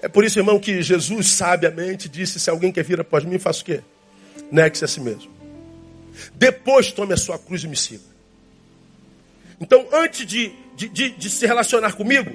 É 0.00 0.08
por 0.08 0.24
isso, 0.24 0.38
irmão, 0.38 0.58
que 0.58 0.82
Jesus 0.82 1.28
sabiamente 1.28 2.08
disse: 2.08 2.38
se 2.38 2.50
alguém 2.50 2.72
quer 2.72 2.84
vir 2.84 3.00
após 3.00 3.24
mim, 3.24 3.38
faça 3.38 3.62
o 3.62 3.64
quê? 3.64 3.82
Negue-se 4.50 4.84
a 4.84 4.88
si 4.88 5.00
mesmo. 5.00 5.30
Depois 6.34 6.92
tome 6.92 7.14
a 7.14 7.16
sua 7.16 7.38
cruz 7.38 7.62
e 7.64 7.68
me 7.68 7.76
siga. 7.76 8.04
Então, 9.60 9.86
antes 9.92 10.26
de 10.26 10.52
de, 10.78 10.88
de, 10.88 11.10
de 11.10 11.28
se 11.28 11.44
relacionar 11.44 11.94
comigo, 11.94 12.30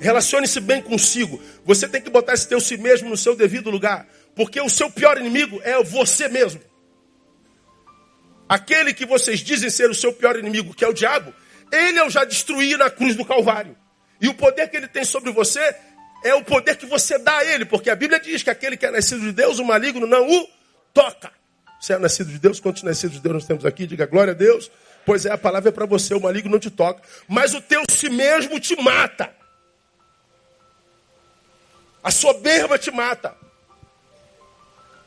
relacione-se 0.00 0.58
bem 0.60 0.80
consigo. 0.80 1.40
Você 1.66 1.86
tem 1.86 2.00
que 2.00 2.08
botar 2.08 2.32
esse 2.32 2.48
teu 2.48 2.58
si 2.58 2.78
mesmo 2.78 3.10
no 3.10 3.16
seu 3.18 3.36
devido 3.36 3.70
lugar. 3.70 4.08
Porque 4.34 4.58
o 4.60 4.70
seu 4.70 4.90
pior 4.90 5.18
inimigo 5.18 5.60
é 5.62 5.82
você 5.82 6.26
mesmo. 6.26 6.60
Aquele 8.48 8.94
que 8.94 9.04
vocês 9.04 9.40
dizem 9.40 9.68
ser 9.68 9.90
o 9.90 9.94
seu 9.94 10.10
pior 10.12 10.38
inimigo, 10.38 10.72
que 10.72 10.84
é 10.84 10.88
o 10.88 10.94
diabo, 10.94 11.34
ele 11.70 12.00
eu 12.00 12.08
já 12.08 12.24
destruí 12.24 12.76
na 12.78 12.88
cruz 12.88 13.14
do 13.14 13.26
Calvário. 13.26 13.76
E 14.20 14.28
o 14.28 14.34
poder 14.34 14.68
que 14.70 14.76
ele 14.78 14.88
tem 14.88 15.04
sobre 15.04 15.30
você 15.30 15.76
é 16.22 16.34
o 16.34 16.42
poder 16.42 16.76
que 16.76 16.86
você 16.86 17.18
dá 17.18 17.38
a 17.38 17.44
ele, 17.44 17.64
porque 17.64 17.90
a 17.90 17.96
Bíblia 17.96 18.18
diz 18.20 18.42
que 18.42 18.50
aquele 18.50 18.76
que 18.76 18.86
é 18.86 18.90
nascido 18.90 19.20
de 19.20 19.32
Deus, 19.32 19.58
o 19.58 19.64
maligno 19.64 20.06
não 20.06 20.28
o 20.28 20.48
toca. 20.92 21.30
Você 21.80 21.92
é 21.92 21.98
nascido 21.98 22.30
de 22.30 22.38
Deus? 22.38 22.58
Quantos 22.58 22.82
nascidos 22.82 23.16
de 23.16 23.22
Deus 23.22 23.34
nós 23.34 23.46
temos 23.46 23.64
aqui? 23.64 23.86
Diga 23.86 24.06
glória 24.06 24.32
a 24.32 24.36
Deus. 24.36 24.70
Pois 25.04 25.24
é, 25.24 25.30
a 25.30 25.38
palavra 25.38 25.68
é 25.68 25.72
para 25.72 25.86
você, 25.86 26.14
o 26.14 26.20
maligno 26.20 26.50
não 26.50 26.58
te 26.58 26.70
toca. 26.70 27.02
Mas 27.28 27.54
o 27.54 27.60
teu 27.60 27.82
si 27.88 28.08
mesmo 28.08 28.58
te 28.58 28.74
mata. 28.82 29.30
A 32.02 32.10
soberba 32.10 32.78
te 32.78 32.90
mata. 32.90 33.36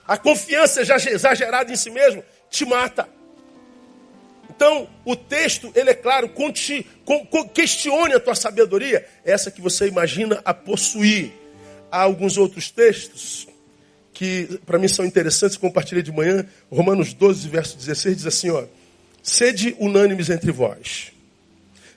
A 0.08 0.17
confiança 0.17 0.82
exagerada 0.82 1.72
em 1.72 1.76
si 1.76 1.89
mesmo 1.89 2.24
te 2.50 2.65
mata. 2.65 3.10
Então, 4.60 4.89
o 5.06 5.15
texto, 5.15 5.72
ele 5.74 5.91
é 5.91 5.93
claro, 5.93 6.30
questione 7.54 8.13
a 8.13 8.19
tua 8.19 8.36
sabedoria, 8.36 9.08
essa 9.24 9.50
que 9.50 9.62
você 9.62 9.88
imagina 9.88 10.41
a 10.43 10.54
possuir. 10.54 11.32
Há 11.89 12.02
alguns 12.02 12.38
outros 12.38 12.69
textos 12.69 13.48
que 14.12 14.60
para 14.65 14.78
mim 14.78 14.89
são 14.89 15.06
interessantes, 15.06 15.56
compartilhei 15.56 16.04
de 16.04 16.12
manhã, 16.12 16.45
Romanos 16.69 17.13
12, 17.13 17.48
verso 17.48 17.78
16, 17.78 18.17
diz 18.17 18.26
assim, 18.26 18.50
ó, 18.50 18.65
Sede 19.24 19.78
unânimes 19.80 20.30
entre 20.30 20.52
vós. 20.52 21.13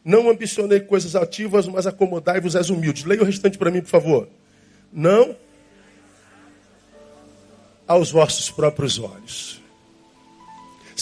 Não 0.04 0.30
ambicionei 0.30 0.78
coisas 0.78 1.16
ativas, 1.16 1.66
mas 1.66 1.84
acomodai-vos 1.84 2.54
às 2.54 2.70
humildes. 2.70 3.02
Leia 3.02 3.22
o 3.22 3.24
restante 3.24 3.58
para 3.58 3.72
mim, 3.72 3.80
por 3.80 3.90
favor. 3.90 4.28
Não 4.92 5.34
aos 7.88 8.12
vossos 8.12 8.52
próprios 8.52 9.00
olhos. 9.00 9.61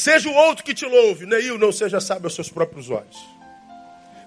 Seja 0.00 0.30
o 0.30 0.34
outro 0.34 0.64
que 0.64 0.72
te 0.72 0.86
louve, 0.86 1.26
Neil, 1.26 1.58
não 1.58 1.70
seja 1.70 2.00
sábio 2.00 2.24
aos 2.24 2.34
seus 2.34 2.48
próprios 2.48 2.88
olhos. 2.88 3.18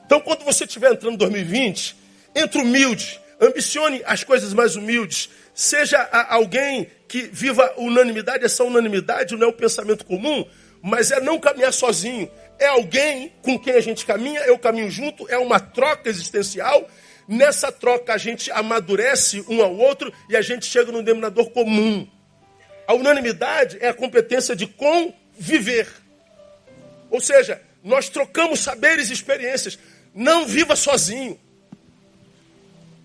Então, 0.06 0.22
quando 0.22 0.46
você 0.46 0.66
estiver 0.66 0.92
entrando 0.92 1.16
em 1.16 1.18
2020, 1.18 1.96
entre 2.36 2.62
humilde, 2.62 3.20
ambicione 3.42 4.00
as 4.06 4.24
coisas 4.24 4.54
mais 4.54 4.76
humildes, 4.76 5.32
seja 5.52 6.00
alguém 6.30 6.92
que 7.08 7.24
viva 7.24 7.74
unanimidade, 7.76 8.46
essa 8.46 8.64
unanimidade 8.64 9.36
não 9.36 9.48
é 9.48 9.50
o 9.50 9.54
pensamento 9.54 10.06
comum, 10.06 10.46
mas 10.80 11.10
é 11.10 11.20
não 11.20 11.40
caminhar 11.40 11.74
sozinho. 11.74 12.30
É 12.60 12.68
alguém 12.68 13.34
com 13.42 13.58
quem 13.58 13.74
a 13.74 13.82
gente 13.82 14.06
caminha, 14.06 14.42
eu 14.42 14.60
caminho 14.60 14.92
junto, 14.92 15.28
é 15.28 15.40
uma 15.40 15.60
troca 15.60 16.08
existencial. 16.08 16.88
Nessa 17.28 17.72
troca 17.72 18.14
a 18.14 18.18
gente 18.20 18.52
amadurece 18.52 19.44
um 19.50 19.60
ao 19.64 19.76
outro 19.76 20.14
e 20.30 20.38
a 20.38 20.42
gente 20.44 20.68
chega 20.68 20.92
num 20.92 21.02
denominador 21.02 21.50
comum. 21.50 22.08
A 22.86 22.94
unanimidade 22.94 23.80
é 23.82 23.88
a 23.88 23.94
competência 23.94 24.56
de 24.56 24.68
conviver. 25.36 25.88
Ou 27.10 27.22
seja, 27.22 27.62
nós 27.84 28.10
trocamos 28.10 28.60
saberes 28.60 29.10
e 29.10 29.14
experiências. 29.14 29.78
Não 30.14 30.46
viva 30.46 30.76
sozinho. 30.76 31.40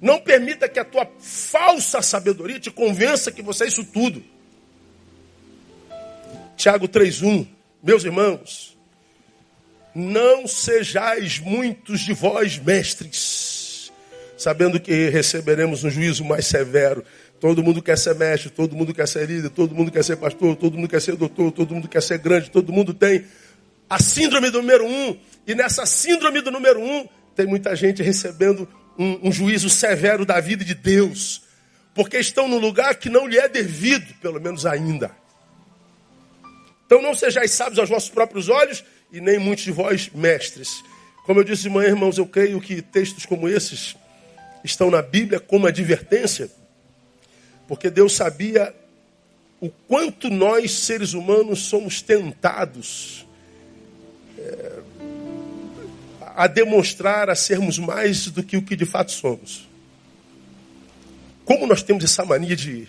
Não 0.00 0.20
permita 0.20 0.68
que 0.68 0.78
a 0.78 0.84
tua 0.84 1.10
falsa 1.18 2.00
sabedoria 2.00 2.60
te 2.60 2.70
convença 2.70 3.32
que 3.32 3.42
você 3.42 3.64
é 3.64 3.68
isso 3.68 3.84
tudo. 3.84 4.22
Tiago 6.56 6.88
3,1. 6.88 7.46
Meus 7.82 8.04
irmãos, 8.04 8.76
não 9.94 10.46
sejais 10.46 11.38
muitos 11.38 12.00
de 12.00 12.12
vós 12.12 12.58
mestres, 12.58 13.92
sabendo 14.36 14.78
que 14.80 15.08
receberemos 15.08 15.84
um 15.84 15.90
juízo 15.90 16.24
mais 16.24 16.46
severo. 16.46 17.04
Todo 17.40 17.62
mundo 17.62 17.81
quer 17.81 17.96
ser 17.96 18.14
mestre, 18.14 18.51
todo 18.51 18.74
mundo 18.74 18.92
quer 18.92 19.07
ser 19.07 19.27
líder, 19.29 19.51
todo 19.51 19.74
mundo 19.74 19.92
quer 19.92 20.03
ser 20.03 20.16
pastor, 20.16 20.57
todo 20.57 20.77
mundo 20.77 20.88
quer 20.88 21.01
ser 21.01 21.14
doutor, 21.14 21.53
todo 21.53 21.74
mundo 21.74 21.88
quer 21.88 22.03
ser 22.03 22.18
grande, 22.18 22.51
todo 22.51 22.72
mundo 22.72 22.92
tem 22.92 23.24
a 23.88 24.01
síndrome 24.01 24.51
do 24.51 24.61
número 24.61 24.85
um. 24.85 25.18
E 25.46 25.55
nessa 25.55 25.87
síndrome 25.87 26.40
do 26.40 26.51
número 26.51 26.81
um, 26.81 27.09
tem 27.37 27.46
muita 27.46 27.77
gente 27.77 28.03
recebendo 28.03 28.68
um, 28.98 29.29
um 29.29 29.33
juízo 29.33 29.70
severo 29.70 30.27
da 30.27 30.40
vida 30.40 30.64
de 30.64 30.74
Deus, 30.74 31.42
porque 31.94 32.18
estão 32.18 32.48
no 32.48 32.59
lugar 32.59 32.96
que 32.96 33.09
não 33.09 33.27
lhe 33.27 33.38
é 33.38 33.48
devido, 33.48 34.12
pelo 34.20 34.40
menos 34.40 34.66
ainda. 34.66 35.12
Então 36.87 37.01
não 37.01 37.14
sejais 37.14 37.53
sábios 37.53 37.79
aos 37.79 37.88
vossos 37.88 38.11
próprios 38.11 38.48
olhos, 38.48 38.83
e 39.12 39.20
nem 39.20 39.38
muitos 39.38 39.64
de 39.64 39.70
vós 39.70 40.11
mestres. 40.12 40.83
Como 41.24 41.40
eu 41.40 41.44
disse 41.44 41.62
de 41.62 41.70
manhã, 41.70 41.90
irmãos, 41.90 42.18
eu 42.18 42.27
creio 42.27 42.61
que 42.61 42.83
textos 42.83 43.24
como 43.24 43.48
esses 43.48 43.96
estão 44.64 44.90
na 44.90 45.01
Bíblia 45.01 45.38
como 45.38 45.66
advertência, 45.66 46.51
porque 47.68 47.90
Deus 47.90 48.16
sabia 48.16 48.74
o 49.61 49.68
quanto 49.68 50.31
nós, 50.31 50.72
seres 50.72 51.12
humanos, 51.12 51.61
somos 51.61 52.00
tentados 52.00 53.26
é, 54.38 54.78
a 56.35 56.46
demonstrar, 56.46 57.28
a 57.28 57.35
sermos 57.35 57.78
mais 57.78 58.28
do 58.28 58.42
que 58.42 58.57
o 58.57 58.62
que 58.62 58.74
de 58.74 58.87
fato 58.87 59.12
somos. 59.12 59.68
Como 61.44 61.66
nós 61.66 61.83
temos 61.83 62.04
essa 62.04 62.24
mania 62.24 62.57
de, 62.57 62.88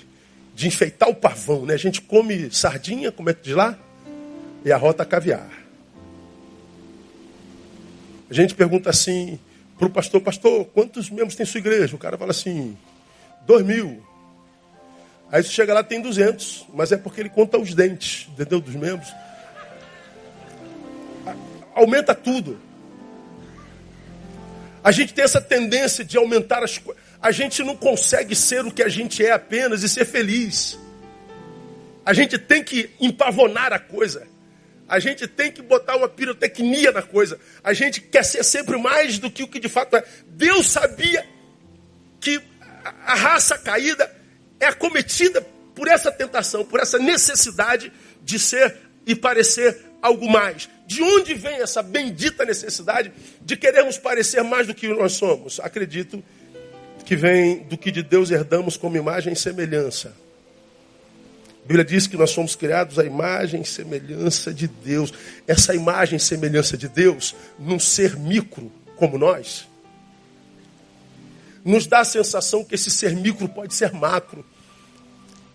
de 0.56 0.68
enfeitar 0.68 1.10
o 1.10 1.16
pavão, 1.16 1.66
né? 1.66 1.74
A 1.74 1.78
gente 1.78 2.02
come 2.02 2.50
sardinha, 2.52 3.12
como 3.12 3.30
é 3.30 3.34
que 3.34 3.44
diz 3.44 3.56
lá? 3.56 3.78
E 4.64 4.72
a 4.72 4.78
rota 4.78 5.06
caviar. 5.06 5.50
A 8.30 8.34
gente 8.34 8.54
pergunta 8.54 8.90
assim 8.90 9.40
para 9.78 9.88
o 9.88 9.90
pastor, 9.90 10.22
pastor, 10.22 10.66
quantos 10.66 11.10
membros 11.10 11.36
tem 11.36 11.46
sua 11.46 11.60
igreja? 11.60 11.96
O 11.96 12.00
cara 12.00 12.18
fala 12.18 12.32
assim, 12.32 12.78
dois 13.46 13.66
mil. 13.66 14.09
Aí 15.32 15.44
você 15.44 15.50
chega 15.50 15.74
lá 15.74 15.84
tem 15.84 16.02
duzentos, 16.02 16.66
mas 16.74 16.92
é 16.92 16.98
porque 16.98 17.22
ele 17.22 17.30
conta 17.30 17.58
os 17.58 17.74
dentes, 17.74 18.28
entendeu? 18.32 18.60
Dos 18.60 18.76
membros. 18.76 19.14
Aumenta 21.76 22.16
tudo. 22.16 22.60
A 24.84 24.92
gente 24.92 25.14
tem 25.14 25.24
essa 25.24 25.40
tendência 25.40 26.04
de 26.04 26.18
aumentar 26.18 26.64
as 26.64 26.78
coisas. 26.78 27.04
A 27.22 27.32
gente 27.32 27.62
não 27.64 27.76
consegue 27.76 28.36
ser 28.36 28.66
o 28.66 28.72
que 28.72 28.82
a 28.82 28.90
gente 28.90 29.24
é 29.24 29.32
apenas 29.32 29.84
e 29.84 29.90
ser 29.90 30.06
feliz. 30.06 30.80
A 32.06 32.14
gente 32.14 32.40
tem 32.40 32.64
que 32.64 32.90
empavonar 33.00 33.72
a 33.72 33.80
coisa. 33.80 34.28
A 34.88 35.00
gente 35.00 35.28
tem 35.28 35.52
que 35.52 35.62
botar 35.62 35.96
uma 35.96 36.10
pirotecnia 36.10 36.92
na 36.92 37.04
coisa. 37.04 37.40
A 37.64 37.74
gente 37.74 38.02
quer 38.02 38.26
ser 38.26 38.44
sempre 38.44 38.78
mais 38.78 39.20
do 39.20 39.30
que 39.30 39.44
o 39.44 39.48
que 39.48 39.60
de 39.60 39.70
fato 39.70 39.96
é. 39.96 40.04
Deus 40.28 40.72
sabia 40.72 41.24
que 42.20 42.42
a 43.06 43.14
raça 43.14 43.58
caída 43.60 44.19
é 44.60 44.68
acometida 44.68 45.42
por 45.76 45.88
essa 45.88 46.12
tentação, 46.12 46.66
por 46.66 46.80
essa 46.80 47.00
necessidade 47.00 47.92
de 48.22 48.38
ser 48.38 48.76
e 49.06 49.16
parecer 49.16 49.78
algo 50.02 50.30
mais. 50.30 50.70
De 50.86 51.02
onde 51.02 51.34
vem 51.34 51.62
essa 51.62 51.82
bendita 51.82 52.44
necessidade 52.46 53.12
de 53.42 53.56
querermos 53.56 53.98
parecer 53.98 54.44
mais 54.44 54.68
do 54.68 54.74
que 54.74 54.88
nós 54.88 55.14
somos? 55.14 55.60
Acredito 55.60 56.24
que 57.06 57.16
vem 57.16 57.64
do 57.64 57.78
que 57.78 57.92
de 57.92 58.04
Deus 58.04 58.30
herdamos 58.32 58.76
como 58.76 58.98
imagem 58.98 59.34
e 59.34 59.36
semelhança. 59.36 60.14
Bíblia 61.66 61.86
diz 61.86 62.08
que 62.08 62.18
nós 62.18 62.32
somos 62.32 62.56
criados 62.56 62.98
à 62.98 63.06
imagem 63.06 63.62
e 63.62 63.66
semelhança 63.66 64.52
de 64.52 64.68
Deus. 64.68 65.14
Essa 65.48 65.76
imagem 65.76 66.18
e 66.18 66.20
semelhança 66.20 66.76
de 66.76 66.88
Deus, 66.88 67.36
num 67.60 67.78
ser 67.78 68.18
micro 68.18 68.72
como 68.96 69.18
nós, 69.18 69.69
nos 71.70 71.86
dá 71.86 72.00
a 72.00 72.06
sensação 72.06 72.64
que 72.64 72.76
esse 72.76 72.90
ser 72.90 73.16
micro 73.16 73.48
pode 73.48 73.76
ser 73.76 73.94
macro. 73.94 74.44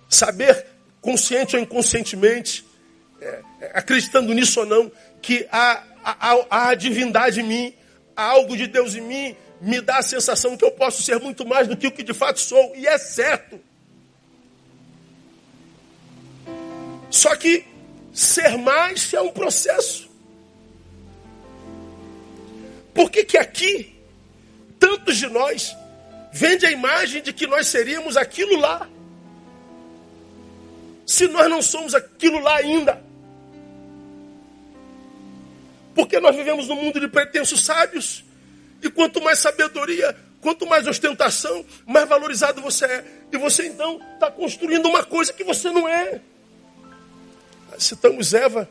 Saber, 0.09 0.65
consciente 1.01 1.57
ou 1.57 1.63
inconscientemente, 1.63 2.65
é, 3.21 3.43
é 3.61 3.71
acreditando 3.75 4.33
nisso 4.33 4.61
ou 4.61 4.67
não, 4.67 4.93
que 5.21 5.47
há, 5.51 5.83
há, 6.05 6.69
há 6.69 6.75
divindade 6.75 7.41
em 7.41 7.43
mim, 7.43 7.75
há 8.15 8.23
algo 8.23 8.57
de 8.57 8.69
Deus 8.69 8.95
em 8.95 9.01
mim, 9.01 9.37
me 9.61 9.81
dá 9.81 9.99
a 9.99 10.03
sensação 10.03 10.57
que 10.57 10.65
eu 10.65 10.71
posso 10.71 11.03
ser 11.03 11.19
muito 11.19 11.45
mais 11.45 11.67
do 11.67 11.77
que 11.77 11.87
o 11.89 11.93
que 11.93 12.03
de 12.03 12.15
fato 12.15 12.39
sou. 12.39 12.75
E 12.77 12.87
é 12.87 12.97
certo. 12.97 13.59
Só 17.11 17.35
que 17.35 17.65
ser 18.13 18.57
mais 18.57 19.13
é 19.13 19.21
um 19.21 19.33
processo. 19.33 20.09
Por 22.93 23.11
que, 23.11 23.25
que 23.25 23.37
aqui, 23.37 23.97
tantos 24.79 25.17
de 25.17 25.27
nós, 25.27 25.77
vende 26.35 26.67
a 26.67 26.71
imagem 26.73 27.23
de 27.23 27.33
que 27.33 27.47
nós 27.47 27.69
seríamos 27.69 28.17
aquilo 28.17 28.59
lá? 28.59 28.89
Se 31.07 31.29
nós 31.29 31.49
não 31.49 31.63
somos 31.63 31.95
aquilo 31.95 32.41
lá 32.41 32.57
ainda. 32.57 33.01
Porque 35.95 36.19
nós 36.19 36.35
vivemos 36.35 36.67
num 36.67 36.75
mundo 36.75 36.99
de 36.99 37.07
pretensos 37.07 37.65
sábios. 37.65 38.25
E 38.83 38.91
quanto 38.91 39.23
mais 39.23 39.39
sabedoria, 39.39 40.17
quanto 40.41 40.67
mais 40.67 40.89
ostentação, 40.89 41.65
mais 41.87 42.09
valorizado 42.09 42.61
você 42.61 42.85
é. 42.85 43.05
E 43.31 43.39
você 43.39 43.69
então 43.69 44.01
está 44.15 44.29
construindo 44.29 44.87
uma 44.87 45.05
coisa 45.05 45.33
que 45.33 45.45
você 45.45 45.71
não 45.71 45.89
é. 45.89 46.21
Citamos 47.79 48.35
Eva. 48.35 48.69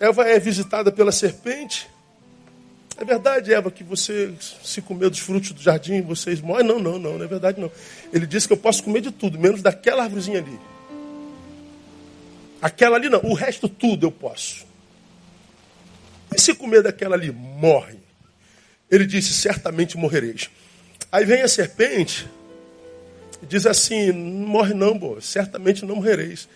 Eva 0.00 0.28
é 0.28 0.40
visitada 0.40 0.90
pela 0.90 1.12
serpente. 1.12 1.93
É 2.96 3.04
verdade, 3.04 3.52
Eva, 3.52 3.70
que 3.70 3.82
você 3.82 4.32
se 4.62 4.80
comeu 4.80 5.10
dos 5.10 5.18
frutos 5.18 5.50
do 5.52 5.60
jardim, 5.60 6.00
vocês 6.00 6.40
morrem? 6.40 6.66
Não, 6.66 6.78
não, 6.78 6.98
não, 6.98 7.18
não 7.18 7.24
é 7.24 7.28
verdade 7.28 7.60
não. 7.60 7.70
Ele 8.12 8.26
disse 8.26 8.46
que 8.46 8.52
eu 8.52 8.58
posso 8.58 8.82
comer 8.82 9.00
de 9.00 9.10
tudo, 9.10 9.38
menos 9.38 9.62
daquela 9.62 10.04
árvorezinha 10.04 10.38
ali. 10.38 10.58
Aquela 12.62 12.96
ali 12.96 13.08
não, 13.08 13.20
o 13.24 13.34
resto 13.34 13.68
tudo 13.68 14.06
eu 14.06 14.12
posso. 14.12 14.64
E 16.34 16.40
se 16.40 16.54
comer 16.54 16.82
daquela 16.82 17.16
ali, 17.16 17.30
morre. 17.30 17.98
Ele 18.90 19.06
disse, 19.06 19.32
certamente 19.32 19.96
morrereis. 19.96 20.48
Aí 21.10 21.24
vem 21.24 21.42
a 21.42 21.48
serpente 21.48 22.28
diz 23.44 23.66
assim: 23.66 24.12
não 24.12 24.48
morre 24.48 24.74
não, 24.74 24.98
boa, 24.98 25.20
certamente 25.20 25.84
não 25.84 25.96
morrereis. 25.96 26.48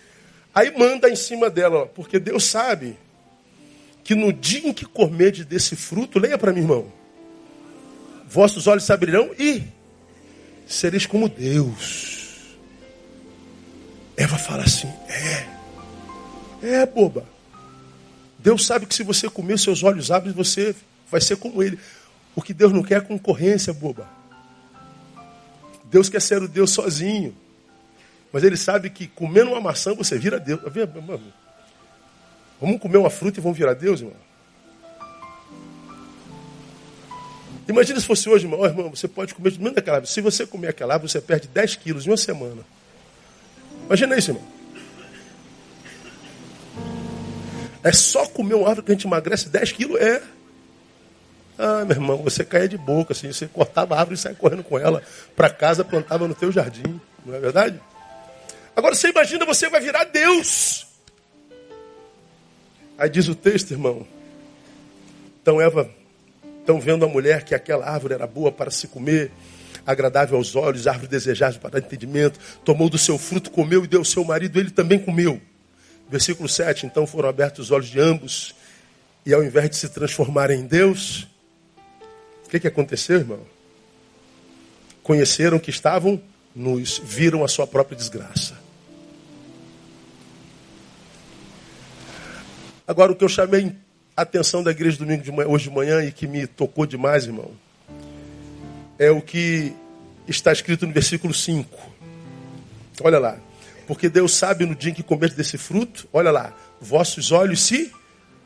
Aí 0.53 0.75
manda 0.75 1.09
em 1.09 1.15
cima 1.15 1.49
dela, 1.49 1.83
ó, 1.83 1.85
porque 1.85 2.19
Deus 2.19 2.43
sabe 2.43 2.97
que 4.03 4.15
no 4.15 4.33
dia 4.33 4.67
em 4.67 4.73
que 4.73 4.85
comerdes 4.85 5.45
desse 5.45 5.75
fruto, 5.75 6.19
leia 6.19 6.37
para 6.37 6.51
mim, 6.51 6.61
irmão, 6.61 6.91
vossos 8.27 8.67
olhos 8.67 8.83
se 8.83 8.93
abrirão 8.93 9.31
e 9.37 9.63
sereis 10.67 11.05
como 11.05 11.27
Deus. 11.27 12.57
Eva 14.15 14.37
fala 14.37 14.63
assim: 14.63 14.91
é, 15.07 15.47
é 16.61 16.85
boba. 16.85 17.25
Deus 18.37 18.65
sabe 18.65 18.85
que 18.85 18.95
se 18.95 19.03
você 19.03 19.29
comer, 19.29 19.59
seus 19.59 19.83
olhos 19.83 20.11
abrem, 20.11 20.33
você 20.33 20.75
vai 21.11 21.19
ser 21.19 21.37
como 21.37 21.61
Ele. 21.61 21.77
O 22.35 22.41
que 22.41 22.53
Deus 22.53 22.71
não 22.71 22.83
quer 22.83 22.97
é 22.97 23.01
concorrência, 23.01 23.73
boba. 23.73 24.07
Deus 25.85 26.07
quer 26.07 26.21
ser 26.21 26.41
o 26.41 26.47
Deus 26.47 26.71
sozinho. 26.71 27.35
Mas 28.31 28.43
ele 28.43 28.55
sabe 28.55 28.89
que 28.89 29.07
comendo 29.07 29.51
uma 29.51 29.59
maçã 29.61 29.93
você 29.93 30.17
vira 30.17 30.39
Deus. 30.39 30.61
Vamos 32.59 32.81
comer 32.81 32.97
uma 32.97 33.09
fruta 33.09 33.39
e 33.39 33.43
vamos 33.43 33.57
virar 33.57 33.73
Deus, 33.73 34.01
irmão? 34.01 34.15
Imagina 37.67 37.99
se 37.99 38.05
fosse 38.05 38.27
hoje, 38.27 38.45
irmão. 38.45 38.59
Oh, 38.59 38.65
irmão, 38.65 38.89
você 38.89 39.07
pode 39.07 39.33
comer 39.33 39.51
de 39.51 39.59
daquela 39.59 39.97
árvore. 39.97 40.11
Se 40.11 40.21
você 40.21 40.45
comer 40.45 40.69
aquela 40.69 40.95
árvore, 40.95 41.11
você 41.11 41.21
perde 41.21 41.47
10 41.47 41.75
quilos 41.75 42.05
em 42.05 42.09
uma 42.09 42.17
semana. 42.17 42.63
Imagina 43.85 44.17
isso, 44.17 44.31
irmão. 44.31 44.43
É 47.83 47.91
só 47.91 48.25
comer 48.25 48.55
uma 48.55 48.67
árvore 48.67 48.85
que 48.87 48.91
a 48.91 48.95
gente 48.95 49.05
emagrece 49.05 49.49
10 49.49 49.71
quilos? 49.71 50.01
É. 50.01 50.21
Ah, 51.57 51.85
meu 51.85 51.95
irmão, 51.95 52.17
você 52.17 52.43
caia 52.43 52.67
de 52.67 52.77
boca, 52.77 53.13
assim, 53.13 53.31
você 53.31 53.47
cortava 53.47 53.95
a 53.95 53.99
árvore 53.99 54.15
e 54.15 54.17
saia 54.17 54.33
correndo 54.33 54.63
com 54.63 54.79
ela 54.79 55.03
para 55.35 55.49
casa, 55.49 55.83
plantava 55.83 56.27
no 56.27 56.33
teu 56.33 56.51
jardim. 56.51 56.99
Não 57.25 57.35
é 57.35 57.39
verdade? 57.39 57.79
Agora 58.75 58.95
você 58.95 59.09
imagina, 59.09 59.45
você 59.45 59.69
vai 59.69 59.79
virar 59.79 60.05
Deus. 60.05 60.88
Aí 62.99 63.09
diz 63.09 63.27
o 63.27 63.33
texto, 63.33 63.71
irmão. 63.71 64.05
Então 65.41 65.59
Eva 65.59 65.89
Estão 66.69 66.79
vendo 66.79 67.03
a 67.03 67.07
mulher 67.07 67.43
que 67.43 67.55
aquela 67.55 67.89
árvore 67.89 68.13
era 68.13 68.27
boa 68.27 68.51
para 68.51 68.69
se 68.69 68.87
comer, 68.87 69.31
agradável 69.87 70.37
aos 70.37 70.55
olhos, 70.55 70.85
árvore 70.85 71.07
desejável 71.07 71.59
para 71.59 71.79
entendimento. 71.79 72.39
Tomou 72.63 72.87
do 72.91 72.97
seu 72.99 73.17
fruto, 73.17 73.49
comeu 73.49 73.83
e 73.83 73.87
deu 73.87 74.01
ao 74.01 74.05
seu 74.05 74.23
marido, 74.23 74.59
ele 74.59 74.69
também 74.69 74.99
comeu. 74.99 75.41
Versículo 76.07 76.47
7. 76.47 76.85
Então 76.85 77.07
foram 77.07 77.27
abertos 77.27 77.65
os 77.65 77.71
olhos 77.71 77.87
de 77.87 77.99
ambos, 77.99 78.53
e 79.25 79.33
ao 79.33 79.43
invés 79.43 79.71
de 79.71 79.77
se 79.77 79.89
transformarem 79.89 80.59
em 80.59 80.67
Deus, 80.67 81.27
o 82.45 82.49
que, 82.49 82.59
que 82.59 82.67
aconteceu, 82.67 83.17
irmão? 83.17 83.41
Conheceram 85.01 85.57
que 85.57 85.71
estavam 85.71 86.21
nus, 86.55 87.01
viram 87.03 87.43
a 87.43 87.47
sua 87.47 87.65
própria 87.65 87.97
desgraça. 87.97 88.55
Agora, 92.89 93.11
o 93.11 93.15
que 93.15 93.23
eu 93.23 93.29
chamei 93.29 93.71
atenção 94.17 94.63
da 94.63 94.71
igreja 94.71 94.97
domingo 94.97 95.21
de 95.21 95.31
manhã, 95.31 95.47
hoje 95.47 95.69
de 95.69 95.75
manhã 95.75 96.03
e 96.03 96.11
que 96.11 96.25
me 96.25 96.47
tocou 96.47 96.87
demais, 96.87 97.25
irmão, 97.25 97.51
é 98.97 99.11
o 99.11 99.21
que 99.21 99.75
está 100.27 100.51
escrito 100.51 100.87
no 100.87 100.91
versículo 100.91 101.31
5. 101.31 101.69
Olha 103.03 103.19
lá. 103.19 103.37
Porque 103.85 104.09
Deus 104.09 104.33
sabe 104.33 104.65
no 104.65 104.73
dia 104.73 104.89
em 104.89 104.93
que 104.95 105.03
comer 105.03 105.31
desse 105.35 105.55
fruto, 105.55 106.09
olha 106.11 106.31
lá, 106.31 106.51
vossos 106.81 107.31
olhos 107.31 107.61
se 107.61 107.93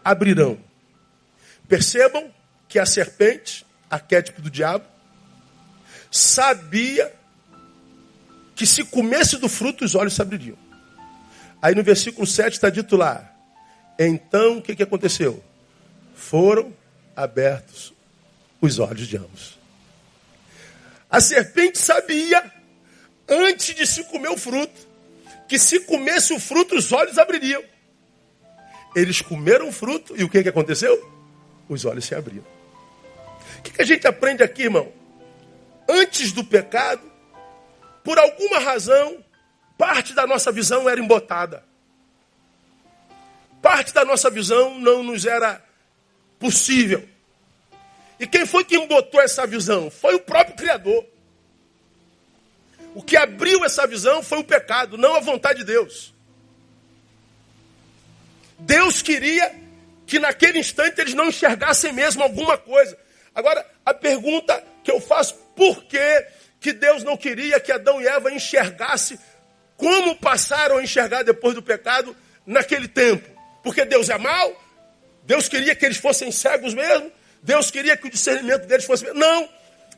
abrirão. 0.03 0.57
Percebam 1.65 2.29
que 2.67 2.79
a 2.79 2.85
serpente, 2.85 3.65
arquétipo 3.89 4.41
do 4.41 4.49
diabo, 4.49 4.83
sabia 6.11 7.13
que 8.57 8.65
se 8.65 8.83
comesse 8.83 9.37
do 9.37 9.47
fruto, 9.47 9.85
os 9.85 9.95
olhos 9.95 10.13
se 10.13 10.21
abririam. 10.21 10.57
Aí 11.61 11.73
no 11.73 11.81
versículo 11.81 12.27
7 12.27 12.55
está 12.55 12.69
dito 12.69 12.97
lá: 12.97 13.32
então 13.99 14.57
o 14.57 14.61
que, 14.61 14.75
que 14.75 14.83
aconteceu? 14.83 15.43
foram 16.23 16.73
abertos 17.15 17.93
os 18.61 18.79
olhos 18.79 19.07
de 19.07 19.17
ambos. 19.17 19.59
A 21.09 21.19
serpente 21.19 21.77
sabia, 21.77 22.51
antes 23.27 23.75
de 23.75 23.85
se 23.85 24.03
comer 24.05 24.29
o 24.29 24.37
fruto, 24.37 24.87
que 25.47 25.59
se 25.59 25.81
comesse 25.81 26.33
o 26.33 26.39
fruto, 26.39 26.75
os 26.75 26.91
olhos 26.91 27.17
abririam. 27.17 27.61
Eles 28.95 29.21
comeram 29.21 29.67
o 29.67 29.71
fruto 29.71 30.15
e 30.17 30.23
o 30.23 30.29
que, 30.29 30.41
que 30.41 30.49
aconteceu? 30.49 31.11
Os 31.67 31.85
olhos 31.85 32.05
se 32.05 32.15
abriram. 32.15 32.45
O 33.59 33.61
que, 33.61 33.71
que 33.71 33.81
a 33.81 33.85
gente 33.85 34.07
aprende 34.07 34.41
aqui, 34.41 34.63
irmão? 34.63 34.91
Antes 35.87 36.31
do 36.31 36.43
pecado, 36.43 37.03
por 38.03 38.17
alguma 38.17 38.59
razão, 38.59 39.23
parte 39.77 40.13
da 40.13 40.25
nossa 40.25 40.51
visão 40.51 40.89
era 40.89 40.99
embotada. 40.99 41.63
Parte 43.63 43.93
da 43.93 44.03
nossa 44.03 44.29
visão 44.29 44.77
não 44.77 45.01
nos 45.01 45.25
era 45.25 45.63
possível. 46.37 47.07
E 48.19 48.27
quem 48.27 48.45
foi 48.45 48.65
que 48.65 48.77
botou 48.87 49.21
essa 49.21 49.47
visão? 49.47 49.89
Foi 49.89 50.15
o 50.15 50.19
próprio 50.19 50.57
Criador. 50.57 51.05
O 52.93 53.01
que 53.01 53.15
abriu 53.15 53.63
essa 53.63 53.87
visão 53.87 54.21
foi 54.21 54.39
o 54.39 54.43
pecado, 54.43 54.97
não 54.97 55.15
a 55.15 55.21
vontade 55.21 55.59
de 55.59 55.65
Deus. 55.65 56.13
Deus 58.59 59.01
queria 59.01 59.55
que 60.05 60.19
naquele 60.19 60.59
instante 60.59 60.99
eles 60.99 61.13
não 61.13 61.29
enxergassem 61.29 61.93
mesmo 61.93 62.21
alguma 62.21 62.57
coisa. 62.57 62.99
Agora, 63.33 63.65
a 63.85 63.93
pergunta 63.93 64.61
que 64.83 64.91
eu 64.91 64.99
faço, 64.99 65.35
por 65.55 65.85
que, 65.85 66.27
que 66.59 66.73
Deus 66.73 67.01
não 67.01 67.15
queria 67.15 67.61
que 67.61 67.71
Adão 67.71 68.01
e 68.01 68.07
Eva 68.07 68.29
enxergassem 68.29 69.17
como 69.77 70.17
passaram 70.17 70.79
a 70.79 70.83
enxergar 70.83 71.23
depois 71.23 71.55
do 71.55 71.63
pecado 71.63 72.13
naquele 72.45 72.89
tempo? 72.89 73.32
Porque 73.63 73.85
Deus 73.85 74.09
é 74.09 74.17
mau? 74.17 74.61
Deus 75.23 75.47
queria 75.47 75.73
que 75.73 75.85
eles 75.85 75.97
fossem 75.97 76.31
cegos 76.31 76.73
mesmo? 76.73 77.09
Deus 77.41 77.71
queria 77.71 77.95
que 77.95 78.07
o 78.07 78.11
discernimento 78.11 78.67
deles 78.67 78.85
fosse. 78.85 79.05
Não, 79.13 79.49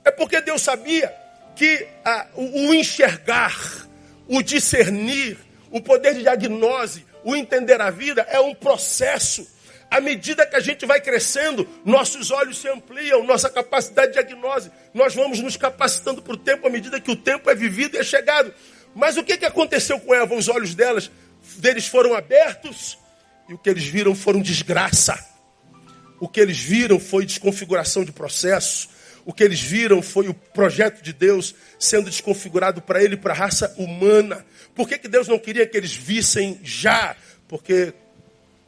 é 0.04 0.12
porque 0.12 0.40
Deus 0.40 0.62
sabia 0.62 1.14
que 1.56 1.88
ah, 2.04 2.28
o, 2.36 2.74
enxergar, 2.74 3.88
o 4.28 4.42
discernir, 4.42 5.38
o 5.72 5.82
poder 5.82 6.14
de 6.14 6.22
diagnose, 6.22 7.06
o 7.24 7.36
entender 7.36 7.82
a 7.82 7.90
vida 7.90 8.26
é 8.30 8.40
um 8.40 8.54
processo. 8.54 9.48
À 9.90 10.02
medida 10.02 10.46
que 10.46 10.56
a 10.56 10.60
gente 10.60 10.86
vai 10.86 11.00
crescendo, 11.00 11.68
nossos 11.86 12.30
olhos 12.32 12.58
se 12.58 12.68
ampliam, 12.68 13.24
nossa 13.24 13.50
capacidade 13.50 14.08
de 14.08 14.14
diagnose, 14.14 14.72
nós 14.94 15.16
vamos 15.16 15.40
nos 15.40 15.56
capacitando 15.56 16.22
para 16.22 16.34
o 16.34 16.38
tempo 16.38 16.68
à 16.68 16.70
medida 16.70 17.00
que 17.00 17.12
o 17.12 17.16
tempo 17.16 17.50
é 17.50 17.56
vivido 17.56 17.96
e 17.96 18.00
é 18.00 18.04
chegado. 18.04 18.54
Mas 18.94 19.18
o 19.18 19.24
que, 19.24 19.38
que 19.38 19.46
aconteceu 19.46 20.00
com 20.00 20.14
Eva? 20.14 20.36
Os 20.36 20.50
olhos 20.50 20.74
delas, 20.74 21.10
deles 21.58 21.88
foram 21.88 22.14
abertos 22.14 22.98
e 23.48 23.54
o 23.54 23.58
que 23.58 23.70
eles 23.70 23.86
viram 23.86 24.16
foram 24.16 24.42
desgraça. 24.42 25.18
O 26.20 26.28
que 26.28 26.40
eles 26.40 26.60
viram 26.60 27.00
foi 27.00 27.26
desconfiguração 27.26 28.04
de 28.04 28.12
processo. 28.12 28.90
O 29.26 29.34
que 29.34 29.44
eles 29.44 29.62
viram 29.62 30.02
foi 30.02 30.28
o 30.28 30.34
projeto 30.34 31.02
de 31.02 31.12
Deus 31.12 31.56
sendo 31.80 32.10
desconfigurado 32.10 32.82
para 32.82 33.04
ele 33.04 33.16
e 33.16 33.18
para 33.18 33.34
a 33.34 33.38
raça 33.38 33.74
humana. 33.78 34.46
Por 34.74 34.88
que, 34.88 34.98
que 34.98 35.08
Deus 35.08 35.28
não 35.28 35.40
queria 35.40 35.66
que 35.66 35.76
eles 35.76 35.96
vissem 35.96 36.60
já? 36.64 37.16
Porque, 37.48 37.94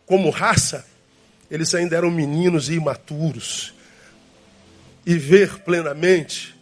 como 0.05 0.29
raça, 0.29 0.85
eles 1.49 1.73
ainda 1.73 1.95
eram 1.95 2.11
meninos 2.11 2.69
e 2.69 2.73
imaturos. 2.73 3.73
E 5.05 5.17
ver 5.17 5.59
plenamente 5.59 6.55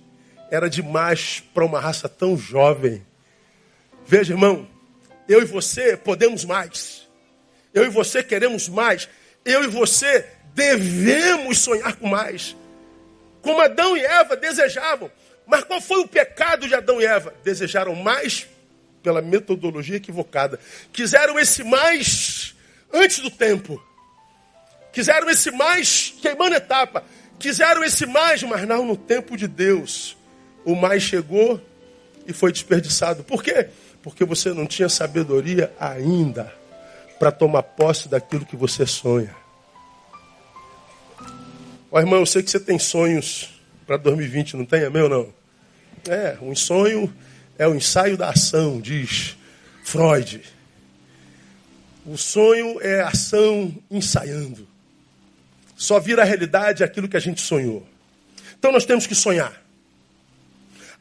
era 0.51 0.69
demais 0.69 1.43
para 1.54 1.65
uma 1.65 1.80
raça 1.80 2.08
tão 2.08 2.38
jovem. 2.38 3.06
Veja, 4.06 4.34
irmão, 4.34 4.67
eu 5.28 5.41
e 5.41 5.45
você 5.45 5.97
podemos 5.97 6.45
mais. 6.45 7.04
Eu 7.75 7.83
e 7.83 7.89
você 7.89 8.23
queremos 8.23 8.69
mais. 8.69 9.09
Eu 9.43 9.65
e 9.65 9.67
você 9.67 10.25
devemos 10.55 11.59
sonhar 11.59 11.97
com 11.97 12.07
mais. 12.07 12.55
Como 13.41 13.59
Adão 13.59 13.97
e 13.97 13.99
Eva 13.99 14.38
desejavam. 14.38 15.11
Mas 15.45 15.65
qual 15.65 15.81
foi 15.81 15.99
o 15.99 16.07
pecado 16.07 16.67
de 16.69 16.73
Adão 16.73 17.01
e 17.01 17.05
Eva? 17.05 17.35
Desejaram 17.43 17.93
mais 17.93 18.47
pela 19.03 19.21
metodologia 19.21 19.97
equivocada. 19.97 20.57
Quiseram 20.93 21.38
esse 21.38 21.65
mais 21.65 22.55
antes 22.91 23.19
do 23.19 23.29
tempo. 23.29 23.83
Quiseram 24.93 25.29
esse 25.29 25.51
mais 25.51 26.15
queimando 26.21 26.55
etapa. 26.55 27.03
Quiseram 27.38 27.83
esse 27.83 28.05
mais, 28.05 28.41
mas 28.43 28.65
não 28.65 28.85
no 28.85 28.95
tempo 28.95 29.35
de 29.35 29.49
Deus. 29.49 30.15
O 30.63 30.75
mais 30.75 31.03
chegou 31.03 31.61
e 32.25 32.31
foi 32.31 32.53
desperdiçado. 32.53 33.25
Por 33.25 33.43
quê? 33.43 33.67
Porque 34.01 34.23
você 34.23 34.53
não 34.53 34.65
tinha 34.65 34.88
sabedoria 34.88 35.73
ainda 35.77 36.64
para 37.19 37.32
tomar 37.32 37.63
posse 37.63 38.10
daquilo 38.10 38.45
que 38.45 38.56
você 38.56 38.86
sonha. 38.86 39.36
Ó 41.91 41.99
irmão, 41.99 42.19
eu 42.19 42.25
sei 42.25 42.43
que 42.43 42.51
você 42.51 42.60
tem 42.60 42.78
sonhos 42.78 43.62
para 43.88 43.97
2020, 43.97 44.58
não 44.58 44.65
tem? 44.65 44.84
É 44.84 44.89
meu 44.89 45.08
não? 45.08 45.34
É, 46.10 46.38
um 46.41 46.56
sonho 46.56 47.13
é 47.58 47.67
o 47.67 47.73
ensaio 47.73 48.17
da 48.17 48.30
ação, 48.30 48.82
diz 48.82 49.38
Freud. 49.84 50.41
O 52.06 52.17
sonho 52.17 52.80
é 52.82 53.01
ação 53.01 53.75
ensaiando. 53.89 54.67
Só 55.75 55.99
vira 55.99 56.23
realidade 56.23 56.84
aquilo 56.84 57.08
que 57.08 57.17
a 57.17 57.21
gente 57.21 57.41
sonhou. 57.41 57.88
Então 58.58 58.71
nós 58.71 58.86
temos 58.86 59.08
que 59.08 59.15
sonhar. 59.15 59.62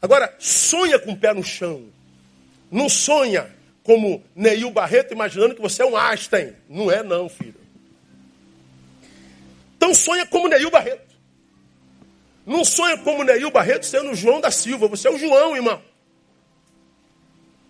Agora, 0.01 0.33
sonha 0.39 0.99
com 0.99 1.11
o 1.11 1.17
pé 1.17 1.33
no 1.33 1.43
chão. 1.43 1.85
Não 2.71 2.89
sonha 2.89 3.49
como 3.85 4.23
Neil 4.35 4.71
Barreto, 4.71 5.13
imaginando 5.13 5.53
que 5.53 5.61
você 5.61 5.83
é 5.83 5.85
um 5.85 5.95
Einstein. 5.95 6.55
Não 6.67 6.91
é, 6.91 7.03
não, 7.03 7.29
filho. 7.29 7.53
Então 9.77 9.93
sonha 9.93 10.25
como 10.25 10.47
Neil 10.47 10.71
Barreto. 10.71 11.15
Não 12.47 12.65
sonha 12.65 12.97
como 12.97 13.23
Neil 13.23 13.51
Barreto 13.51 13.85
sendo 13.85 14.15
João 14.15 14.41
da 14.41 14.49
Silva. 14.49 14.87
Você 14.87 15.07
é 15.07 15.11
o 15.11 15.19
João, 15.19 15.55
irmão. 15.55 15.79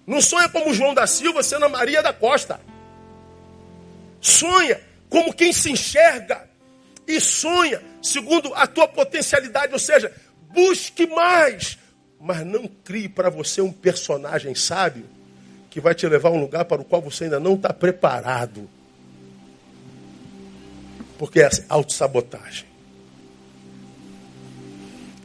Não 0.07 0.21
sonha 0.21 0.47
como 0.47 0.73
João 0.73 0.93
da 0.93 1.05
Silva 1.05 1.43
sendo 1.43 1.65
a 1.65 1.69
Maria 1.69 2.01
da 2.01 2.13
Costa. 2.13 2.61
Sonha 4.21 4.81
como 5.09 5.33
quem 5.33 5.51
se 5.51 5.69
enxerga 5.69 6.49
e 7.05 7.19
sonha 7.19 7.83
segundo 8.01 8.53
a 8.55 8.65
tua 8.65 8.87
potencialidade, 8.87 9.73
ou 9.73 9.79
seja, 9.79 10.13
busque 10.49 11.05
mais, 11.07 11.77
Mas 12.21 12.45
não 12.45 12.67
crie 12.67 13.09
para 13.09 13.29
você 13.29 13.61
um 13.61 13.71
personagem 13.71 14.55
sábio 14.55 15.14
que 15.75 15.81
vai 15.81 15.93
te 15.93 16.07
levar 16.07 16.29
a 16.29 16.31
um 16.31 16.39
lugar 16.39 16.63
para 16.63 16.81
o 16.81 16.85
qual 16.85 17.01
você 17.01 17.25
ainda 17.25 17.37
não 17.37 17.55
está 17.55 17.73
preparado. 17.73 18.69
Porque 21.17 21.41
é 21.41 21.49
autossabotagem. 21.67 22.65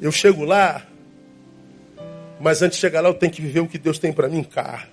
Eu 0.00 0.10
chego 0.10 0.44
lá, 0.44 0.84
mas 2.40 2.62
antes 2.62 2.78
de 2.78 2.80
chegar 2.80 3.00
lá 3.00 3.08
eu 3.08 3.14
tenho 3.14 3.30
que 3.30 3.40
viver 3.40 3.60
o 3.60 3.68
que 3.68 3.78
Deus 3.78 4.00
tem 4.00 4.12
para 4.12 4.28
mim 4.28 4.42
cá. 4.42 4.88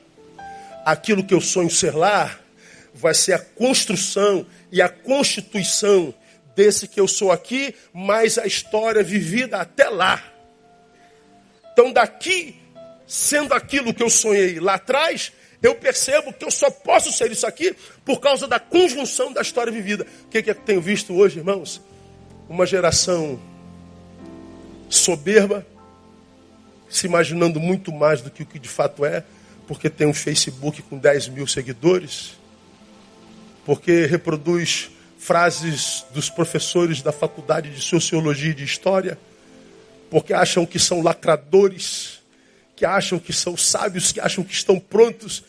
Aquilo 0.86 1.24
que 1.24 1.34
eu 1.34 1.42
sonho 1.42 1.72
ser 1.72 1.96
lá 1.96 2.38
vai 2.94 3.16
ser 3.16 3.34
a 3.34 3.40
construção 3.40 4.46
e 4.72 4.80
a 4.80 4.88
constituição 4.88 6.14
desse 6.56 6.88
que 6.88 7.00
eu 7.00 7.08
sou 7.08 7.32
aqui, 7.32 7.74
mais 7.92 8.38
a 8.38 8.46
história 8.46 9.02
vivida 9.02 9.58
até 9.58 9.90
lá. 9.90 10.24
Então, 11.74 11.92
daqui, 11.92 12.56
sendo 13.08 13.56
aquilo 13.56 13.92
que 13.92 14.04
eu 14.04 14.10
sonhei 14.12 14.60
lá 14.60 14.76
atrás, 14.76 15.32
eu 15.62 15.76
percebo 15.76 16.32
que 16.32 16.46
eu 16.46 16.52
só 16.52 16.70
posso 16.70 17.12
ser 17.12 17.32
isso 17.32 17.48
aqui 17.48 17.76
por 18.06 18.20
causa 18.20 18.48
da 18.48 18.60
conjunção 18.60 19.34
da 19.34 19.42
história 19.42 19.72
vivida. 19.72 20.06
O 20.26 20.30
que, 20.30 20.44
que 20.44 20.52
eu 20.52 20.56
tenho 20.56 20.82
visto 20.82 21.16
hoje, 21.16 21.40
irmãos? 21.40 21.82
Uma 22.48 22.66
geração 22.66 23.40
soberba, 24.90 25.66
se 26.90 27.08
imaginando 27.08 27.60
muito 27.60 27.92
mais 27.92 28.22
do 28.22 28.30
que 28.30 28.44
o 28.44 28.46
que 28.46 28.60
de 28.60 28.70
fato 28.70 29.04
é, 29.04 29.24
porque 29.68 29.90
tem 29.90 30.08
um 30.08 30.14
Facebook 30.14 30.82
com 30.84 30.98
10 30.98 31.30
mil 31.30 31.46
seguidores, 31.46 32.38
porque 33.66 34.06
reproduz 34.06 34.90
frases 35.18 36.06
dos 36.14 36.30
professores 36.30 37.02
da 37.02 37.12
faculdade 37.12 37.72
de 37.72 37.82
Sociologia 37.82 38.52
e 38.52 38.54
de 38.54 38.64
História, 38.64 39.20
porque 40.10 40.34
acham 40.34 40.66
que 40.66 40.80
são 40.80 41.02
lacradores, 41.02 42.17
que 42.78 42.86
acham 42.86 43.18
que 43.18 43.34
são 43.34 43.58
sábios, 43.58 44.12
que 44.12 44.22
acham 44.22 44.44
que 44.44 44.54
estão 44.54 44.80
prontos 44.80 45.44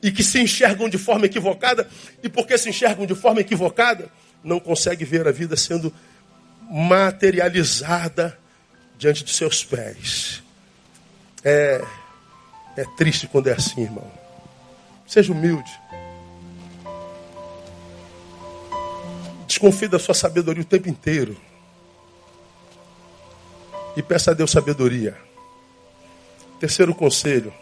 e 0.00 0.12
que 0.12 0.22
se 0.22 0.40
enxergam 0.40 0.88
de 0.88 0.96
forma 0.96 1.26
equivocada, 1.26 1.88
e 2.22 2.28
porque 2.28 2.56
se 2.56 2.68
enxergam 2.70 3.04
de 3.04 3.16
forma 3.16 3.40
equivocada, 3.40 4.08
não 4.44 4.60
conseguem 4.60 5.04
ver 5.04 5.26
a 5.26 5.32
vida 5.32 5.56
sendo 5.56 5.92
materializada 6.70 8.38
diante 8.96 9.24
de 9.24 9.32
seus 9.32 9.64
pés. 9.64 10.40
É, 11.42 11.84
é 12.76 12.84
triste 12.96 13.26
quando 13.26 13.48
é 13.48 13.52
assim, 13.52 13.82
irmão. 13.82 14.08
Seja 15.04 15.32
humilde. 15.32 15.70
Desconfie 19.48 19.88
da 19.88 19.98
sua 19.98 20.14
sabedoria 20.14 20.62
o 20.62 20.66
tempo 20.66 20.88
inteiro. 20.88 21.36
E 23.96 24.02
peça 24.02 24.30
a 24.30 24.34
Deus 24.34 24.52
sabedoria. 24.52 25.25
Terceiro 26.58 26.94
conselho. 26.94 27.52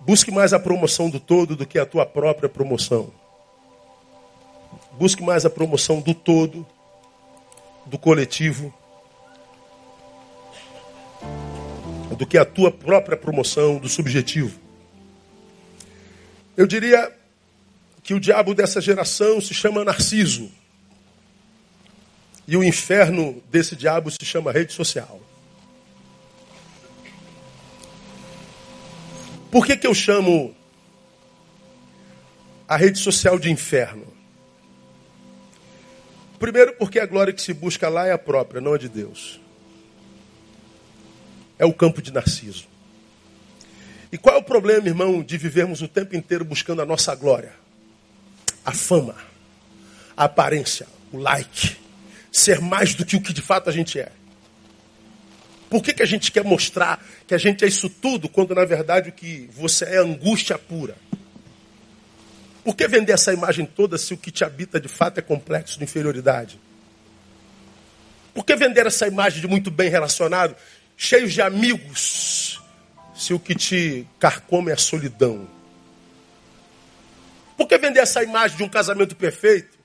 Busque 0.00 0.30
mais 0.30 0.52
a 0.52 0.58
promoção 0.58 1.08
do 1.08 1.18
todo 1.18 1.56
do 1.56 1.66
que 1.66 1.78
a 1.78 1.86
tua 1.86 2.04
própria 2.04 2.48
promoção. 2.48 3.10
Busque 4.92 5.22
mais 5.22 5.46
a 5.46 5.50
promoção 5.50 6.00
do 6.00 6.12
todo, 6.12 6.66
do 7.86 7.98
coletivo, 7.98 8.72
do 12.18 12.26
que 12.26 12.36
a 12.36 12.44
tua 12.44 12.70
própria 12.70 13.16
promoção, 13.16 13.78
do 13.78 13.88
subjetivo. 13.88 14.60
Eu 16.56 16.66
diria 16.66 17.10
que 18.02 18.12
o 18.12 18.20
diabo 18.20 18.54
dessa 18.54 18.80
geração 18.80 19.40
se 19.40 19.54
chama 19.54 19.84
Narciso. 19.84 20.50
E 22.46 22.58
o 22.58 22.62
inferno 22.62 23.42
desse 23.50 23.74
diabo 23.74 24.10
se 24.10 24.22
chama 24.24 24.52
rede 24.52 24.74
social. 24.74 25.18
Por 29.54 29.64
que, 29.64 29.76
que 29.76 29.86
eu 29.86 29.94
chamo 29.94 30.52
a 32.66 32.76
rede 32.76 32.98
social 32.98 33.38
de 33.38 33.52
inferno? 33.52 34.04
Primeiro, 36.40 36.72
porque 36.74 36.98
a 36.98 37.06
glória 37.06 37.32
que 37.32 37.40
se 37.40 37.54
busca 37.54 37.88
lá 37.88 38.04
é 38.04 38.10
a 38.10 38.18
própria, 38.18 38.60
não 38.60 38.74
a 38.74 38.78
de 38.78 38.88
Deus. 38.88 39.38
É 41.56 41.64
o 41.64 41.72
campo 41.72 42.02
de 42.02 42.12
Narciso. 42.12 42.66
E 44.10 44.18
qual 44.18 44.34
é 44.34 44.38
o 44.40 44.42
problema, 44.42 44.88
irmão, 44.88 45.22
de 45.22 45.38
vivermos 45.38 45.80
o 45.82 45.86
tempo 45.86 46.16
inteiro 46.16 46.44
buscando 46.44 46.82
a 46.82 46.84
nossa 46.84 47.14
glória? 47.14 47.52
a 48.64 48.72
fama, 48.72 49.14
a 50.16 50.24
aparência, 50.24 50.86
o 51.12 51.18
like, 51.18 51.76
ser 52.32 52.60
mais 52.60 52.92
do 52.94 53.04
que 53.04 53.14
o 53.14 53.20
que 53.20 53.32
de 53.32 53.42
fato 53.42 53.70
a 53.70 53.72
gente 53.72 54.00
é. 54.00 54.10
Por 55.74 55.82
que, 55.82 55.92
que 55.92 56.04
a 56.04 56.06
gente 56.06 56.30
quer 56.30 56.44
mostrar 56.44 57.04
que 57.26 57.34
a 57.34 57.38
gente 57.38 57.64
é 57.64 57.66
isso 57.66 57.90
tudo, 57.90 58.28
quando 58.28 58.54
na 58.54 58.64
verdade 58.64 59.08
o 59.08 59.12
que 59.12 59.50
você 59.52 59.84
é 59.84 59.96
angústia 59.96 60.56
pura? 60.56 60.94
Por 62.62 62.76
que 62.76 62.86
vender 62.86 63.10
essa 63.10 63.32
imagem 63.32 63.66
toda 63.66 63.98
se 63.98 64.14
o 64.14 64.16
que 64.16 64.30
te 64.30 64.44
habita 64.44 64.78
de 64.78 64.86
fato 64.86 65.18
é 65.18 65.20
complexo 65.20 65.76
de 65.76 65.82
inferioridade? 65.82 66.60
Por 68.32 68.44
que 68.44 68.54
vender 68.54 68.86
essa 68.86 69.08
imagem 69.08 69.40
de 69.40 69.48
muito 69.48 69.68
bem 69.68 69.90
relacionado, 69.90 70.54
cheio 70.96 71.28
de 71.28 71.42
amigos, 71.42 72.62
se 73.12 73.34
o 73.34 73.40
que 73.40 73.56
te 73.56 74.06
carcome 74.20 74.70
é 74.70 74.74
a 74.74 74.78
solidão? 74.78 75.48
Por 77.56 77.66
que 77.66 77.76
vender 77.78 77.98
essa 77.98 78.22
imagem 78.22 78.56
de 78.56 78.62
um 78.62 78.68
casamento 78.68 79.16
perfeito? 79.16 79.76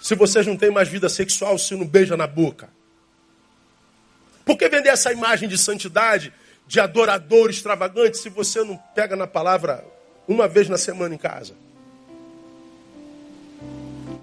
Se 0.00 0.14
vocês 0.14 0.46
não 0.46 0.56
têm 0.56 0.70
mais 0.70 0.88
vida 0.88 1.08
sexual, 1.08 1.58
se 1.58 1.74
não 1.74 1.84
beija 1.84 2.16
na 2.16 2.28
boca. 2.28 2.78
Por 4.44 4.56
que 4.56 4.68
vender 4.68 4.88
essa 4.88 5.12
imagem 5.12 5.48
de 5.48 5.56
santidade, 5.56 6.32
de 6.66 6.80
adorador 6.80 7.50
extravagante, 7.50 8.18
se 8.18 8.28
você 8.28 8.62
não 8.64 8.76
pega 8.94 9.16
na 9.16 9.26
palavra 9.26 9.84
uma 10.26 10.48
vez 10.48 10.68
na 10.68 10.78
semana 10.78 11.14
em 11.14 11.18
casa? 11.18 11.54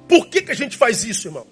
Por 0.07 0.27
que, 0.27 0.41
que 0.41 0.51
a 0.51 0.55
gente 0.55 0.77
faz 0.77 1.03
isso, 1.03 1.27
irmão? 1.27 1.47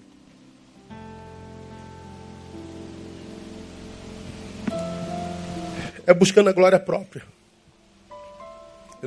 É 6.08 6.14
buscando 6.14 6.50
a 6.50 6.54
glória 6.54 6.80
própria 6.80 7.24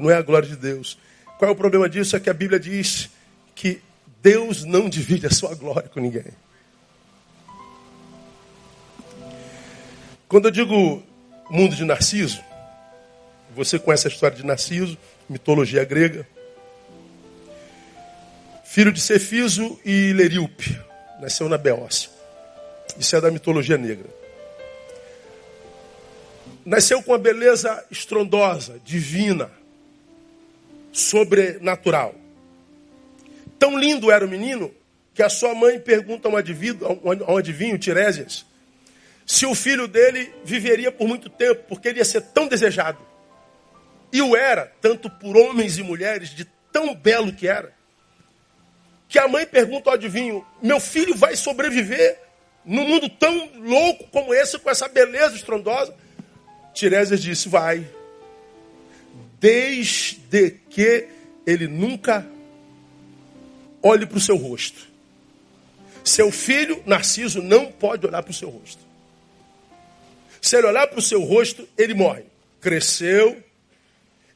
não 0.00 0.10
é 0.10 0.14
a 0.14 0.22
glória 0.22 0.48
de 0.48 0.56
Deus. 0.56 0.98
Qual 1.38 1.48
é 1.48 1.52
o 1.52 1.56
problema 1.56 1.88
disso? 1.88 2.16
É 2.16 2.20
que 2.20 2.30
a 2.30 2.34
Bíblia 2.34 2.58
diz 2.58 3.10
que 3.54 3.80
Deus 4.22 4.64
não 4.64 4.88
divide 4.88 5.26
a 5.26 5.30
sua 5.30 5.54
glória 5.54 5.88
com 5.88 6.00
ninguém. 6.00 6.32
Quando 10.28 10.44
eu 10.44 10.50
digo 10.50 11.02
mundo 11.48 11.74
de 11.74 11.86
Narciso, 11.86 12.44
você 13.56 13.78
conhece 13.78 14.06
a 14.06 14.10
história 14.10 14.36
de 14.36 14.44
Narciso, 14.44 14.98
mitologia 15.26 15.82
grega. 15.84 16.28
Filho 18.62 18.92
de 18.92 19.00
Cefiso 19.00 19.80
e 19.82 20.12
Leríope, 20.12 20.78
nasceu 21.18 21.48
na 21.48 21.56
Beócia. 21.56 22.10
Isso 22.98 23.16
é 23.16 23.20
da 23.22 23.30
mitologia 23.30 23.78
negra. 23.78 24.06
Nasceu 26.62 27.02
com 27.02 27.12
uma 27.12 27.18
beleza 27.18 27.82
estrondosa, 27.90 28.78
divina 28.84 29.50
sobrenatural. 30.92 32.14
Tão 33.58 33.78
lindo 33.78 34.10
era 34.10 34.26
o 34.26 34.28
menino 34.28 34.70
que 35.14 35.22
a 35.22 35.30
sua 35.30 35.54
mãe 35.54 35.80
pergunta 35.80 36.28
a 36.28 36.30
um 36.30 36.36
adivinho, 36.36 36.78
a 36.84 37.32
um 37.32 37.78
Tiresias, 37.78 38.44
se 39.28 39.44
o 39.44 39.54
filho 39.54 39.86
dele 39.86 40.32
viveria 40.42 40.90
por 40.90 41.06
muito 41.06 41.28
tempo, 41.28 41.62
porque 41.68 41.88
ele 41.88 41.98
ia 41.98 42.04
ser 42.04 42.22
tão 42.22 42.48
desejado. 42.48 42.98
E 44.10 44.22
o 44.22 44.34
era, 44.34 44.72
tanto 44.80 45.10
por 45.10 45.36
homens 45.36 45.76
e 45.76 45.82
mulheres, 45.82 46.30
de 46.30 46.46
tão 46.72 46.94
belo 46.94 47.30
que 47.30 47.46
era, 47.46 47.76
que 49.06 49.18
a 49.18 49.28
mãe 49.28 49.44
pergunta 49.44 49.90
ao 49.90 49.94
adivinho: 49.94 50.44
meu 50.62 50.80
filho 50.80 51.14
vai 51.14 51.36
sobreviver 51.36 52.18
num 52.64 52.88
mundo 52.88 53.06
tão 53.10 53.50
louco 53.56 54.08
como 54.10 54.32
esse, 54.32 54.58
com 54.58 54.70
essa 54.70 54.88
beleza 54.88 55.36
estrondosa? 55.36 55.94
Tiresias 56.72 57.22
disse: 57.22 57.50
vai 57.50 57.86
desde 59.38 60.58
que 60.70 61.06
ele 61.46 61.68
nunca 61.68 62.26
olhe 63.82 64.06
para 64.06 64.16
o 64.16 64.20
seu 64.20 64.36
rosto. 64.36 64.88
Seu 66.02 66.32
filho, 66.32 66.82
Narciso, 66.86 67.42
não 67.42 67.70
pode 67.70 68.06
olhar 68.06 68.22
para 68.22 68.30
o 68.30 68.34
seu 68.34 68.48
rosto. 68.48 68.87
Se 70.40 70.56
ele 70.56 70.66
olhar 70.66 70.86
para 70.86 70.98
o 70.98 71.02
seu 71.02 71.22
rosto, 71.22 71.68
ele 71.76 71.94
morre. 71.94 72.24
Cresceu 72.60 73.42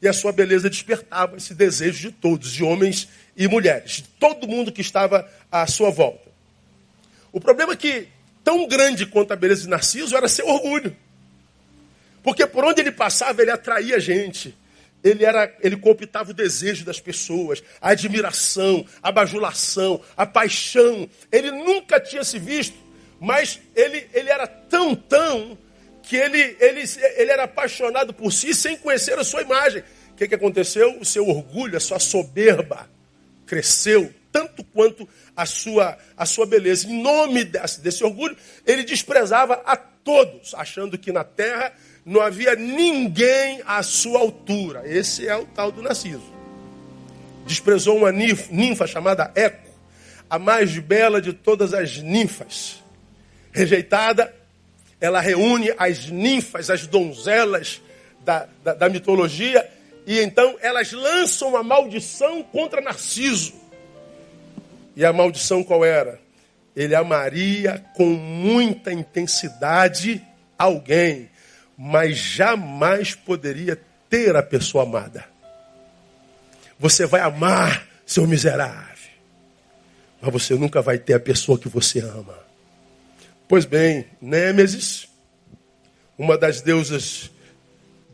e 0.00 0.08
a 0.08 0.12
sua 0.12 0.32
beleza 0.32 0.68
despertava 0.68 1.36
esse 1.36 1.54
desejo 1.54 2.08
de 2.08 2.12
todos, 2.12 2.52
de 2.52 2.64
homens 2.64 3.08
e 3.36 3.46
mulheres, 3.46 3.92
de 3.92 4.02
todo 4.02 4.48
mundo 4.48 4.72
que 4.72 4.80
estava 4.80 5.28
à 5.50 5.66
sua 5.66 5.90
volta. 5.90 6.30
O 7.32 7.40
problema 7.40 7.72
é 7.72 7.76
que, 7.76 8.08
tão 8.42 8.66
grande 8.66 9.06
quanto 9.06 9.32
a 9.32 9.36
beleza 9.36 9.62
de 9.62 9.68
Narciso, 9.68 10.16
era 10.16 10.28
seu 10.28 10.46
orgulho. 10.46 10.96
Porque 12.22 12.46
por 12.46 12.64
onde 12.64 12.80
ele 12.80 12.92
passava, 12.92 13.42
ele 13.42 13.50
atraía 13.50 13.98
gente 13.98 14.54
ele 15.02 15.24
era, 15.24 15.52
ele 15.60 15.76
cooptava 15.76 16.30
o 16.30 16.34
desejo 16.34 16.84
das 16.84 17.00
pessoas, 17.00 17.62
a 17.80 17.90
admiração, 17.90 18.86
a 19.02 19.10
bajulação, 19.10 20.00
a 20.16 20.24
paixão. 20.24 21.08
Ele 21.30 21.50
nunca 21.50 21.98
tinha 21.98 22.22
se 22.22 22.38
visto 22.38 22.76
Mas 23.18 23.60
ele, 23.74 24.08
ele 24.12 24.30
era 24.30 24.46
tão, 24.46 24.94
tão, 24.94 25.58
que 26.02 26.16
ele, 26.16 26.56
ele, 26.60 26.82
ele 27.16 27.30
era 27.30 27.44
apaixonado 27.44 28.12
por 28.12 28.32
si 28.32 28.54
sem 28.54 28.76
conhecer 28.76 29.18
a 29.18 29.24
sua 29.24 29.42
imagem. 29.42 29.82
O 30.10 30.14
que, 30.14 30.28
que 30.28 30.34
aconteceu? 30.34 30.98
O 31.00 31.04
seu 31.04 31.28
orgulho, 31.28 31.76
a 31.76 31.80
sua 31.80 31.98
soberba 31.98 32.88
cresceu 33.46 34.12
tanto 34.32 34.64
quanto 34.64 35.06
a 35.36 35.44
sua, 35.44 35.98
a 36.16 36.24
sua 36.24 36.46
beleza. 36.46 36.88
Em 36.88 37.02
nome 37.02 37.44
desse, 37.44 37.80
desse 37.80 38.02
orgulho, 38.02 38.36
ele 38.66 38.82
desprezava 38.82 39.62
a 39.64 39.76
todos, 39.76 40.54
achando 40.54 40.98
que 40.98 41.12
na 41.12 41.22
terra 41.22 41.72
não 42.04 42.20
havia 42.20 42.56
ninguém 42.56 43.62
à 43.64 43.82
sua 43.82 44.20
altura. 44.20 44.82
Esse 44.86 45.28
é 45.28 45.36
o 45.36 45.46
tal 45.46 45.70
do 45.70 45.82
Narciso. 45.82 46.32
Desprezou 47.46 47.98
uma 47.98 48.10
ninfa 48.12 48.86
chamada 48.86 49.30
Eco, 49.34 49.70
a 50.28 50.38
mais 50.38 50.78
bela 50.78 51.20
de 51.20 51.32
todas 51.32 51.74
as 51.74 51.98
ninfas. 51.98 52.82
Rejeitada, 53.52 54.34
ela 55.02 55.20
reúne 55.20 55.74
as 55.76 56.06
ninfas, 56.06 56.70
as 56.70 56.86
donzelas 56.86 57.82
da, 58.24 58.46
da, 58.62 58.72
da 58.72 58.88
mitologia, 58.88 59.68
e 60.06 60.20
então 60.20 60.56
elas 60.60 60.92
lançam 60.92 61.48
uma 61.48 61.62
maldição 61.64 62.40
contra 62.44 62.80
Narciso. 62.80 63.52
E 64.94 65.04
a 65.04 65.12
maldição 65.12 65.64
qual 65.64 65.84
era? 65.84 66.20
Ele 66.76 66.94
amaria 66.94 67.84
com 67.96 68.06
muita 68.06 68.92
intensidade 68.92 70.24
alguém, 70.56 71.28
mas 71.76 72.16
jamais 72.16 73.12
poderia 73.12 73.78
ter 74.08 74.36
a 74.36 74.42
pessoa 74.42 74.84
amada. 74.84 75.24
Você 76.78 77.06
vai 77.06 77.22
amar 77.22 77.88
seu 78.06 78.24
miserável, 78.24 79.10
mas 80.20 80.32
você 80.32 80.54
nunca 80.54 80.80
vai 80.80 80.96
ter 80.96 81.14
a 81.14 81.20
pessoa 81.20 81.58
que 81.58 81.68
você 81.68 81.98
ama. 81.98 82.51
Pois 83.52 83.66
bem, 83.66 84.06
Nêmesis, 84.18 85.06
uma 86.16 86.38
das 86.38 86.62
deusas 86.62 87.30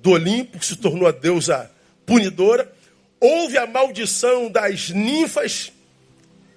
do 0.02 0.10
Olimpo, 0.10 0.58
que 0.58 0.66
se 0.66 0.74
tornou 0.74 1.06
a 1.06 1.12
deusa 1.12 1.70
punidora, 2.04 2.68
houve 3.20 3.56
a 3.56 3.64
maldição 3.64 4.50
das 4.50 4.90
ninfas 4.90 5.72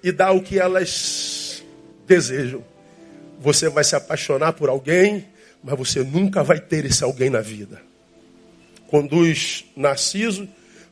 e 0.02 0.10
dá 0.10 0.32
o 0.32 0.42
que 0.42 0.58
elas 0.58 1.62
desejam. 2.08 2.64
Você 3.38 3.68
vai 3.68 3.84
se 3.84 3.94
apaixonar 3.94 4.54
por 4.54 4.68
alguém, 4.68 5.28
mas 5.62 5.78
você 5.78 6.02
nunca 6.02 6.42
vai 6.42 6.58
ter 6.58 6.84
esse 6.84 7.04
alguém 7.04 7.30
na 7.30 7.40
vida. 7.40 7.80
Conduz 8.88 9.64
Narciso 9.76 10.48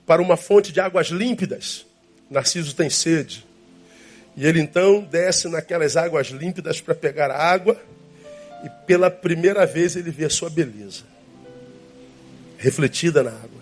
para 0.07 0.23
uma 0.23 0.37
fonte 0.37 0.71
de 0.71 0.79
águas 0.79 1.09
límpidas. 1.09 1.85
Narciso 2.31 2.73
tem 2.73 2.89
sede. 2.89 3.45
E 4.37 4.47
ele 4.47 4.61
então 4.61 5.01
desce 5.03 5.49
naquelas 5.49 5.97
águas 5.97 6.29
límpidas 6.29 6.81
para 6.81 6.95
pegar 6.95 7.31
água, 7.31 7.81
e 8.65 8.69
pela 8.87 9.11
primeira 9.11 9.67
vez 9.67 9.97
ele 9.97 10.11
vê 10.11 10.27
a 10.27 10.31
sua 10.31 10.51
beleza 10.51 11.05
refletida 12.59 13.23
na 13.23 13.31
água. 13.31 13.61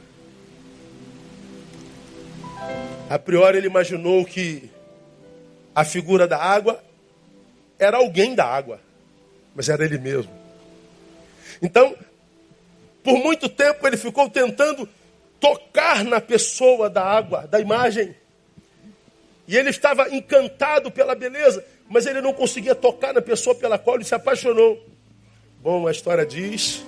A 3.09 3.19
priori 3.19 3.59
ele 3.59 3.69
imaginou 3.69 4.25
que 4.25 4.69
a 5.75 5.85
figura 5.85 6.27
da 6.27 6.37
água 6.37 6.83
era 7.79 7.97
alguém 7.97 8.35
da 8.35 8.45
água, 8.45 8.81
mas 9.55 9.69
era 9.69 9.85
ele 9.85 9.99
mesmo. 9.99 10.33
Então, 11.63 11.97
por 13.03 13.17
muito 13.17 13.49
tempo 13.49 13.87
ele 13.87 13.97
ficou 13.97 14.29
tentando 14.29 14.89
tocar 15.41 16.05
na 16.05 16.21
pessoa 16.21 16.91
da 16.91 17.03
água, 17.03 17.47
da 17.47 17.61
imagem. 17.61 18.15
E 19.49 19.57
ele 19.57 19.71
estava 19.71 20.15
encantado 20.15 20.91
pela 20.91 21.15
beleza, 21.15 21.65
mas 21.89 22.05
ele 22.05 22.21
não 22.21 22.35
conseguia 22.35 22.75
tocar 22.75 23.15
na 23.15 23.23
pessoa 23.23 23.55
pela 23.55 23.79
qual 23.79 23.97
ele 23.97 24.05
se 24.05 24.15
apaixonou. 24.15 24.87
Bom, 25.63 25.89
a 25.89 25.91
história 25.91 26.27
diz 26.27 26.85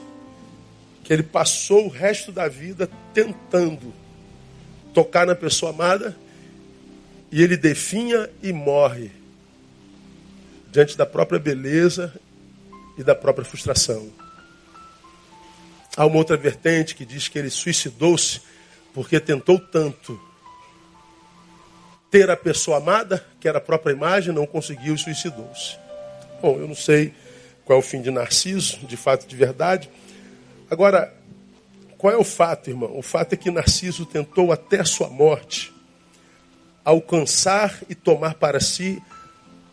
que 1.02 1.10
ele 1.10 1.22
passou 1.22 1.86
o 1.86 1.88
resto 1.88 2.30
da 2.30 2.48
vida 2.48 2.88
tentando 3.14 3.94
tocar 4.92 5.26
na 5.26 5.34
pessoa 5.34 5.72
amada 5.72 6.14
e 7.32 7.42
ele 7.42 7.56
definha 7.56 8.28
e 8.42 8.52
morre 8.52 9.10
diante 10.70 10.98
da 10.98 11.06
própria 11.06 11.40
beleza 11.40 12.14
e 12.98 13.02
da 13.02 13.14
própria 13.14 13.44
frustração. 13.44 14.12
Há 15.96 16.04
uma 16.04 16.16
outra 16.16 16.36
vertente 16.36 16.94
que 16.94 17.06
diz 17.06 17.26
que 17.26 17.38
ele 17.38 17.50
suicidou-se 17.50 18.42
porque 18.92 19.18
tentou 19.18 19.58
tanto 19.58 20.20
ter 22.10 22.28
a 22.30 22.36
pessoa 22.36 22.78
amada, 22.78 23.24
que 23.38 23.48
era 23.48 23.58
a 23.58 23.60
própria 23.60 23.92
imagem, 23.92 24.34
não 24.34 24.46
conseguiu 24.46 24.94
e 24.94 24.98
suicidou-se. 24.98 25.78
Bom, 26.42 26.58
eu 26.58 26.66
não 26.66 26.74
sei 26.74 27.14
qual 27.64 27.78
é 27.78 27.80
o 27.80 27.82
fim 27.82 28.02
de 28.02 28.10
Narciso, 28.10 28.78
de 28.78 28.96
fato, 28.96 29.26
de 29.26 29.36
verdade. 29.36 29.88
Agora, 30.68 31.14
qual 31.96 32.12
é 32.12 32.16
o 32.16 32.24
fato, 32.24 32.70
irmão? 32.70 32.96
O 32.96 33.02
fato 33.02 33.34
é 33.34 33.36
que 33.36 33.50
Narciso 33.50 34.04
tentou 34.06 34.50
até 34.52 34.82
sua 34.84 35.08
morte 35.08 35.72
alcançar 36.84 37.78
e 37.88 37.94
tomar 37.94 38.34
para 38.34 38.58
si 38.58 39.00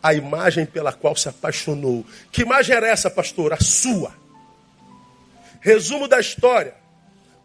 a 0.02 0.14
imagem 0.14 0.64
pela 0.66 0.92
qual 0.92 1.16
se 1.16 1.28
apaixonou. 1.28 2.04
Que 2.30 2.42
imagem 2.42 2.76
era 2.76 2.86
essa, 2.86 3.10
pastor? 3.10 3.52
A 3.52 3.58
sua. 3.58 4.12
Resumo 5.60 6.06
da 6.06 6.20
história: 6.20 6.74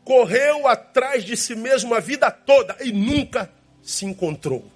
correu 0.04 0.68
atrás 0.68 1.24
de 1.24 1.36
si 1.36 1.56
mesmo 1.56 1.96
a 1.96 2.00
vida 2.00 2.30
toda 2.30 2.76
e 2.82 2.92
nunca 2.92 3.50
se 3.82 4.06
encontrou. 4.06 4.73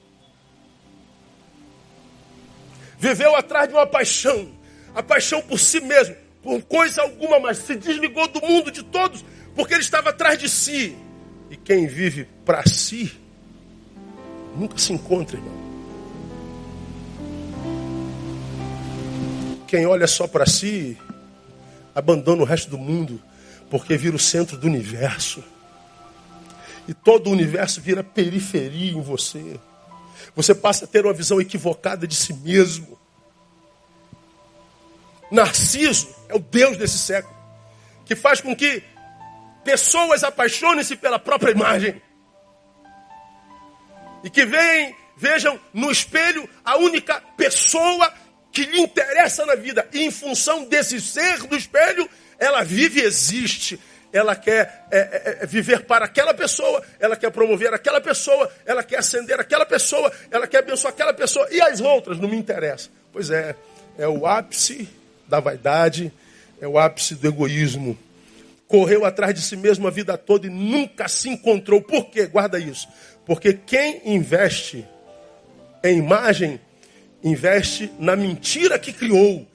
Viveu 2.98 3.36
atrás 3.36 3.68
de 3.68 3.74
uma 3.76 3.86
paixão, 3.86 4.50
a 4.96 5.04
paixão 5.04 5.42
por 5.42 5.60
si 5.60 5.80
mesmo, 5.80 6.16
por 6.42 6.62
coisa 6.64 7.02
alguma, 7.02 7.40
mas 7.40 7.58
se 7.60 7.76
desligou 7.76 8.28
do 8.28 8.42
mundo 8.42 8.72
de 8.72 8.84
todos, 8.84 9.24
porque 9.56 9.74
ele 9.74 9.84
estava 9.84 10.10
atrás 10.10 10.38
de 10.38 10.50
si. 10.50 10.96
E 11.50 11.56
quem 11.56 11.88
vive 11.88 12.28
para 12.44 12.68
si, 12.68 13.12
Nunca 14.58 14.76
se 14.80 14.92
encontra, 14.92 15.38
irmão. 15.38 15.56
Quem 19.68 19.86
olha 19.86 20.08
só 20.08 20.28
para 20.28 20.48
si, 20.48 20.98
abandona 21.94 22.42
o 22.42 22.46
resto 22.46 22.72
do 22.72 22.78
mundo, 22.78 23.22
porque 23.70 23.96
vira 23.96 24.16
o 24.16 24.20
centro 24.20 24.58
do 24.58 24.66
universo. 24.66 25.44
E 26.88 26.94
todo 26.94 27.28
o 27.28 27.34
universo 27.34 27.80
vira 27.82 28.04
periferia 28.04 28.94
em 28.94 29.02
você. 29.02 29.60
Você 30.38 30.54
passa 30.54 30.86
a 30.86 30.88
ter 30.88 31.04
uma 31.04 31.14
visão 31.14 31.42
equivocada 31.42 32.06
de 32.06 32.14
si 32.14 32.32
mesmo. 32.32 32.96
Narciso 35.32 36.16
é 36.30 36.36
o 36.36 36.40
Deus 36.40 36.78
desse 36.78 37.00
século, 37.00 37.36
que 38.06 38.16
faz 38.16 38.40
com 38.40 38.56
que 38.56 38.84
pessoas 39.64 40.24
apaixonem-se 40.24 40.96
pela 40.96 41.18
própria 41.18 41.52
imagem. 41.52 42.00
E 44.24 44.30
que 44.30 44.46
vejam 45.18 45.60
no 45.74 45.90
espelho 45.90 46.48
a 46.64 46.78
única 46.78 47.20
pessoa 47.36 48.14
que 48.52 48.64
lhe 48.64 48.80
interessa 48.80 49.44
na 49.44 49.56
vida. 49.56 49.90
E 49.92 50.04
em 50.04 50.12
função 50.12 50.66
desse 50.66 51.02
ser 51.02 51.48
do 51.48 51.58
espelho, 51.58 52.08
ela 52.38 52.64
vive 52.64 53.02
e 53.02 53.04
existe. 53.04 53.80
Ela 54.18 54.36
quer 54.36 54.88
é, 54.90 54.98
é, 54.98 55.38
é, 55.42 55.46
viver 55.46 55.84
para 55.84 56.06
aquela 56.06 56.34
pessoa, 56.34 56.84
ela 57.00 57.16
quer 57.16 57.30
promover 57.30 57.72
aquela 57.72 58.02
pessoa, 58.02 58.52
ela 58.66 58.84
quer 58.84 58.98
ascender 58.98 59.40
aquela 59.40 59.66
pessoa, 59.66 60.12
ela 60.32 60.48
quer 60.48 60.60
abençoar 60.60 60.92
aquela 60.92 61.14
pessoa, 61.14 61.48
e 61.52 61.62
as 61.62 61.80
outras 61.80 62.18
não 62.18 62.28
me 62.28 62.36
interessam. 62.36 62.92
Pois 63.14 63.30
é, 63.30 63.56
é 63.96 64.08
o 64.08 64.26
ápice 64.26 64.90
da 65.28 65.40
vaidade, 65.40 66.12
é 66.60 66.68
o 66.68 66.80
ápice 66.80 67.14
do 67.14 67.28
egoísmo. 67.28 67.96
Correu 68.68 69.06
atrás 69.06 69.36
de 69.36 69.42
si 69.42 69.56
mesmo 69.56 69.88
a 69.88 69.92
vida 69.92 70.18
toda 70.18 70.48
e 70.48 70.50
nunca 70.50 71.08
se 71.08 71.30
encontrou. 71.30 71.80
Por 71.82 72.10
quê? 72.10 72.26
Guarda 72.26 72.60
isso. 72.60 72.88
Porque 73.24 73.54
quem 73.54 74.02
investe 74.04 74.84
em 75.84 76.00
imagem, 76.00 76.60
investe 77.24 77.92
na 78.00 78.16
mentira 78.16 78.80
que 78.80 78.92
criou. 78.92 79.48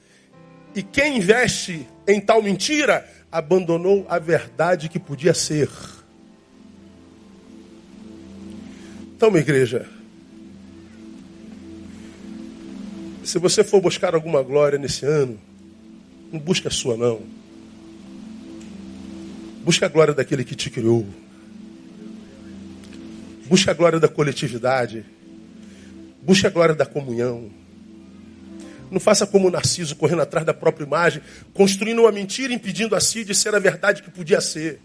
E 0.73 0.81
quem 0.81 1.17
investe 1.17 1.87
em 2.07 2.19
tal 2.19 2.41
mentira, 2.41 3.07
abandonou 3.33 4.05
a 4.07 4.19
verdade 4.19 4.87
que 4.87 4.99
podia 4.99 5.33
ser. 5.33 5.67
Então, 9.15 9.31
minha 9.31 9.41
igreja, 9.41 9.89
se 13.23 13.39
você 13.39 13.63
for 13.63 13.81
buscar 13.81 14.13
alguma 14.13 14.43
glória 14.43 14.77
nesse 14.77 15.03
ano, 15.03 15.39
não 16.31 16.39
busque 16.39 16.67
a 16.67 16.71
sua, 16.71 16.95
não. 16.95 17.23
Busque 19.63 19.83
a 19.83 19.87
glória 19.87 20.13
daquele 20.13 20.43
que 20.43 20.53
te 20.53 20.69
criou. 20.69 21.03
Busque 23.47 23.67
a 23.67 23.73
glória 23.73 23.99
da 23.99 24.07
coletividade. 24.07 25.03
Busque 26.21 26.45
a 26.45 26.51
glória 26.51 26.75
da 26.75 26.85
comunhão. 26.85 27.49
Não 28.93 28.99
faça 28.99 29.25
como 29.25 29.49
Narciso, 29.49 29.95
correndo 29.95 30.21
atrás 30.21 30.45
da 30.45 30.53
própria 30.53 30.85
imagem, 30.85 31.19
construindo 31.51 32.03
uma 32.03 32.11
mentira, 32.11 32.53
impedindo 32.53 32.95
a 32.95 32.99
si 32.99 33.23
de 33.23 33.33
ser 33.33 33.55
a 33.55 33.57
verdade 33.57 34.03
que 34.03 34.11
podia 34.11 34.39
ser. 34.39 34.79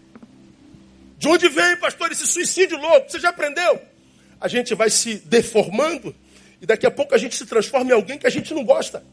De 1.19 1.27
onde 1.27 1.47
vem, 1.47 1.77
pastor, 1.77 2.11
esse 2.11 2.25
suicídio 2.25 2.75
louco? 2.79 3.11
Você 3.11 3.19
já 3.19 3.29
aprendeu? 3.29 3.79
A 4.41 4.47
gente 4.47 4.73
vai 4.73 4.89
se 4.89 5.17
deformando 5.25 6.15
e 6.59 6.65
daqui 6.65 6.87
a 6.87 6.91
pouco 6.91 7.13
a 7.13 7.19
gente 7.19 7.35
se 7.35 7.45
transforma 7.45 7.91
em 7.91 7.93
alguém 7.93 8.17
que 8.17 8.25
a 8.25 8.31
gente 8.31 8.51
não 8.51 8.65
gosta. 8.65 9.03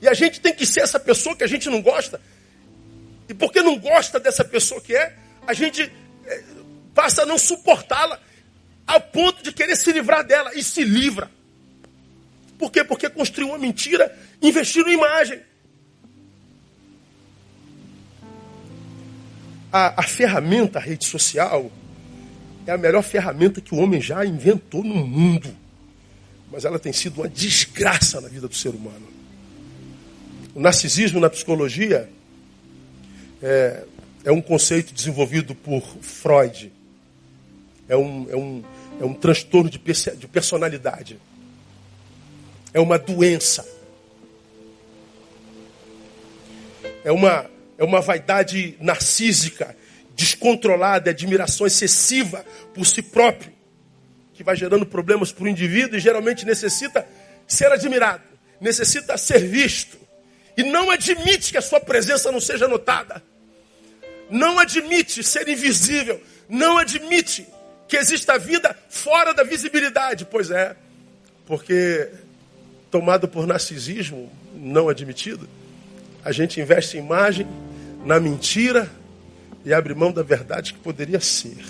E 0.00 0.08
a 0.08 0.14
gente 0.14 0.40
tem 0.40 0.52
que 0.52 0.66
ser 0.66 0.80
essa 0.80 0.98
pessoa 0.98 1.36
que 1.36 1.44
a 1.44 1.46
gente 1.46 1.70
não 1.70 1.80
gosta. 1.80 2.20
E 3.28 3.34
porque 3.34 3.62
não 3.62 3.78
gosta 3.78 4.18
dessa 4.18 4.44
pessoa 4.44 4.80
que 4.80 4.96
é, 4.96 5.14
a 5.46 5.54
gente 5.54 5.88
é, 6.26 6.42
passa 6.92 7.22
a 7.22 7.26
não 7.26 7.38
suportá-la 7.38 8.18
ao 8.86 9.00
ponto 9.00 9.42
de 9.42 9.52
querer 9.52 9.76
se 9.76 9.92
livrar 9.92 10.24
dela 10.24 10.52
e 10.54 10.62
se 10.62 10.84
livra. 10.84 11.30
Por 12.58 12.70
quê? 12.70 12.84
Porque 12.84 13.08
construiu 13.08 13.48
uma 13.48 13.58
mentira, 13.58 14.16
investiu 14.40 14.86
em 14.86 14.94
imagem. 14.94 15.40
A, 19.72 20.00
a 20.00 20.02
ferramenta, 20.02 20.78
a 20.78 20.82
rede 20.82 21.04
social, 21.04 21.72
é 22.66 22.72
a 22.72 22.78
melhor 22.78 23.02
ferramenta 23.02 23.60
que 23.60 23.74
o 23.74 23.78
homem 23.78 24.00
já 24.00 24.24
inventou 24.24 24.84
no 24.84 25.06
mundo. 25.06 25.54
Mas 26.50 26.64
ela 26.64 26.78
tem 26.78 26.92
sido 26.92 27.22
uma 27.22 27.28
desgraça 27.28 28.20
na 28.20 28.28
vida 28.28 28.46
do 28.46 28.54
ser 28.54 28.70
humano. 28.70 29.08
O 30.54 30.60
narcisismo 30.60 31.18
na 31.18 31.30
psicologia 31.30 32.08
é, 33.42 33.84
é 34.24 34.32
um 34.32 34.40
conceito 34.40 34.92
desenvolvido 34.92 35.54
por 35.54 35.82
Freud. 36.00 36.71
É 37.92 37.96
um, 37.96 38.26
é 38.30 38.34
um, 38.36 38.64
é 39.02 39.04
um 39.04 39.12
transtorno 39.12 39.68
de, 39.68 39.78
de 39.78 40.26
personalidade. 40.26 41.20
É 42.72 42.80
uma 42.80 42.98
doença. 42.98 43.68
É 47.04 47.12
uma, 47.12 47.50
é 47.76 47.84
uma 47.84 48.00
vaidade 48.00 48.78
narcísica, 48.80 49.76
descontrolada, 50.16 51.10
admiração 51.10 51.66
excessiva 51.66 52.46
por 52.72 52.86
si 52.86 53.02
próprio, 53.02 53.52
que 54.32 54.42
vai 54.42 54.56
gerando 54.56 54.86
problemas 54.86 55.30
para 55.30 55.44
o 55.44 55.48
indivíduo 55.48 55.98
e 55.98 56.00
geralmente 56.00 56.46
necessita 56.46 57.06
ser 57.46 57.70
admirado, 57.72 58.24
necessita 58.58 59.18
ser 59.18 59.40
visto. 59.40 59.98
E 60.56 60.62
não 60.62 60.90
admite 60.90 61.52
que 61.52 61.58
a 61.58 61.62
sua 61.62 61.78
presença 61.78 62.32
não 62.32 62.40
seja 62.40 62.66
notada. 62.66 63.22
Não 64.30 64.58
admite 64.58 65.22
ser 65.22 65.46
invisível. 65.46 66.22
Não 66.48 66.78
admite 66.78 67.46
que 67.92 67.98
exista 67.98 68.38
vida 68.38 68.74
fora 68.88 69.34
da 69.34 69.42
visibilidade. 69.42 70.24
Pois 70.24 70.50
é, 70.50 70.74
porque 71.44 72.08
tomado 72.90 73.28
por 73.28 73.46
narcisismo 73.46 74.32
não 74.54 74.88
admitido, 74.88 75.46
a 76.24 76.32
gente 76.32 76.58
investe 76.58 76.96
em 76.96 77.00
imagem, 77.00 77.46
na 78.02 78.18
mentira 78.18 78.90
e 79.62 79.74
abre 79.74 79.92
mão 79.92 80.10
da 80.10 80.22
verdade 80.22 80.72
que 80.72 80.78
poderia 80.78 81.20
ser. 81.20 81.62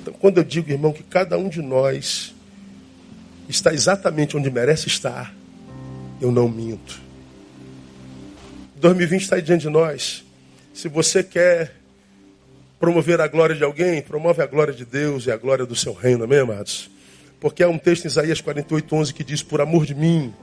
Então, 0.00 0.14
quando 0.14 0.38
eu 0.38 0.44
digo, 0.44 0.70
irmão, 0.70 0.92
que 0.92 1.02
cada 1.02 1.36
um 1.36 1.48
de 1.48 1.60
nós 1.60 2.32
está 3.48 3.74
exatamente 3.74 4.36
onde 4.36 4.48
merece 4.48 4.86
estar, 4.86 5.34
eu 6.20 6.30
não 6.30 6.48
minto. 6.48 7.00
2020 8.76 9.22
está 9.22 9.34
aí 9.34 9.42
diante 9.42 9.62
de 9.62 9.70
nós. 9.70 10.22
Se 10.72 10.86
você 10.88 11.24
quer 11.24 11.77
promover 12.78 13.20
a 13.20 13.26
glória 13.26 13.56
de 13.56 13.64
alguém, 13.64 14.00
promove 14.02 14.42
a 14.42 14.46
glória 14.46 14.72
de 14.72 14.84
Deus 14.84 15.26
e 15.26 15.30
a 15.30 15.36
glória 15.36 15.66
do 15.66 15.74
seu 15.74 15.92
reino, 15.92 16.24
amém, 16.24 16.38
amados? 16.38 16.90
Porque 17.40 17.62
há 17.62 17.68
um 17.68 17.78
texto 17.78 18.04
em 18.04 18.08
Isaías 18.08 18.40
48, 18.40 18.94
11 18.94 19.14
que 19.14 19.24
diz: 19.24 19.42
Por 19.42 19.60
amor 19.60 19.86
de 19.86 19.94
mim, 19.94 20.34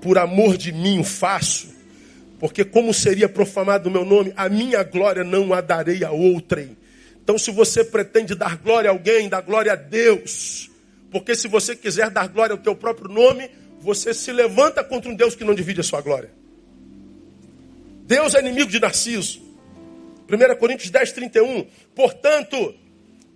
por 0.00 0.18
amor 0.18 0.56
de 0.56 0.72
mim 0.72 1.00
o 1.00 1.04
faço, 1.04 1.68
porque 2.38 2.64
como 2.64 2.92
seria 2.92 3.28
profanado 3.28 3.88
o 3.88 3.92
meu 3.92 4.04
nome, 4.04 4.32
a 4.36 4.48
minha 4.48 4.82
glória 4.82 5.22
não 5.22 5.52
a 5.52 5.60
darei 5.60 6.04
a 6.04 6.10
outrem. 6.10 6.76
Então, 7.22 7.38
se 7.38 7.52
você 7.52 7.84
pretende 7.84 8.34
dar 8.34 8.56
glória 8.56 8.90
a 8.90 8.92
alguém, 8.92 9.28
dá 9.28 9.40
glória 9.40 9.72
a 9.72 9.76
Deus. 9.76 10.68
Porque 11.08 11.36
se 11.36 11.46
você 11.46 11.76
quiser 11.76 12.10
dar 12.10 12.26
glória 12.26 12.54
ao 12.54 12.58
teu 12.58 12.74
próprio 12.74 13.08
nome, 13.08 13.48
você 13.80 14.12
se 14.12 14.32
levanta 14.32 14.82
contra 14.82 15.08
um 15.08 15.14
Deus 15.14 15.36
que 15.36 15.44
não 15.44 15.54
divide 15.54 15.80
a 15.80 15.84
sua 15.84 16.00
glória. 16.00 16.30
Deus 18.06 18.34
é 18.34 18.40
inimigo 18.40 18.70
de 18.70 18.80
Narciso. 18.80 19.51
1 20.28 20.56
Coríntios 20.56 20.90
10, 20.90 21.12
31. 21.12 21.66
Portanto, 21.94 22.74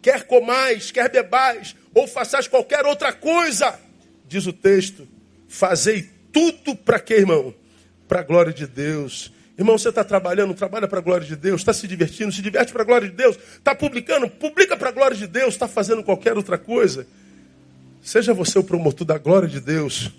quer 0.03 0.25
comais, 0.25 0.91
quer 0.91 1.11
bebais, 1.11 1.75
ou 1.93 2.07
façais 2.07 2.47
qualquer 2.47 2.85
outra 2.85 3.13
coisa, 3.13 3.79
diz 4.27 4.47
o 4.47 4.53
texto, 4.53 5.07
fazei 5.49 6.11
tudo 6.33 6.77
para 6.77 7.01
quê, 7.01 7.15
irmão? 7.15 7.55
Para 8.07 8.21
a 8.21 8.23
glória 8.23 8.53
de 8.53 8.67
Deus. 8.67 9.33
Irmão, 9.59 9.79
você 9.79 9.89
está 9.89 10.05
trabalhando, 10.05 10.53
trabalha 10.53 10.87
para 10.87 10.99
a 10.99 11.03
glória 11.03 11.27
de 11.27 11.35
Deus, 11.35 11.63
está 11.63 11.73
se 11.73 11.89
divertindo, 11.89 12.31
se 12.31 12.43
diverte 12.43 12.73
para 12.73 12.83
a 12.83 12.85
glória 12.85 13.09
de 13.09 13.17
Deus, 13.17 13.39
está 13.55 13.75
publicando, 13.75 14.29
publica 14.29 14.77
para 14.77 14.91
a 14.91 14.93
glória 14.93 15.17
de 15.17 15.27
Deus, 15.27 15.55
está 15.55 15.67
fazendo 15.67 16.05
qualquer 16.05 16.37
outra 16.37 16.59
coisa. 16.59 17.07
Seja 18.03 18.35
você 18.35 18.59
o 18.59 18.65
promotor 18.65 19.07
da 19.07 19.19
glória 19.19 19.49
de 19.49 19.61
Deus. 19.61 20.13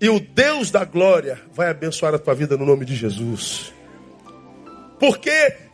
E 0.00 0.08
o 0.08 0.18
Deus 0.18 0.70
da 0.70 0.84
glória 0.84 1.40
vai 1.54 1.70
abençoar 1.70 2.12
a 2.12 2.18
tua 2.18 2.34
vida 2.34 2.56
no 2.56 2.66
nome 2.66 2.84
de 2.84 2.96
Jesus. 2.96 3.72
Por 4.98 5.18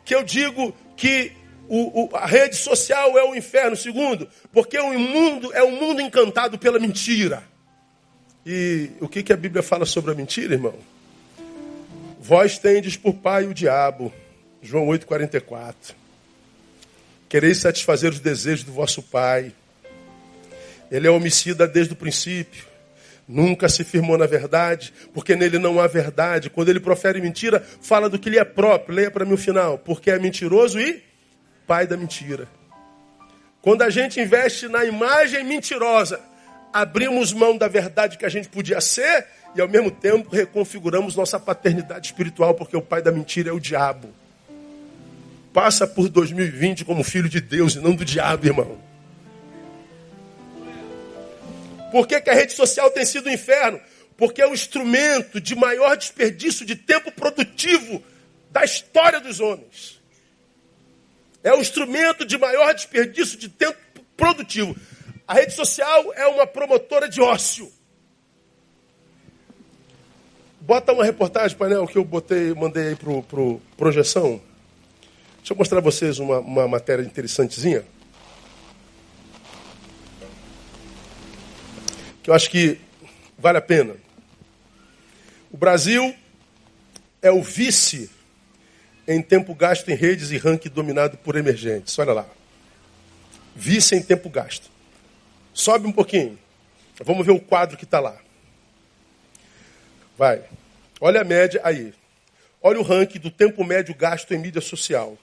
que, 0.09 0.15
eu 0.15 0.25
digo 0.25 0.75
que 0.97 1.33
o, 1.69 2.05
o, 2.05 2.17
a 2.17 2.25
rede 2.25 2.57
social 2.57 3.19
é 3.19 3.23
o 3.25 3.35
inferno? 3.35 3.77
Segundo, 3.77 4.27
porque 4.51 4.79
o 4.79 4.99
mundo 4.99 5.53
é 5.53 5.63
um 5.63 5.79
mundo 5.79 6.01
encantado 6.01 6.59
pela 6.59 6.79
mentira. 6.79 7.43
E 8.47 8.91
o 9.01 9.07
que, 9.07 9.23
que 9.23 9.35
a 9.35 9.37
Bíblia 9.37 9.63
fala 9.63 9.85
sobre 9.85 10.11
a 10.11 10.15
mentira, 10.15 10.55
irmão? 10.55 10.75
Vós 12.19 12.59
tendes 12.59 12.97
por 12.97 13.13
pai 13.13 13.45
o 13.45 13.53
diabo. 13.53 14.11
João 14.63 14.87
8,44. 14.87 15.75
Quereis 17.29 17.59
satisfazer 17.59 18.11
os 18.11 18.19
desejos 18.19 18.65
do 18.65 18.73
vosso 18.73 19.03
pai. 19.03 19.53
Ele 20.91 21.07
é 21.07 21.11
homicida 21.11 21.69
desde 21.69 21.93
o 21.93 21.97
princípio 21.97 22.68
Nunca 23.29 23.69
se 23.69 23.85
firmou 23.85 24.17
na 24.17 24.25
verdade, 24.25 24.93
porque 25.13 25.37
nele 25.37 25.59
não 25.59 25.79
há 25.79 25.87
verdade. 25.87 26.49
Quando 26.49 26.71
ele 26.71 26.81
profere 26.81 27.21
mentira, 27.21 27.63
fala 27.83 28.09
do 28.09 28.19
que 28.19 28.31
lhe 28.31 28.39
é 28.39 28.45
próprio. 28.45 28.97
Leia 28.97 29.11
para 29.11 29.27
mim 29.27 29.35
o 29.35 29.39
final. 29.39 29.77
Porque 29.77 30.11
é 30.11 30.19
mentiroso 30.19 30.81
e 30.81 31.03
pai 31.67 31.87
da 31.87 31.95
mentira. 31.95 32.49
Quando 33.61 33.83
a 33.83 33.91
gente 33.91 34.19
investe 34.19 34.67
na 34.67 34.83
imagem 34.87 35.45
mentirosa, 35.45 36.19
abrimos 36.73 37.35
mão 37.35 37.59
da 37.59 37.69
verdade 37.69 38.17
que 38.17 38.25
a 38.25 38.29
gente 38.31 38.49
podia 38.49 38.81
ser 38.81 39.27
e 39.55 39.61
ao 39.61 39.69
mesmo 39.69 39.91
tempo 39.91 40.35
reconfiguramos 40.35 41.15
nossa 41.15 41.39
paternidade 41.39 42.07
espiritual, 42.07 42.55
porque 42.55 42.77
o 42.77 42.83
pai 42.83 43.03
da 43.03 43.13
mentira 43.13 43.51
é 43.51 43.53
o 43.53 43.61
diabo. 43.61 44.09
Passa 45.53 45.87
por 45.87 46.09
2020 46.09 46.85
como 46.85 47.05
filho 47.05 47.29
de 47.29 47.41
Deus 47.41 47.75
e 47.75 47.81
não 47.81 47.95
do 47.95 48.05
diabo, 48.05 48.47
irmão. 48.47 48.88
Por 51.91 52.07
que, 52.07 52.21
que 52.21 52.31
a 52.31 52.35
rede 52.35 52.53
social 52.53 52.91
tem 52.91 53.05
sido 53.05 53.29
um 53.29 53.33
inferno? 53.33 53.81
Porque 54.17 54.43
é 54.43 54.47
o 54.47 54.53
instrumento 54.53 55.41
de 55.41 55.55
maior 55.55 55.97
desperdício 55.97 56.67
de 56.67 56.77
tempo 56.77 57.13
produtivo 57.13 58.03
da 58.51 58.65
história 58.65 59.21
dos 59.21 59.41
homens. 59.41 60.01
É 61.43 61.53
o 61.53 61.61
instrumento 61.61 62.25
de 62.25 62.37
maior 62.37 62.75
desperdício 62.75 63.39
de 63.39 63.49
tempo 63.49 63.79
produtivo. 64.17 64.77
A 65.27 65.35
rede 65.35 65.53
social 65.53 66.13
é 66.15 66.27
uma 66.27 66.47
promotora 66.47 67.09
de 67.09 67.21
ócio. 67.21 67.71
Bota 70.61 70.93
uma 70.93 71.05
reportagem, 71.05 71.57
painel, 71.57 71.87
que 71.87 71.97
eu 71.97 72.05
botei, 72.05 72.53
mandei 72.53 72.89
aí 72.89 72.97
pro, 72.97 73.23
pro 73.23 73.61
projeção. 73.77 74.41
Deixa 75.39 75.55
eu 75.55 75.57
mostrar 75.57 75.79
a 75.79 75.83
vocês 75.83 76.19
uma, 76.19 76.41
uma 76.41 76.69
matéria 76.69 77.03
interessantezinha. 77.03 77.85
Que 82.29 82.31
eu 82.31 82.35
acho 82.35 82.51
que 82.51 82.79
vale 83.39 83.57
a 83.57 83.63
pena. 83.63 83.97
O 85.51 85.57
Brasil 85.57 86.15
é 87.23 87.31
o 87.31 87.43
vice 87.43 88.11
em 89.07 89.23
tempo 89.23 89.55
gasto 89.55 89.89
em 89.89 89.95
redes 89.95 90.31
e 90.31 90.37
ranking 90.37 90.69
dominado 90.69 91.17
por 91.17 91.37
emergentes. 91.37 91.99
Olha 91.99 92.13
lá. 92.13 92.27
Vice 93.57 93.95
em 93.95 94.03
tempo 94.03 94.29
gasto. 94.29 94.71
Sobe 95.55 95.87
um 95.87 95.93
pouquinho. 95.93 96.39
Vamos 97.03 97.25
ver 97.25 97.33
o 97.33 97.41
quadro 97.41 97.79
que 97.79 97.85
está 97.85 97.99
lá. 97.99 98.19
Vai. 100.19 100.45
Olha 101.01 101.23
a 101.23 101.25
média 101.25 101.63
aí. 101.65 101.95
Olha 102.61 102.79
o 102.79 102.83
ranking 102.83 103.21
do 103.21 103.31
tempo 103.31 103.65
médio 103.65 103.95
gasto 103.95 104.35
em 104.35 104.39
mídia 104.39 104.61
social. 104.61 105.17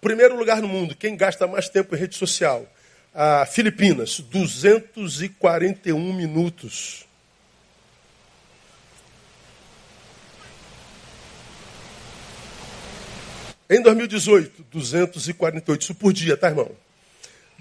Primeiro 0.00 0.36
lugar 0.36 0.60
no 0.60 0.66
mundo, 0.66 0.96
quem 0.96 1.16
gasta 1.16 1.46
mais 1.46 1.68
tempo 1.68 1.94
em 1.94 1.98
rede 1.98 2.16
social? 2.16 2.66
A 3.14 3.46
Filipinas, 3.46 4.20
241 4.20 6.12
minutos. 6.12 7.06
Em 13.70 13.82
2018, 13.82 14.64
248, 14.70 15.82
isso 15.82 15.94
por 15.94 16.12
dia, 16.12 16.36
tá, 16.36 16.48
irmão? 16.48 16.70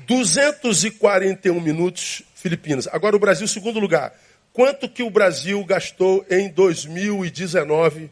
241 0.05 1.59
minutos 1.59 2.21
Filipinas. 2.33 2.87
Agora 2.87 3.15
o 3.15 3.19
Brasil, 3.19 3.47
segundo 3.47 3.79
lugar. 3.79 4.17
Quanto 4.53 4.87
que 4.87 5.03
o 5.03 5.09
Brasil 5.09 5.63
gastou 5.65 6.25
em 6.29 6.49
2019 6.49 8.09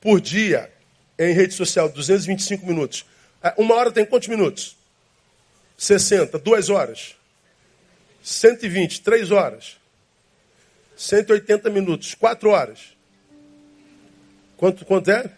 por 0.00 0.20
dia 0.20 0.70
em 1.18 1.32
rede 1.32 1.54
social? 1.54 1.88
225 1.88 2.66
minutos. 2.66 3.06
É, 3.42 3.54
uma 3.56 3.74
hora 3.74 3.90
tem 3.90 4.04
quantos 4.04 4.28
minutos? 4.28 4.76
60, 5.76 6.38
duas 6.38 6.70
horas. 6.70 7.14
120, 8.22 9.02
três 9.02 9.30
horas. 9.30 9.76
180 10.96 11.70
minutos. 11.70 12.14
Quatro 12.14 12.50
horas. 12.50 12.96
Quanto, 14.56 14.84
quanto 14.84 15.10
é? 15.10 15.30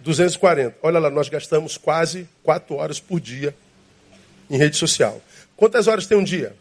240. 0.00 0.76
Olha 0.82 0.98
lá, 0.98 1.10
nós 1.10 1.28
gastamos 1.28 1.76
quase 1.76 2.28
quatro 2.42 2.76
horas 2.76 3.00
por 3.00 3.20
dia 3.20 3.54
em 4.50 4.58
rede 4.58 4.76
social. 4.76 5.20
Quantas 5.56 5.86
horas 5.86 6.06
tem 6.06 6.18
um 6.18 6.24
dia? 6.24 6.54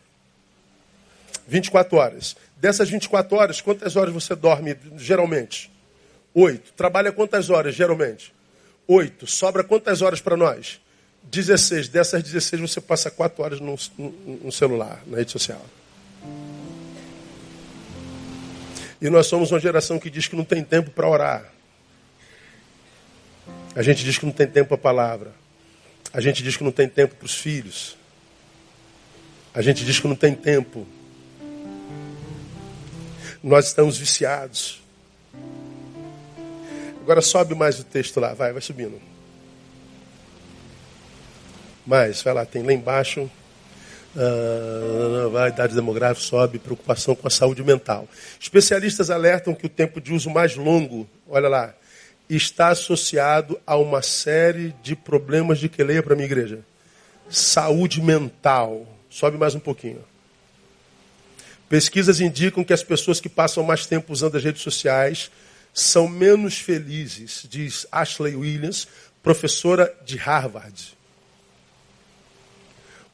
24 1.47 1.97
horas. 1.97 2.35
Dessas 2.55 2.89
24 2.89 3.35
horas, 3.35 3.59
quantas 3.59 3.95
horas 3.95 4.13
você 4.13 4.35
dorme 4.35 4.77
geralmente? 4.95 5.71
Oito. 6.33 6.71
Trabalha 6.73 7.11
quantas 7.11 7.49
horas 7.49 7.75
geralmente? 7.75 8.33
Oito. 8.87 9.27
Sobra 9.27 9.63
quantas 9.63 10.01
horas 10.01 10.21
para 10.21 10.37
nós? 10.37 10.79
16. 11.23 11.87
Dessas 11.87 12.23
16 12.23 12.61
você 12.61 12.81
passa 12.81 13.11
quatro 13.11 13.43
horas 13.43 13.59
no, 13.59 13.75
no, 13.97 14.11
no 14.43 14.51
celular, 14.51 15.01
na 15.05 15.17
rede 15.17 15.31
social. 15.31 15.63
E 19.01 19.09
nós 19.09 19.27
somos 19.27 19.51
uma 19.51 19.59
geração 19.59 19.97
que 19.97 20.09
diz 20.09 20.27
que 20.27 20.35
não 20.35 20.43
tem 20.43 20.63
tempo 20.63 20.91
para 20.91 21.07
orar. 21.07 21.51
A 23.75 23.81
gente 23.81 24.03
diz 24.03 24.17
que 24.17 24.25
não 24.25 24.33
tem 24.33 24.47
tempo 24.47 24.67
para 24.69 24.75
a 24.75 24.79
palavra. 24.79 25.33
A 26.13 26.21
gente 26.21 26.43
diz 26.43 26.57
que 26.57 26.63
não 26.63 26.71
tem 26.71 26.87
tempo 26.87 27.15
para 27.15 27.25
os 27.25 27.33
filhos. 27.33 27.97
A 29.53 29.61
gente 29.61 29.83
diz 29.83 29.99
que 29.99 30.07
não 30.07 30.15
tem 30.15 30.35
tempo. 30.35 30.85
Nós 33.41 33.67
estamos 33.67 33.97
viciados. 33.97 34.81
Agora 37.01 37.21
sobe 37.21 37.55
mais 37.55 37.79
o 37.79 37.83
texto 37.83 38.19
lá, 38.19 38.33
vai, 38.33 38.53
vai 38.53 38.61
subindo. 38.61 39.10
Mais, 41.85 42.21
vai 42.21 42.33
lá, 42.33 42.45
tem 42.45 42.63
lá 42.63 42.73
embaixo. 42.73 43.29
Uh, 44.13 45.29
vai, 45.29 45.49
idade 45.49 45.73
demográfica 45.73 46.27
sobe, 46.27 46.59
preocupação 46.59 47.15
com 47.15 47.27
a 47.27 47.29
saúde 47.29 47.63
mental. 47.63 48.07
Especialistas 48.39 49.09
alertam 49.09 49.53
que 49.53 49.65
o 49.65 49.69
tempo 49.69 50.01
de 50.01 50.13
uso 50.13 50.29
mais 50.29 50.55
longo, 50.55 51.09
olha 51.29 51.47
lá, 51.47 51.73
está 52.29 52.69
associado 52.69 53.59
a 53.65 53.77
uma 53.77 54.01
série 54.01 54.73
de 54.83 54.95
problemas 54.95 55.59
de 55.59 55.69
que 55.69 55.83
leia 55.83 56.03
para 56.03 56.15
minha 56.15 56.25
igreja. 56.25 56.59
Saúde 57.29 58.01
mental. 58.01 58.85
Sobe 59.09 59.37
mais 59.37 59.55
um 59.55 59.59
pouquinho. 59.59 60.03
Pesquisas 61.69 62.19
indicam 62.19 62.65
que 62.65 62.73
as 62.73 62.83
pessoas 62.83 63.21
que 63.21 63.29
passam 63.29 63.63
mais 63.63 63.85
tempo 63.85 64.11
usando 64.11 64.35
as 64.35 64.43
redes 64.43 64.61
sociais 64.61 65.31
são 65.73 66.05
menos 66.05 66.57
felizes, 66.57 67.45
diz 67.49 67.87
Ashley 67.89 68.35
Williams, 68.35 68.87
professora 69.23 69.93
de 70.03 70.17
Harvard. 70.17 70.97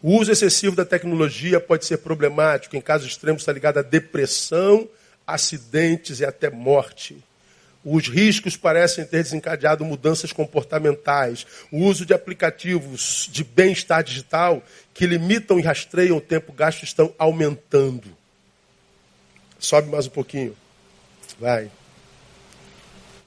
O 0.01 0.15
uso 0.17 0.31
excessivo 0.31 0.75
da 0.75 0.85
tecnologia 0.85 1.59
pode 1.59 1.85
ser 1.85 1.97
problemático, 1.97 2.75
em 2.75 2.81
casos 2.81 3.07
extremos 3.07 3.41
está 3.41 3.51
ligado 3.51 3.79
a 3.79 3.81
depressão, 3.81 4.87
acidentes 5.25 6.19
e 6.19 6.25
até 6.25 6.49
morte. 6.49 7.17
Os 7.83 8.07
riscos 8.07 8.57
parecem 8.57 9.05
ter 9.05 9.23
desencadeado 9.23 9.85
mudanças 9.85 10.33
comportamentais. 10.33 11.47
O 11.71 11.85
uso 11.85 12.05
de 12.05 12.13
aplicativos 12.13 13.29
de 13.31 13.43
bem-estar 13.43 14.03
digital 14.03 14.61
que 14.93 15.07
limitam 15.07 15.57
e 15.57 15.61
rastreiam 15.61 16.17
o 16.17 16.21
tempo 16.21 16.51
gasto 16.51 16.83
estão 16.83 17.13
aumentando. 17.17 18.15
Sobe 19.57 19.89
mais 19.89 20.05
um 20.05 20.09
pouquinho. 20.09 20.55
Vai. 21.39 21.71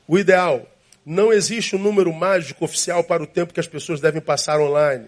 O 0.07 0.18
ideal. 0.18 0.66
Não 1.07 1.33
existe 1.33 1.75
um 1.75 1.79
número 1.79 2.12
mágico 2.12 2.62
oficial 2.62 3.03
para 3.03 3.23
o 3.23 3.27
tempo 3.27 3.55
que 3.55 3.61
as 3.61 3.66
pessoas 3.66 4.01
devem 4.01 4.21
passar 4.21 4.61
online. 4.61 5.07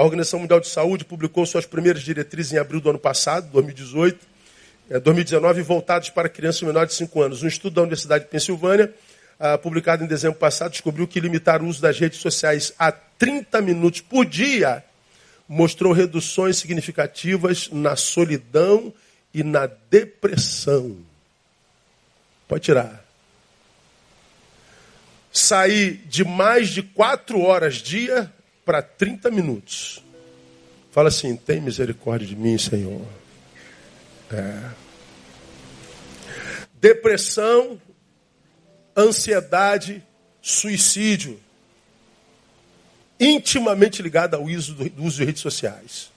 A 0.00 0.02
Organização 0.02 0.40
Mundial 0.40 0.60
de 0.60 0.66
Saúde 0.66 1.04
publicou 1.04 1.44
suas 1.44 1.66
primeiras 1.66 2.02
diretrizes 2.02 2.54
em 2.54 2.56
abril 2.56 2.80
do 2.80 2.88
ano 2.88 2.98
passado, 2.98 3.50
2018 3.52 4.18
2019, 4.88 5.60
é, 5.60 5.62
voltados 5.62 6.08
para 6.08 6.26
crianças 6.26 6.62
menores 6.62 6.92
de 6.92 6.96
5 6.96 7.20
anos. 7.20 7.42
Um 7.42 7.46
estudo 7.46 7.74
da 7.74 7.82
Universidade 7.82 8.24
de 8.24 8.30
Pensilvânia, 8.30 8.94
ah, 9.38 9.58
publicado 9.58 10.02
em 10.02 10.06
dezembro 10.06 10.38
passado, 10.38 10.70
descobriu 10.70 11.06
que 11.06 11.20
limitar 11.20 11.62
o 11.62 11.66
uso 11.66 11.82
das 11.82 11.98
redes 11.98 12.18
sociais 12.18 12.72
a 12.78 12.90
30 12.90 13.60
minutos 13.60 14.00
por 14.00 14.24
dia 14.24 14.82
mostrou 15.46 15.92
reduções 15.92 16.56
significativas 16.56 17.68
na 17.70 17.94
solidão 17.94 18.94
e 19.34 19.44
na 19.44 19.68
depressão. 19.90 20.96
Pode 22.48 22.64
tirar. 22.64 23.04
Sair 25.30 26.02
de 26.06 26.24
mais 26.24 26.70
de 26.70 26.82
4 26.82 27.38
horas 27.38 27.74
dia 27.74 28.32
para 28.70 28.82
30 28.82 29.32
minutos. 29.32 30.00
Fala 30.92 31.08
assim: 31.08 31.34
tem 31.34 31.60
misericórdia 31.60 32.28
de 32.28 32.36
mim, 32.36 32.56
Senhor. 32.56 33.04
É. 34.32 34.70
Depressão, 36.74 37.82
ansiedade, 38.96 40.04
suicídio. 40.40 41.40
Intimamente 43.18 44.02
ligado 44.02 44.36
ao 44.36 44.44
uso, 44.44 44.72
do 44.72 45.02
uso 45.02 45.16
de 45.16 45.24
redes 45.24 45.42
sociais. 45.42 46.12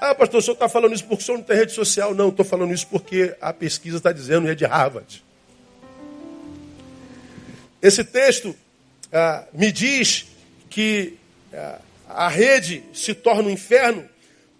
Ah, 0.00 0.16
pastor, 0.16 0.40
o 0.40 0.42
senhor 0.42 0.54
está 0.54 0.68
falando 0.68 0.94
isso 0.94 1.04
porque 1.04 1.22
o 1.22 1.26
senhor 1.26 1.38
não 1.38 1.44
tem 1.44 1.56
rede 1.56 1.72
social? 1.72 2.12
Não, 2.12 2.30
estou 2.30 2.44
falando 2.44 2.74
isso 2.74 2.88
porque 2.88 3.36
a 3.40 3.52
pesquisa 3.52 3.98
está 3.98 4.10
dizendo, 4.10 4.48
e 4.48 4.50
é 4.50 4.54
de 4.56 4.64
Harvard. 4.64 5.24
Esse 7.80 8.02
texto 8.02 8.52
ah, 9.12 9.44
me 9.52 9.70
diz 9.70 10.26
que 10.68 11.20
a 12.08 12.28
rede 12.28 12.84
se 12.92 13.14
torna 13.14 13.48
um 13.48 13.50
inferno 13.50 14.08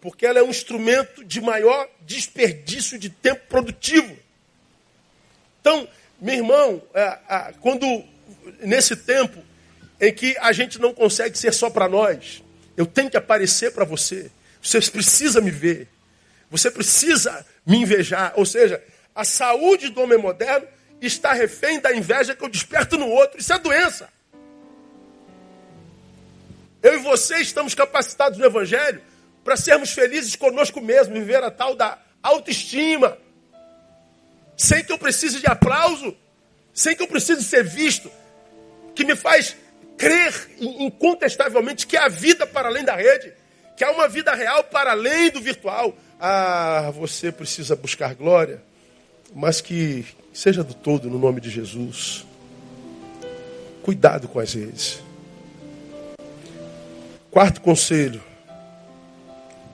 porque 0.01 0.24
ela 0.24 0.38
é 0.38 0.42
um 0.42 0.51
instrumento 0.51 1.24
de 1.24 1.40
maior 1.40 1.88
desperdício 2.03 2.99
de 2.99 3.11
tempo 3.11 3.42
produtivo. 3.49 4.16
Então, 5.61 5.88
meu 6.20 6.36
irmão, 6.36 6.82
é, 6.94 7.18
é, 7.28 7.55
quando 7.61 8.05
nesse 8.61 8.94
tempo 8.94 9.42
em 10.01 10.12
que 10.12 10.36
a 10.38 10.53
gente 10.53 10.78
não 10.78 10.94
consegue 10.94 11.36
ser 11.36 11.53
só 11.53 11.68
para 11.68 11.88
nós, 11.88 12.42
eu 12.76 12.86
tenho 12.86 13.11
que 13.11 13.16
aparecer 13.16 13.72
para 13.72 13.84
você. 13.84 14.30
Você 14.62 14.80
precisa 14.80 15.40
me 15.40 15.51
ver. 15.51 15.88
Você 16.51 16.70
precisa 16.70 17.44
me 17.66 17.78
invejar. 17.78 18.32
Ou 18.36 18.47
seja, 18.47 18.82
a 19.14 19.24
saúde 19.24 19.88
do 19.88 20.03
homem 20.03 20.18
moderno 20.18 20.66
está 21.01 21.32
refém 21.32 21.80
da 21.80 21.94
inveja 21.94 22.34
que 22.34 22.44
eu 22.44 22.49
desperto 22.49 22.97
no 22.97 23.09
outro. 23.09 23.40
Isso 23.40 23.53
é 23.53 23.59
doença. 23.59 24.09
Eu 26.87 26.95
e 26.95 26.99
você 26.99 27.39
estamos 27.39 27.74
capacitados 27.74 28.39
no 28.39 28.45
Evangelho 28.45 29.03
para 29.43 29.57
sermos 29.57 29.91
felizes 29.91 30.37
conosco 30.37 30.80
mesmo, 30.80 31.14
viver 31.14 31.43
a 31.43 31.51
tal 31.51 31.74
da 31.74 31.99
autoestima, 32.22 33.18
sem 34.57 34.84
que 34.84 34.93
eu 34.93 34.99
precise 34.99 35.41
de 35.41 35.49
aplauso, 35.49 36.16
sem 36.72 36.95
que 36.95 37.03
eu 37.03 37.09
precise 37.09 37.43
ser 37.43 37.64
visto, 37.64 38.09
que 38.95 39.05
me 39.05 39.16
faz 39.16 39.57
crer 39.99 40.32
incontestavelmente 40.61 41.89
que 41.89 41.97
há 41.97 42.07
vida 42.07 42.47
para 42.47 42.68
além 42.68 42.84
da 42.84 42.95
rede, 42.95 43.34
que 43.76 43.82
há 43.82 43.91
uma 43.91 44.07
vida 44.07 44.32
real 44.32 44.62
para 44.62 44.93
além 44.93 45.28
do 45.30 45.41
virtual. 45.41 45.93
Ah, 46.20 46.93
você 46.95 47.32
precisa 47.32 47.74
buscar 47.74 48.14
glória, 48.14 48.62
mas 49.34 49.61
que 49.61 50.07
seja 50.32 50.62
do 50.62 50.72
todo 50.72 51.11
no 51.11 51.18
nome 51.18 51.41
de 51.41 51.51
Jesus. 51.51 52.24
Cuidado 53.82 54.28
com 54.28 54.39
as 54.39 54.55
redes. 54.55 55.05
Quarto 57.37 57.61
conselho: 57.61 58.22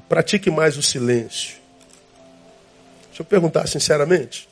Pratique 0.09 0.51
mais 0.51 0.77
o 0.77 0.83
silêncio. 0.83 1.59
Deixa 3.07 3.21
eu 3.21 3.25
perguntar 3.25 3.69
sinceramente. 3.69 4.49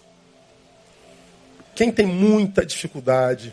Quem 1.75 1.91
tem 1.91 2.07
muita 2.07 2.65
dificuldade 2.65 3.53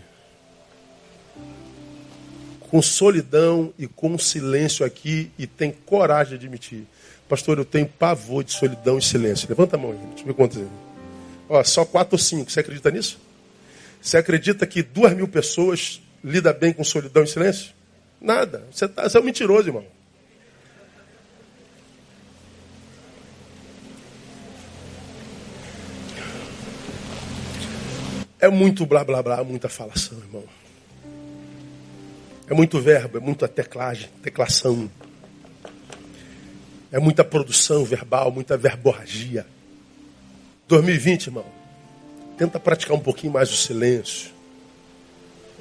com 2.69 2.79
solidão 2.83 3.73
e 3.79 3.87
com 3.87 4.15
silêncio 4.19 4.85
aqui 4.85 5.31
e 5.39 5.47
tem 5.47 5.71
coragem 5.71 6.37
de 6.37 6.45
admitir? 6.45 6.85
Pastor, 7.27 7.57
eu 7.57 7.65
tenho 7.65 7.87
pavor 7.87 8.43
de 8.43 8.51
solidão 8.51 8.99
e 8.99 9.01
silêncio. 9.01 9.49
Levanta 9.49 9.75
a 9.75 9.79
mão 9.79 9.89
aí, 9.91 9.97
deixa 9.97 10.21
eu 10.21 10.27
ver 10.27 10.33
quantos. 10.35 10.61
Ó, 11.49 11.63
só 11.63 11.83
quatro 11.83 12.13
ou 12.13 12.19
cinco. 12.19 12.51
Você 12.51 12.59
acredita 12.59 12.91
nisso? 12.91 13.19
Você 13.99 14.17
acredita 14.17 14.67
que 14.67 14.83
duas 14.83 15.15
mil 15.15 15.27
pessoas 15.27 15.99
lidam 16.23 16.53
bem 16.53 16.71
com 16.71 16.83
solidão 16.83 17.23
e 17.23 17.27
silêncio? 17.27 17.75
Nada. 18.19 18.67
Você, 18.71 18.87
tá, 18.87 19.07
você 19.07 19.17
é 19.17 19.21
um 19.21 19.23
mentiroso, 19.23 19.69
irmão. 19.69 19.85
É 28.39 28.49
muito 28.49 28.85
blá 28.85 29.03
blá 29.03 29.23
blá, 29.23 29.43
muita 29.43 29.67
falação, 29.67 30.17
irmão. 30.19 30.43
É 32.47 32.53
muito 32.53 32.79
verbo, 32.79 33.17
é 33.17 33.19
muita 33.19 33.47
teclagem, 33.47 34.09
teclação. 34.21 34.89
É 36.91 36.99
muita 36.99 37.23
produção 37.23 37.83
verbal, 37.83 38.31
muita 38.31 38.55
verborragia. 38.55 39.45
2020, 40.67 41.27
irmão. 41.27 41.45
Tenta 42.37 42.59
praticar 42.59 42.95
um 42.95 42.99
pouquinho 42.99 43.33
mais 43.33 43.51
o 43.51 43.55
silêncio. 43.55 44.36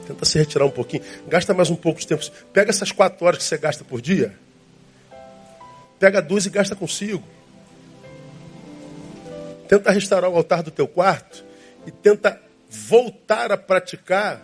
Tenta 0.07 0.25
se 0.25 0.39
retirar 0.39 0.65
um 0.65 0.71
pouquinho. 0.71 1.03
Gasta 1.27 1.53
mais 1.53 1.69
um 1.69 1.77
pouco 1.77 2.01
de 2.01 2.07
tempo. 2.07 2.23
Pega 2.53 2.71
essas 2.71 2.93
quatro 2.93 3.27
horas 3.27 3.39
que 3.39 3.45
você 3.45 3.59
gasta 3.59 3.85
por 3.85 4.01
dia. 4.01 4.35
Pega 5.99 6.23
duas 6.23 6.47
e 6.47 6.51
gasta 6.51 6.77
consigo. 6.77 7.25
Tenta 9.69 9.91
restaurar 9.91 10.31
o 10.31 10.37
altar 10.37 10.63
do 10.63 10.71
teu 10.71 10.87
quarto 10.87 11.45
e 11.87 11.91
tenta 11.91 12.41
voltar 12.71 13.51
a 13.51 13.57
praticar 13.57 14.43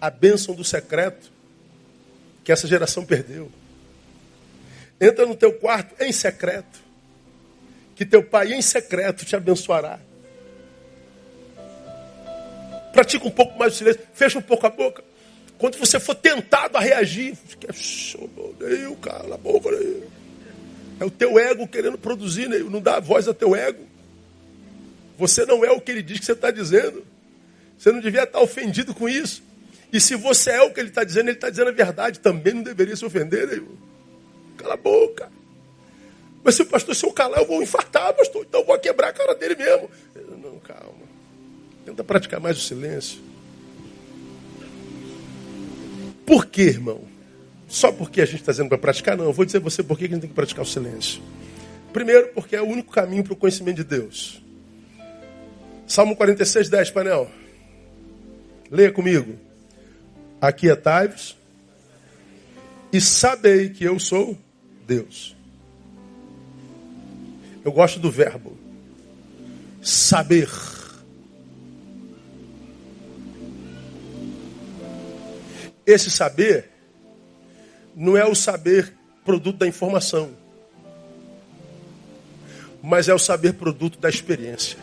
a 0.00 0.08
bênção 0.08 0.54
do 0.54 0.64
secreto 0.64 1.30
que 2.42 2.52
essa 2.52 2.66
geração 2.66 3.04
perdeu. 3.04 3.50
Entra 5.00 5.26
no 5.26 5.34
teu 5.34 5.52
quarto 5.52 6.02
em 6.02 6.10
secreto, 6.12 6.80
que 7.94 8.06
teu 8.06 8.22
pai 8.22 8.54
em 8.54 8.62
secreto 8.62 9.24
te 9.24 9.36
abençoará. 9.36 10.00
Pratica 12.92 13.26
um 13.26 13.30
pouco 13.30 13.58
mais 13.58 13.74
o 13.74 13.76
silêncio, 13.76 14.00
fecha 14.14 14.38
um 14.38 14.42
pouco 14.42 14.66
a 14.66 14.70
boca. 14.70 15.04
Quando 15.58 15.76
você 15.76 15.98
for 15.98 16.14
tentado 16.14 16.76
a 16.76 16.80
reagir, 16.80 17.34
fica, 17.34 17.68
cala 19.00 19.34
a 19.34 19.38
boca. 19.38 19.70
É 21.00 21.04
o 21.04 21.10
teu 21.10 21.38
ego 21.38 21.66
querendo 21.66 21.98
produzir, 21.98 22.48
não 22.48 22.80
dá 22.80 23.00
voz 23.00 23.26
ao 23.26 23.34
teu 23.34 23.54
ego. 23.54 23.84
Você 25.18 25.44
não 25.44 25.64
é 25.64 25.70
o 25.72 25.80
que 25.80 25.90
ele 25.90 26.02
diz 26.02 26.20
que 26.20 26.26
você 26.26 26.32
está 26.32 26.50
dizendo. 26.50 27.04
Você 27.76 27.90
não 27.90 28.00
devia 28.00 28.22
estar 28.22 28.40
ofendido 28.40 28.94
com 28.94 29.08
isso. 29.08 29.42
E 29.92 30.00
se 30.00 30.14
você 30.14 30.50
é 30.50 30.62
o 30.62 30.72
que 30.72 30.78
ele 30.78 30.90
está 30.90 31.02
dizendo, 31.02 31.28
ele 31.28 31.36
está 31.36 31.50
dizendo 31.50 31.68
a 31.68 31.72
verdade. 31.72 32.20
Também 32.20 32.54
não 32.54 32.62
deveria 32.62 32.94
se 32.94 33.04
ofender, 33.04 33.48
né? 33.48 33.60
Cala 34.56 34.74
a 34.74 34.76
boca. 34.76 35.30
Mas 36.44 36.54
se 36.54 36.62
o 36.62 36.66
pastor, 36.66 36.94
se 36.94 37.04
eu 37.04 37.12
calar, 37.12 37.40
eu 37.40 37.46
vou 37.46 37.62
infartar, 37.62 38.14
pastor. 38.14 38.44
Então 38.48 38.60
eu 38.60 38.66
vou 38.66 38.78
quebrar 38.78 39.08
a 39.08 39.12
cara 39.12 39.34
dele 39.34 39.56
mesmo. 39.56 39.90
Não, 40.42 40.58
calma. 40.60 41.07
Tenta 41.88 42.04
praticar 42.04 42.38
mais 42.38 42.58
o 42.58 42.60
silêncio. 42.60 43.18
Por 46.26 46.44
quê, 46.44 46.64
irmão? 46.64 47.00
Só 47.66 47.90
porque 47.90 48.20
a 48.20 48.26
gente 48.26 48.40
está 48.40 48.52
dizendo 48.52 48.68
para 48.68 48.76
praticar? 48.76 49.16
Não, 49.16 49.24
eu 49.24 49.32
vou 49.32 49.46
dizer 49.46 49.58
você 49.58 49.82
por 49.82 49.96
que 49.96 50.04
a 50.04 50.08
gente 50.08 50.20
tem 50.20 50.28
que 50.28 50.34
praticar 50.34 50.62
o 50.62 50.68
silêncio. 50.68 51.22
Primeiro, 51.90 52.28
porque 52.34 52.54
é 52.54 52.60
o 52.60 52.66
único 52.66 52.92
caminho 52.92 53.24
para 53.24 53.32
o 53.32 53.36
conhecimento 53.36 53.76
de 53.76 53.84
Deus. 53.84 54.42
Salmo 55.86 56.14
46, 56.14 56.68
10, 56.68 56.90
painel. 56.90 57.30
Leia 58.70 58.92
comigo. 58.92 59.38
Aquietai-vos 60.42 61.38
e 62.92 63.00
sabei 63.00 63.70
que 63.70 63.84
eu 63.84 63.98
sou 63.98 64.36
Deus. 64.86 65.34
Eu 67.64 67.72
gosto 67.72 67.98
do 67.98 68.10
verbo 68.10 68.58
saber. 69.80 70.50
Esse 75.88 76.10
saber 76.10 76.68
não 77.96 78.14
é 78.14 78.22
o 78.26 78.34
saber 78.34 78.92
produto 79.24 79.56
da 79.56 79.66
informação, 79.66 80.36
mas 82.82 83.08
é 83.08 83.14
o 83.14 83.18
saber 83.18 83.54
produto 83.54 83.98
da 83.98 84.10
experiência. 84.10 84.76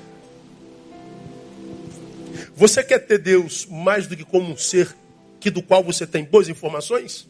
Você 2.56 2.84
quer 2.84 2.98
ter 2.98 3.20
Deus 3.20 3.68
mais 3.68 4.08
do 4.08 4.18
que 4.18 4.26
como 4.26 4.52
um 4.52 4.58
ser 4.58 4.96
que 5.40 5.52
do 5.52 5.62
qual 5.62 5.84
você 5.84 6.08
tem 6.08 6.24
boas 6.24 6.50
informações? 6.50 7.28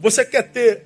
Você 0.00 0.24
quer 0.24 0.44
ter 0.44 0.84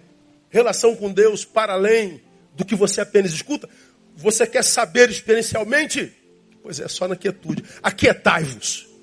relação 0.50 0.96
com 0.96 1.12
Deus 1.12 1.44
para 1.44 1.74
além 1.74 2.20
do 2.56 2.64
que 2.64 2.74
você 2.74 3.00
apenas 3.00 3.30
escuta? 3.30 3.68
Você 4.16 4.44
quer 4.44 4.64
saber 4.64 5.08
experiencialmente? 5.08 6.12
Pois 6.64 6.80
é, 6.80 6.88
só 6.88 7.06
na 7.06 7.14
quietude. 7.14 7.62
Aquietai-vos. 7.80 8.95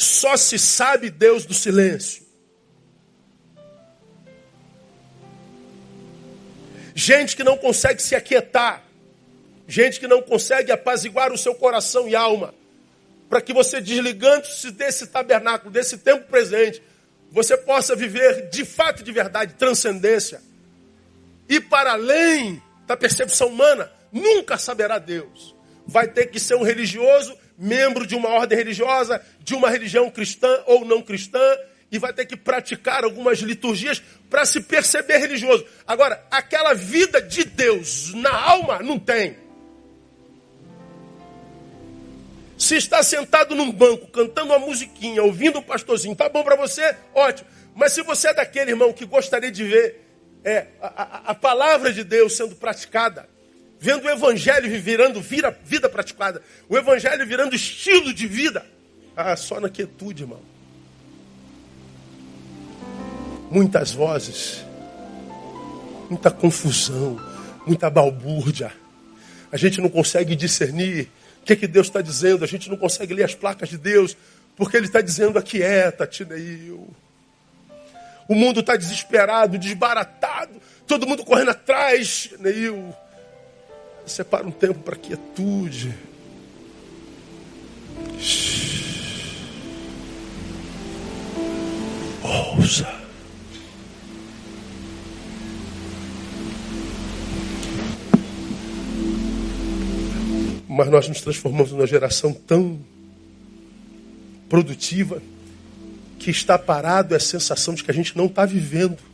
Só 0.00 0.34
se 0.34 0.58
sabe 0.58 1.10
Deus 1.10 1.44
do 1.44 1.52
silêncio. 1.52 2.24
Gente 6.94 7.36
que 7.36 7.44
não 7.44 7.58
consegue 7.58 8.00
se 8.00 8.14
aquietar. 8.14 8.82
Gente 9.68 10.00
que 10.00 10.08
não 10.08 10.22
consegue 10.22 10.72
apaziguar 10.72 11.30
o 11.34 11.36
seu 11.36 11.54
coração 11.54 12.08
e 12.08 12.16
alma 12.16 12.54
para 13.28 13.42
que 13.42 13.52
você, 13.52 13.78
desligando-se 13.78 14.70
desse 14.70 15.06
tabernáculo, 15.06 15.70
desse 15.70 15.98
tempo 15.98 16.26
presente, 16.28 16.82
você 17.30 17.54
possa 17.58 17.94
viver 17.94 18.48
de 18.48 18.64
fato 18.64 19.02
e 19.02 19.04
de 19.04 19.12
verdade 19.12 19.52
transcendência. 19.54 20.40
E 21.46 21.60
para 21.60 21.92
além 21.92 22.60
da 22.86 22.96
percepção 22.96 23.48
humana, 23.48 23.92
nunca 24.10 24.56
saberá 24.56 24.98
Deus. 24.98 25.54
Vai 25.86 26.08
ter 26.08 26.28
que 26.28 26.40
ser 26.40 26.54
um 26.54 26.62
religioso, 26.62 27.36
membro 27.60 28.06
de 28.06 28.14
uma 28.16 28.30
ordem 28.30 28.56
religiosa, 28.56 29.22
de 29.40 29.54
uma 29.54 29.68
religião 29.68 30.10
cristã 30.10 30.62
ou 30.66 30.82
não 30.82 31.02
cristã, 31.02 31.38
e 31.92 31.98
vai 31.98 32.12
ter 32.12 32.24
que 32.24 32.36
praticar 32.36 33.04
algumas 33.04 33.40
liturgias 33.40 34.02
para 34.30 34.46
se 34.46 34.60
perceber 34.60 35.18
religioso. 35.18 35.66
Agora, 35.86 36.24
aquela 36.30 36.72
vida 36.72 37.20
de 37.20 37.44
Deus 37.44 38.14
na 38.14 38.32
alma 38.32 38.78
não 38.78 38.98
tem. 38.98 39.36
Se 42.56 42.76
está 42.76 43.02
sentado 43.02 43.54
num 43.54 43.72
banco, 43.72 44.06
cantando 44.08 44.52
uma 44.52 44.58
musiquinha, 44.58 45.22
ouvindo 45.22 45.58
um 45.58 45.62
pastorzinho, 45.62 46.14
tá 46.14 46.28
bom 46.28 46.42
para 46.42 46.56
você? 46.56 46.96
Ótimo. 47.14 47.48
Mas 47.74 47.92
se 47.92 48.02
você 48.02 48.28
é 48.28 48.34
daquele 48.34 48.70
irmão 48.70 48.92
que 48.92 49.04
gostaria 49.04 49.50
de 49.50 49.64
ver 49.64 50.06
é, 50.44 50.66
a, 50.80 50.86
a, 50.86 51.30
a 51.30 51.34
palavra 51.34 51.92
de 51.92 52.04
Deus 52.04 52.36
sendo 52.36 52.54
praticada, 52.54 53.28
vendo 53.80 54.04
o 54.04 54.10
evangelho 54.10 54.80
virando 54.80 55.20
vira, 55.20 55.58
vida 55.64 55.88
praticada, 55.88 56.42
o 56.68 56.76
evangelho 56.76 57.26
virando 57.26 57.56
estilo 57.56 58.12
de 58.12 58.26
vida, 58.26 58.64
ah, 59.16 59.34
só 59.36 59.58
na 59.58 59.70
quietude, 59.70 60.22
irmão. 60.22 60.42
Muitas 63.50 63.92
vozes, 63.92 64.64
muita 66.08 66.30
confusão, 66.30 67.18
muita 67.66 67.88
balbúrdia. 67.88 68.72
A 69.50 69.56
gente 69.56 69.80
não 69.80 69.88
consegue 69.88 70.36
discernir 70.36 71.10
o 71.42 71.44
que, 71.44 71.56
que 71.56 71.66
Deus 71.66 71.86
está 71.86 72.02
dizendo? 72.02 72.44
A 72.44 72.46
gente 72.46 72.68
não 72.68 72.76
consegue 72.76 73.14
ler 73.14 73.24
as 73.24 73.34
placas 73.34 73.68
de 73.68 73.78
Deus, 73.78 74.16
porque 74.56 74.76
Ele 74.76 74.86
está 74.86 75.00
dizendo 75.00 75.38
aquieta-te, 75.38 76.24
Neil. 76.24 76.86
O 78.28 78.34
mundo 78.34 78.60
está 78.60 78.76
desesperado, 78.76 79.58
desbaratado, 79.58 80.52
todo 80.86 81.06
mundo 81.06 81.24
correndo 81.24 81.50
atrás, 81.50 82.30
Neil. 82.38 82.94
Separa 84.10 84.44
um 84.44 84.50
tempo 84.50 84.80
para 84.80 84.96
quietude. 84.96 85.94
Ouça. 92.20 92.92
Mas 100.68 100.88
nós 100.88 101.08
nos 101.08 101.20
transformamos 101.20 101.70
numa 101.70 101.86
geração 101.86 102.32
tão 102.32 102.80
produtiva 104.48 105.22
que 106.18 106.32
está 106.32 106.58
parado 106.58 107.14
é 107.14 107.16
a 107.16 107.20
sensação 107.20 107.74
de 107.74 107.84
que 107.84 107.92
a 107.92 107.94
gente 107.94 108.16
não 108.16 108.26
está 108.26 108.44
vivendo. 108.44 109.09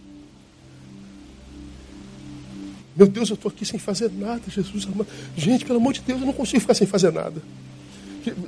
Meu 2.96 3.06
Deus, 3.06 3.28
eu 3.28 3.34
estou 3.34 3.50
aqui 3.50 3.64
sem 3.64 3.78
fazer 3.78 4.10
nada, 4.10 4.42
Jesus 4.48 4.88
Gente, 5.36 5.64
pelo 5.64 5.78
amor 5.78 5.92
de 5.92 6.00
Deus, 6.00 6.20
eu 6.20 6.26
não 6.26 6.32
consigo 6.32 6.60
ficar 6.60 6.74
sem 6.74 6.86
fazer 6.86 7.12
nada. 7.12 7.42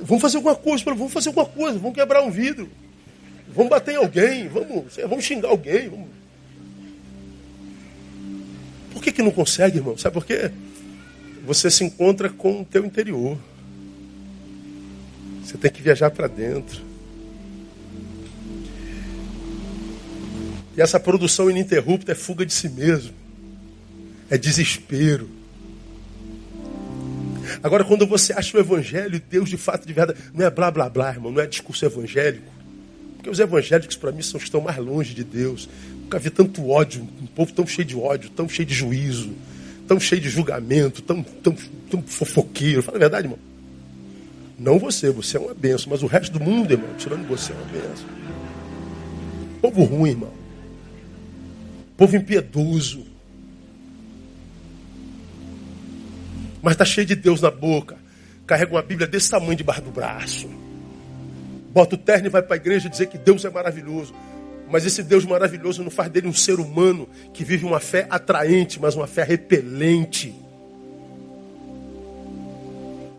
Vamos 0.03 0.21
fazer 0.21 0.37
alguma 0.37 0.55
coisa, 0.55 0.83
vamos 0.83 1.13
fazer 1.13 1.29
alguma 1.29 1.45
coisa, 1.45 1.77
vamos 1.77 1.95
quebrar 1.95 2.23
um 2.23 2.31
vidro. 2.31 2.69
Vamos 3.55 3.69
bater 3.69 3.93
em 3.93 3.97
alguém, 3.97 4.47
vamos, 4.47 4.95
vamos 5.07 5.23
xingar 5.23 5.49
alguém. 5.49 5.89
Vamos... 5.89 6.07
Por 8.91 9.03
que, 9.03 9.11
que 9.11 9.21
não 9.21 9.31
consegue, 9.31 9.77
irmão? 9.77 9.97
Sabe 9.97 10.15
por 10.15 10.25
quê? 10.25 10.51
você 11.49 11.71
se 11.71 11.83
encontra 11.83 12.29
com 12.29 12.61
o 12.61 12.65
teu 12.65 12.85
interior. 12.85 13.35
Você 15.43 15.57
tem 15.57 15.71
que 15.71 15.81
viajar 15.81 16.11
para 16.11 16.27
dentro. 16.27 16.81
E 20.77 20.81
essa 20.81 20.99
produção 20.99 21.49
ininterrupta 21.49 22.11
é 22.11 22.15
fuga 22.15 22.45
de 22.45 22.53
si 22.53 22.69
mesmo. 22.69 23.13
É 24.29 24.37
desespero. 24.37 25.29
Agora, 27.63 27.83
quando 27.83 28.05
você 28.05 28.31
acha 28.31 28.55
o 28.55 28.59
evangelho, 28.59 29.21
Deus 29.29 29.49
de 29.49 29.57
fato 29.57 29.87
de 29.87 29.93
verdade, 29.93 30.19
não 30.33 30.45
é 30.45 30.49
blá 30.49 30.69
blá 30.69 30.87
blá, 30.87 31.09
irmão, 31.09 31.31
não 31.31 31.41
é 31.41 31.47
discurso 31.47 31.83
evangélico. 31.85 32.51
Porque 33.15 33.29
os 33.29 33.39
evangélicos, 33.39 33.97
para 33.97 34.11
mim, 34.11 34.21
são 34.21 34.37
os 34.37 34.43
que 34.43 34.47
estão 34.49 34.61
mais 34.61 34.77
longe 34.77 35.13
de 35.13 35.23
Deus. 35.23 35.67
Nunca 36.03 36.19
vi 36.19 36.29
tanto 36.29 36.69
ódio, 36.69 37.01
um 37.21 37.25
povo 37.25 37.51
tão 37.51 37.65
cheio 37.65 37.87
de 37.87 37.95
ódio, 37.95 38.29
tão 38.29 38.47
cheio 38.47 38.67
de 38.67 38.73
juízo 38.73 39.31
tão 39.89 39.99
cheio 39.99 40.21
de 40.21 40.29
julgamento, 40.29 41.01
tão, 41.01 41.23
tão, 41.23 41.55
tão 41.89 42.01
fofoqueiro. 42.03 42.83
Fala 42.83 42.97
a 42.97 42.99
verdade, 42.99 43.25
irmão. 43.25 43.39
Não 44.57 44.77
você, 44.77 45.09
você 45.09 45.35
é 45.35 45.39
uma 45.39 45.55
benção, 45.55 45.87
mas 45.89 46.03
o 46.03 46.05
resto 46.05 46.37
do 46.37 46.39
mundo, 46.39 46.71
irmão, 46.71 46.89
tirando 46.95 47.27
você, 47.27 47.51
é 47.51 47.55
uma 47.55 47.65
benção. 47.65 48.05
Povo 49.59 49.83
ruim, 49.83 50.11
irmão. 50.11 50.31
Povo 51.97 52.15
impiedoso. 52.15 53.07
Mas 56.61 56.73
está 56.73 56.85
cheio 56.85 57.07
de 57.07 57.15
Deus 57.15 57.41
na 57.41 57.51
boca. 57.51 57.97
Carrega 58.45 58.71
uma 58.71 58.81
Bíblia 58.81 59.07
desse 59.07 59.29
tamanho 59.29 59.55
debaixo 59.55 59.81
do 59.81 59.91
braço. 59.91 60.49
Bota 61.71 61.95
o 61.95 61.97
terno 61.97 62.27
e 62.27 62.29
vai 62.29 62.41
para 62.41 62.55
a 62.55 62.57
igreja 62.57 62.89
dizer 62.89 63.07
que 63.07 63.17
Deus 63.17 63.45
é 63.45 63.49
maravilhoso. 63.49 64.13
Mas 64.69 64.85
esse 64.85 65.01
Deus 65.01 65.25
maravilhoso 65.25 65.83
não 65.83 65.89
faz 65.89 66.09
dele 66.11 66.27
um 66.27 66.33
ser 66.33 66.59
humano 66.59 67.07
que 67.33 67.43
vive 67.43 67.65
uma 67.65 67.79
fé 67.79 68.05
atraente, 68.09 68.79
mas 68.79 68.95
uma 68.95 69.07
fé 69.07 69.23
repelente. 69.23 70.35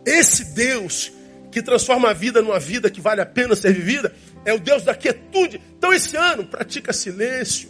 Esse 0.05 0.45
Deus 0.55 1.13
que 1.51 1.63
transforma 1.63 2.11
a 2.11 2.13
vida 2.13 2.41
numa 2.41 2.61
vida 2.61 2.91
que 2.91 3.01
vale 3.01 3.21
a 3.21 3.27
pena 3.27 3.57
ser 3.57 3.73
vivida 3.73 4.13
é 4.45 4.53
o 4.53 4.59
Deus 4.59 4.83
da 4.85 4.95
quietude. 4.95 5.61
Então, 5.77 5.93
esse 5.93 6.17
ano, 6.17 6.45
pratica 6.45 6.93
silêncio. 6.93 7.69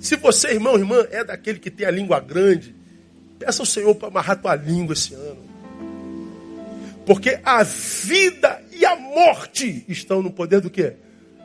Se 0.00 0.16
você, 0.16 0.48
irmão, 0.48 0.76
irmã, 0.76 1.06
é 1.10 1.22
daquele 1.24 1.58
que 1.58 1.70
tem 1.70 1.86
a 1.86 1.90
língua 1.90 2.20
grande, 2.20 2.74
peça 3.38 3.62
ao 3.62 3.66
Senhor 3.66 3.94
para 3.94 4.08
amarrar 4.08 4.40
tua 4.40 4.54
língua 4.54 4.92
esse 4.92 5.14
ano. 5.14 5.38
Porque 7.06 7.38
a 7.44 7.62
vida 7.62 8.62
e 8.72 8.84
a 8.84 8.96
morte 8.96 9.84
estão 9.88 10.22
no 10.22 10.30
poder 10.30 10.60
do 10.60 10.70
quê? 10.70 10.94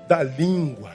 Da 0.07 0.23
língua. 0.23 0.93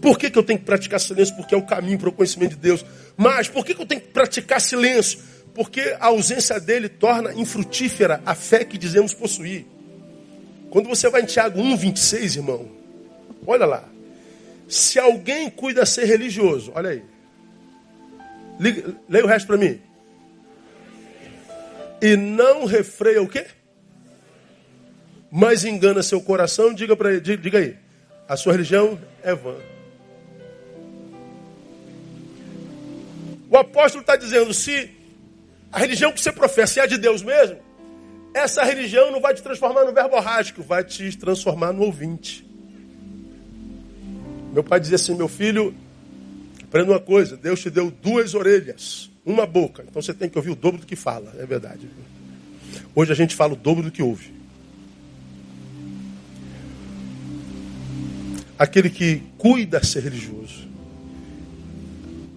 Por 0.00 0.18
que, 0.18 0.30
que 0.30 0.38
eu 0.38 0.42
tenho 0.42 0.58
que 0.58 0.64
praticar 0.64 0.98
silêncio? 0.98 1.36
Porque 1.36 1.54
é 1.54 1.58
o 1.58 1.62
caminho 1.62 1.98
para 1.98 2.08
o 2.08 2.12
conhecimento 2.12 2.50
de 2.50 2.56
Deus. 2.56 2.84
Mas 3.16 3.48
por 3.48 3.64
que, 3.64 3.74
que 3.74 3.82
eu 3.82 3.86
tenho 3.86 4.00
que 4.00 4.08
praticar 4.08 4.60
silêncio? 4.60 5.20
Porque 5.54 5.96
a 6.00 6.06
ausência 6.06 6.58
dele 6.58 6.88
torna 6.88 7.32
infrutífera 7.34 8.20
a 8.26 8.34
fé 8.34 8.64
que 8.64 8.76
dizemos 8.76 9.14
possuir. 9.14 9.64
Quando 10.70 10.88
você 10.88 11.08
vai 11.08 11.22
em 11.22 11.26
Tiago 11.26 11.60
1, 11.60 11.76
26, 11.76 12.36
irmão, 12.36 12.68
olha 13.46 13.66
lá. 13.66 13.84
Se 14.72 14.98
alguém 14.98 15.50
cuida 15.50 15.84
ser 15.84 16.06
religioso, 16.06 16.72
olha 16.74 16.88
aí. 16.88 17.02
Leia 19.06 19.22
o 19.22 19.28
resto 19.28 19.46
para 19.46 19.58
mim. 19.58 19.78
E 22.00 22.16
não 22.16 22.64
refreia 22.64 23.22
o 23.22 23.28
quê? 23.28 23.44
Mas 25.30 25.62
engana 25.62 26.02
seu 26.02 26.22
coração, 26.22 26.72
diga 26.72 26.96
para 26.96 27.12
ele, 27.12 27.20
diga 27.36 27.58
aí. 27.58 27.76
A 28.26 28.34
sua 28.34 28.52
religião 28.52 28.98
é 29.22 29.34
vã. 29.34 29.56
O 33.50 33.58
apóstolo 33.58 34.00
está 34.00 34.16
dizendo: 34.16 34.54
se 34.54 34.90
a 35.70 35.78
religião 35.78 36.12
que 36.12 36.20
você 36.20 36.32
professa 36.32 36.80
é 36.80 36.84
a 36.84 36.86
de 36.86 36.96
Deus 36.96 37.22
mesmo, 37.22 37.58
essa 38.32 38.64
religião 38.64 39.10
não 39.10 39.20
vai 39.20 39.34
te 39.34 39.42
transformar 39.42 39.84
no 39.84 39.92
verborrágico, 39.92 40.62
vai 40.62 40.82
te 40.82 41.14
transformar 41.18 41.74
no 41.74 41.82
ouvinte. 41.82 42.50
Meu 44.52 44.62
pai 44.62 44.78
dizia 44.78 44.96
assim: 44.96 45.14
meu 45.14 45.28
filho, 45.28 45.74
aprenda 46.62 46.92
uma 46.92 47.00
coisa: 47.00 47.36
Deus 47.36 47.60
te 47.60 47.70
deu 47.70 47.90
duas 47.90 48.34
orelhas, 48.34 49.10
uma 49.24 49.46
boca, 49.46 49.84
então 49.88 50.00
você 50.00 50.12
tem 50.14 50.28
que 50.28 50.38
ouvir 50.38 50.50
o 50.50 50.56
dobro 50.56 50.80
do 50.80 50.86
que 50.86 50.96
fala, 50.96 51.34
é 51.38 51.46
verdade. 51.46 51.88
Hoje 52.94 53.12
a 53.12 53.16
gente 53.16 53.34
fala 53.34 53.54
o 53.54 53.56
dobro 53.56 53.84
do 53.84 53.90
que 53.90 54.02
ouve. 54.02 54.32
Aquele 58.58 58.90
que 58.90 59.22
cuida 59.38 59.82
ser 59.82 60.02
religioso. 60.04 60.70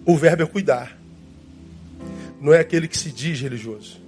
O 0.04 0.16
verbo 0.16 0.42
é 0.42 0.46
cuidar 0.46 0.96
não 2.40 2.52
é 2.52 2.60
aquele 2.60 2.86
que 2.86 2.96
se 2.96 3.10
diz 3.10 3.40
religioso, 3.40 4.00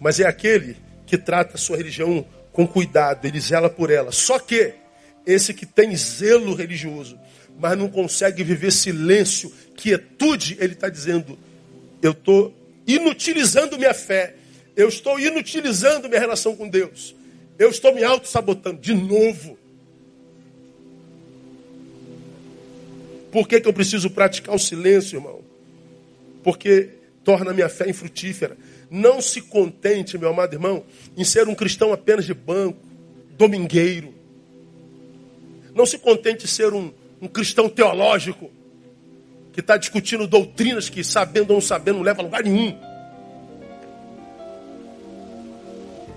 mas 0.00 0.20
é 0.20 0.26
aquele 0.26 0.76
que 1.06 1.16
trata 1.16 1.54
a 1.54 1.58
sua 1.58 1.76
religião 1.76 2.24
com 2.52 2.66
cuidado, 2.66 3.24
ele 3.24 3.40
zela 3.40 3.70
por 3.70 3.90
ela. 3.90 4.12
Só 4.12 4.38
que 4.38 4.74
esse 5.24 5.54
que 5.54 5.64
tem 5.64 5.96
zelo 5.96 6.54
religioso, 6.54 7.18
mas 7.58 7.78
não 7.78 7.88
consegue 7.88 8.42
viver 8.42 8.72
silêncio, 8.72 9.52
quietude, 9.76 10.56
ele 10.60 10.72
está 10.72 10.88
dizendo: 10.88 11.38
eu 12.00 12.12
estou 12.12 12.54
inutilizando 12.86 13.78
minha 13.78 13.94
fé, 13.94 14.34
eu 14.76 14.88
estou 14.88 15.18
inutilizando 15.18 16.08
minha 16.08 16.20
relação 16.20 16.56
com 16.56 16.68
Deus, 16.68 17.14
eu 17.58 17.70
estou 17.70 17.94
me 17.94 18.02
auto-sabotando 18.02 18.80
de 18.80 18.94
novo. 18.94 19.58
Por 23.30 23.48
que, 23.48 23.60
que 23.60 23.68
eu 23.68 23.72
preciso 23.72 24.10
praticar 24.10 24.54
o 24.54 24.58
silêncio, 24.58 25.16
irmão? 25.16 25.40
Porque 26.42 26.90
torna 27.24 27.50
a 27.50 27.54
minha 27.54 27.68
fé 27.68 27.88
infrutífera. 27.88 28.56
Não 28.90 29.22
se 29.22 29.40
contente, 29.40 30.18
meu 30.18 30.28
amado 30.28 30.54
irmão, 30.54 30.84
em 31.16 31.24
ser 31.24 31.48
um 31.48 31.54
cristão 31.54 31.92
apenas 31.94 32.26
de 32.26 32.34
banco, 32.34 32.78
domingueiro. 33.38 34.12
Não 35.74 35.86
se 35.86 35.96
contente 35.96 36.44
em 36.44 36.48
ser 36.48 36.74
um, 36.74 36.92
um 37.22 37.28
cristão 37.28 37.68
teológico, 37.68 38.50
que 39.52 39.60
está 39.60 39.76
discutindo 39.76 40.26
doutrinas 40.26 40.88
que, 40.88 41.04
sabendo 41.04 41.50
ou 41.50 41.56
não 41.56 41.60
sabendo, 41.60 41.98
não 41.98 42.02
leva 42.02 42.20
a 42.20 42.24
lugar 42.24 42.42
nenhum. 42.42 42.76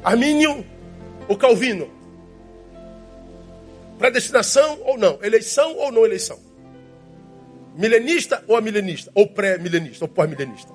Armínio 0.03 0.66
ou 1.28 1.38
Calvino? 1.38 1.89
Predestinação 3.99 4.80
ou 4.84 4.97
não? 4.97 5.20
Eleição 5.22 5.76
ou 5.78 5.91
não 5.91 6.06
eleição? 6.06 6.39
Milenista 7.76 8.43
ou 8.47 8.56
amilenista? 8.58 9.12
Ou 9.14 9.28
pré-milenista 9.28 10.06
ou 10.06 10.10
pós-milenista? 10.10 10.74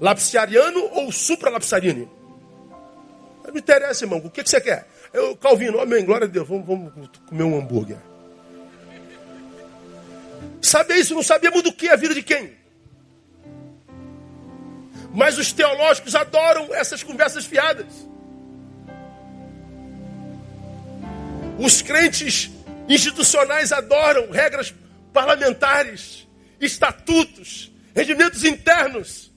Lapsariano 0.00 0.88
ou 0.92 1.10
supralapsariano? 1.10 2.08
Não 3.46 3.58
interessa, 3.58 4.04
irmão. 4.04 4.18
O 4.18 4.30
que, 4.30 4.44
que 4.44 4.50
você 4.50 4.60
quer? 4.60 4.86
Eu, 5.12 5.36
Calvino, 5.36 5.80
amém, 5.80 6.04
glória 6.04 6.26
a 6.26 6.30
Deus. 6.30 6.46
Vamos, 6.46 6.66
vamos 6.66 7.10
comer 7.28 7.42
um 7.42 7.58
hambúrguer. 7.58 8.09
Saber 10.60 10.96
isso, 10.96 11.14
não 11.14 11.22
sabíamos 11.22 11.62
do 11.62 11.72
que 11.72 11.88
a 11.88 11.96
vida 11.96 12.14
de 12.14 12.22
quem. 12.22 12.56
Mas 15.12 15.38
os 15.38 15.52
teológicos 15.52 16.14
adoram 16.14 16.74
essas 16.74 17.02
conversas 17.02 17.44
fiadas. 17.44 18.08
Os 21.58 21.82
crentes 21.82 22.50
institucionais 22.88 23.72
adoram 23.72 24.30
regras 24.30 24.72
parlamentares, 25.12 26.26
estatutos, 26.60 27.70
regimentos 27.94 28.44
internos. 28.44 29.29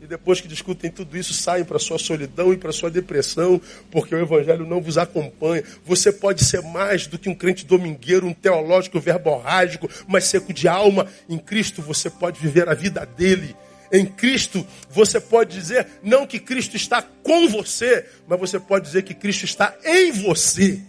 E 0.00 0.06
depois 0.06 0.40
que 0.40 0.46
discutem 0.46 0.90
tudo 0.90 1.16
isso, 1.16 1.34
saem 1.34 1.64
para 1.64 1.78
sua 1.78 1.98
solidão 1.98 2.52
e 2.52 2.56
para 2.56 2.72
sua 2.72 2.90
depressão, 2.90 3.60
porque 3.90 4.14
o 4.14 4.20
evangelho 4.20 4.66
não 4.66 4.80
vos 4.80 4.96
acompanha. 4.96 5.64
Você 5.84 6.12
pode 6.12 6.44
ser 6.44 6.62
mais 6.62 7.06
do 7.06 7.18
que 7.18 7.28
um 7.28 7.34
crente 7.34 7.66
domingueiro, 7.66 8.26
um 8.26 8.32
teológico 8.32 9.00
verborrágico, 9.00 9.88
mas 10.06 10.24
seco 10.24 10.52
de 10.52 10.68
alma. 10.68 11.06
Em 11.28 11.38
Cristo 11.38 11.82
você 11.82 12.08
pode 12.08 12.40
viver 12.40 12.68
a 12.68 12.74
vida 12.74 13.04
dele. 13.04 13.56
Em 13.90 14.06
Cristo 14.06 14.64
você 14.90 15.20
pode 15.20 15.58
dizer 15.58 15.86
não 16.02 16.26
que 16.26 16.38
Cristo 16.38 16.76
está 16.76 17.02
com 17.02 17.48
você, 17.48 18.06
mas 18.26 18.38
você 18.38 18.60
pode 18.60 18.84
dizer 18.84 19.02
que 19.02 19.14
Cristo 19.14 19.44
está 19.44 19.74
em 19.84 20.12
você. 20.12 20.80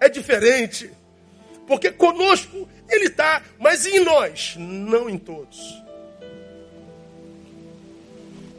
É 0.00 0.08
diferente. 0.08 0.90
Porque 1.66 1.90
conosco 1.90 2.68
ele 2.88 3.06
está, 3.06 3.42
mas 3.58 3.84
em 3.84 4.04
nós, 4.04 4.54
não 4.56 5.10
em 5.10 5.18
todos. 5.18 5.85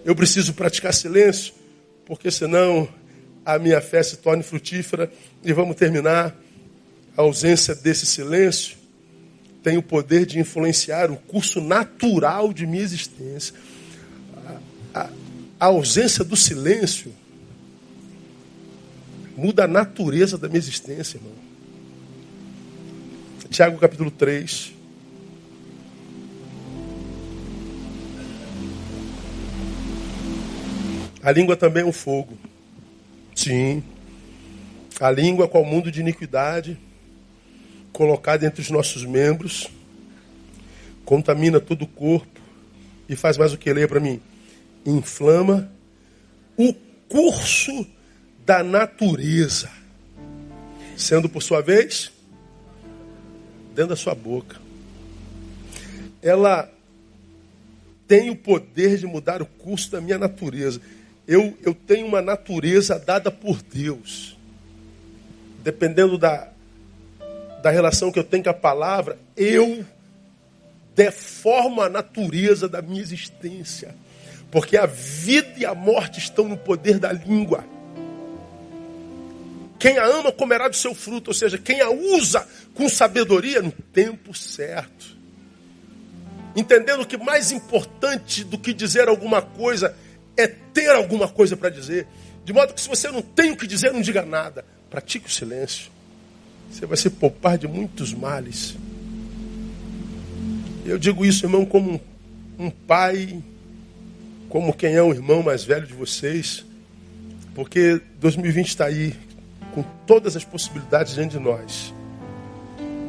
Eu 0.08 0.16
preciso 0.16 0.54
praticar 0.54 0.94
silêncio, 0.94 1.54
porque 2.06 2.32
senão 2.32 2.88
a 3.46 3.60
minha 3.60 3.82
fé 3.82 4.02
se 4.02 4.16
torne 4.16 4.42
frutífera. 4.42 5.12
E 5.44 5.52
vamos 5.52 5.76
terminar. 5.76 6.34
A 7.18 7.24
ausência 7.24 7.76
desse 7.76 8.06
silêncio 8.06 8.78
tem 9.62 9.78
o 9.78 9.84
poder 9.84 10.26
de 10.26 10.40
influenciar 10.40 11.12
o 11.12 11.18
curso 11.18 11.60
natural 11.60 12.54
de 12.54 12.66
minha 12.66 12.82
existência. 12.82 13.54
A, 14.94 15.02
a, 15.02 15.10
a 15.60 15.66
ausência 15.66 16.24
do 16.24 16.38
silêncio 16.38 17.14
muda 19.36 19.66
a 19.66 19.68
natureza 19.68 20.38
da 20.38 20.48
minha 20.48 20.60
existência, 20.60 21.18
irmão. 21.18 21.34
Tiago 23.50 23.78
capítulo 23.78 24.10
3. 24.10 24.77
A 31.28 31.32
língua 31.34 31.58
também 31.58 31.84
é 31.84 31.86
um 31.86 31.92
fogo. 31.92 32.38
Sim. 33.36 33.84
A 34.98 35.12
língua 35.12 35.44
é 35.44 35.48
qual 35.50 35.66
mundo 35.66 35.92
de 35.92 36.00
iniquidade 36.00 36.80
colocada 37.92 38.46
entre 38.46 38.62
os 38.62 38.70
nossos 38.70 39.04
membros, 39.04 39.70
contamina 41.04 41.60
todo 41.60 41.82
o 41.82 41.88
corpo 41.88 42.40
e 43.10 43.16
faz 43.18 43.36
mais 43.36 43.52
o 43.52 43.58
que? 43.58 43.74
Leia 43.74 43.90
para 43.90 44.00
mim. 44.00 44.22
Inflama 44.86 45.70
o 46.56 46.74
curso 47.10 47.86
da 48.46 48.64
natureza, 48.64 49.70
sendo 50.96 51.28
por 51.28 51.44
sua 51.44 51.60
vez 51.60 52.10
dentro 53.76 53.90
da 53.90 53.96
sua 53.98 54.16
boca. 54.16 54.62
Ela 56.22 56.72
tem 58.08 58.30
o 58.30 58.36
poder 58.38 58.98
de 58.98 59.06
mudar 59.06 59.42
o 59.42 59.46
curso 59.46 59.92
da 59.92 60.00
minha 60.00 60.18
natureza 60.18 60.80
eu, 61.28 61.58
eu 61.62 61.74
tenho 61.74 62.08
uma 62.08 62.22
natureza 62.22 62.98
dada 62.98 63.30
por 63.30 63.62
Deus. 63.62 64.38
Dependendo 65.62 66.18
da, 66.18 66.48
da 67.62 67.70
relação 67.70 68.12
que 68.12 68.18
eu 68.18 68.24
tenho 68.24 68.44
com 68.44 68.50
a 68.50 68.54
palavra, 68.54 69.20
eu 69.36 69.86
deformo 70.96 71.82
a 71.82 71.90
natureza 71.90 72.70
da 72.70 72.82
minha 72.82 73.02
existência. 73.02 73.94
Porque 74.50 74.78
a 74.78 74.86
vida 74.86 75.54
e 75.58 75.66
a 75.66 75.76
morte 75.76 76.20
estão 76.20 76.48
no 76.48 76.56
poder 76.56 76.98
da 76.98 77.12
língua. 77.12 77.66
Quem 79.78 79.98
a 79.98 80.06
ama 80.06 80.32
comerá 80.32 80.70
do 80.70 80.76
seu 80.76 80.96
fruto, 80.96 81.32
ou 81.32 81.34
seja, 81.34 81.58
quem 81.58 81.82
a 81.82 81.90
usa 81.90 82.48
com 82.74 82.88
sabedoria 82.88 83.62
no 83.62 83.72
tempo 83.72 84.34
certo. 84.34 85.18
entendendo 86.56 87.06
que 87.06 87.18
mais 87.18 87.52
importante 87.52 88.44
do 88.44 88.58
que 88.58 88.74
dizer 88.74 89.08
alguma 89.08 89.42
coisa 89.42 89.96
é 90.38 90.48
ter 90.48 90.90
alguma 90.90 91.28
coisa 91.28 91.58
para 91.58 91.70
dizer. 91.70 92.08
De 92.46 92.54
modo 92.54 92.74
que 92.74 92.80
se 92.80 92.88
você 92.88 93.10
não 93.10 93.22
tem 93.22 93.52
o 93.52 93.58
que 93.58 93.68
dizer, 93.68 93.92
não 93.92 94.02
diga 94.02 94.22
nada. 94.22 94.64
Pratique 94.90 95.28
o 95.28 95.32
silêncio. 95.32 95.92
Você 96.72 96.86
vai 96.86 96.98
se 96.98 97.10
poupar 97.10 97.58
de 97.58 97.68
muitos 97.68 98.14
males. 98.14 98.76
Eu 100.86 100.98
digo 100.98 101.26
isso, 101.26 101.46
irmão, 101.46 101.66
como 101.66 102.00
um, 102.58 102.70
pai, 102.70 103.44
como 104.48 104.74
quem 104.74 104.94
é 104.94 105.02
o 105.02 105.12
irmão 105.12 105.44
mais 105.44 105.64
velho 105.64 105.86
de 105.86 105.94
vocês, 105.94 106.66
porque 107.54 108.02
2020 108.20 108.68
está 108.68 108.86
aí, 108.86 109.14
com 109.74 109.84
todas 110.06 110.36
as 110.38 110.46
possibilidades 110.46 111.16
diante 111.16 111.32
de 111.32 111.40
nós. 111.40 111.94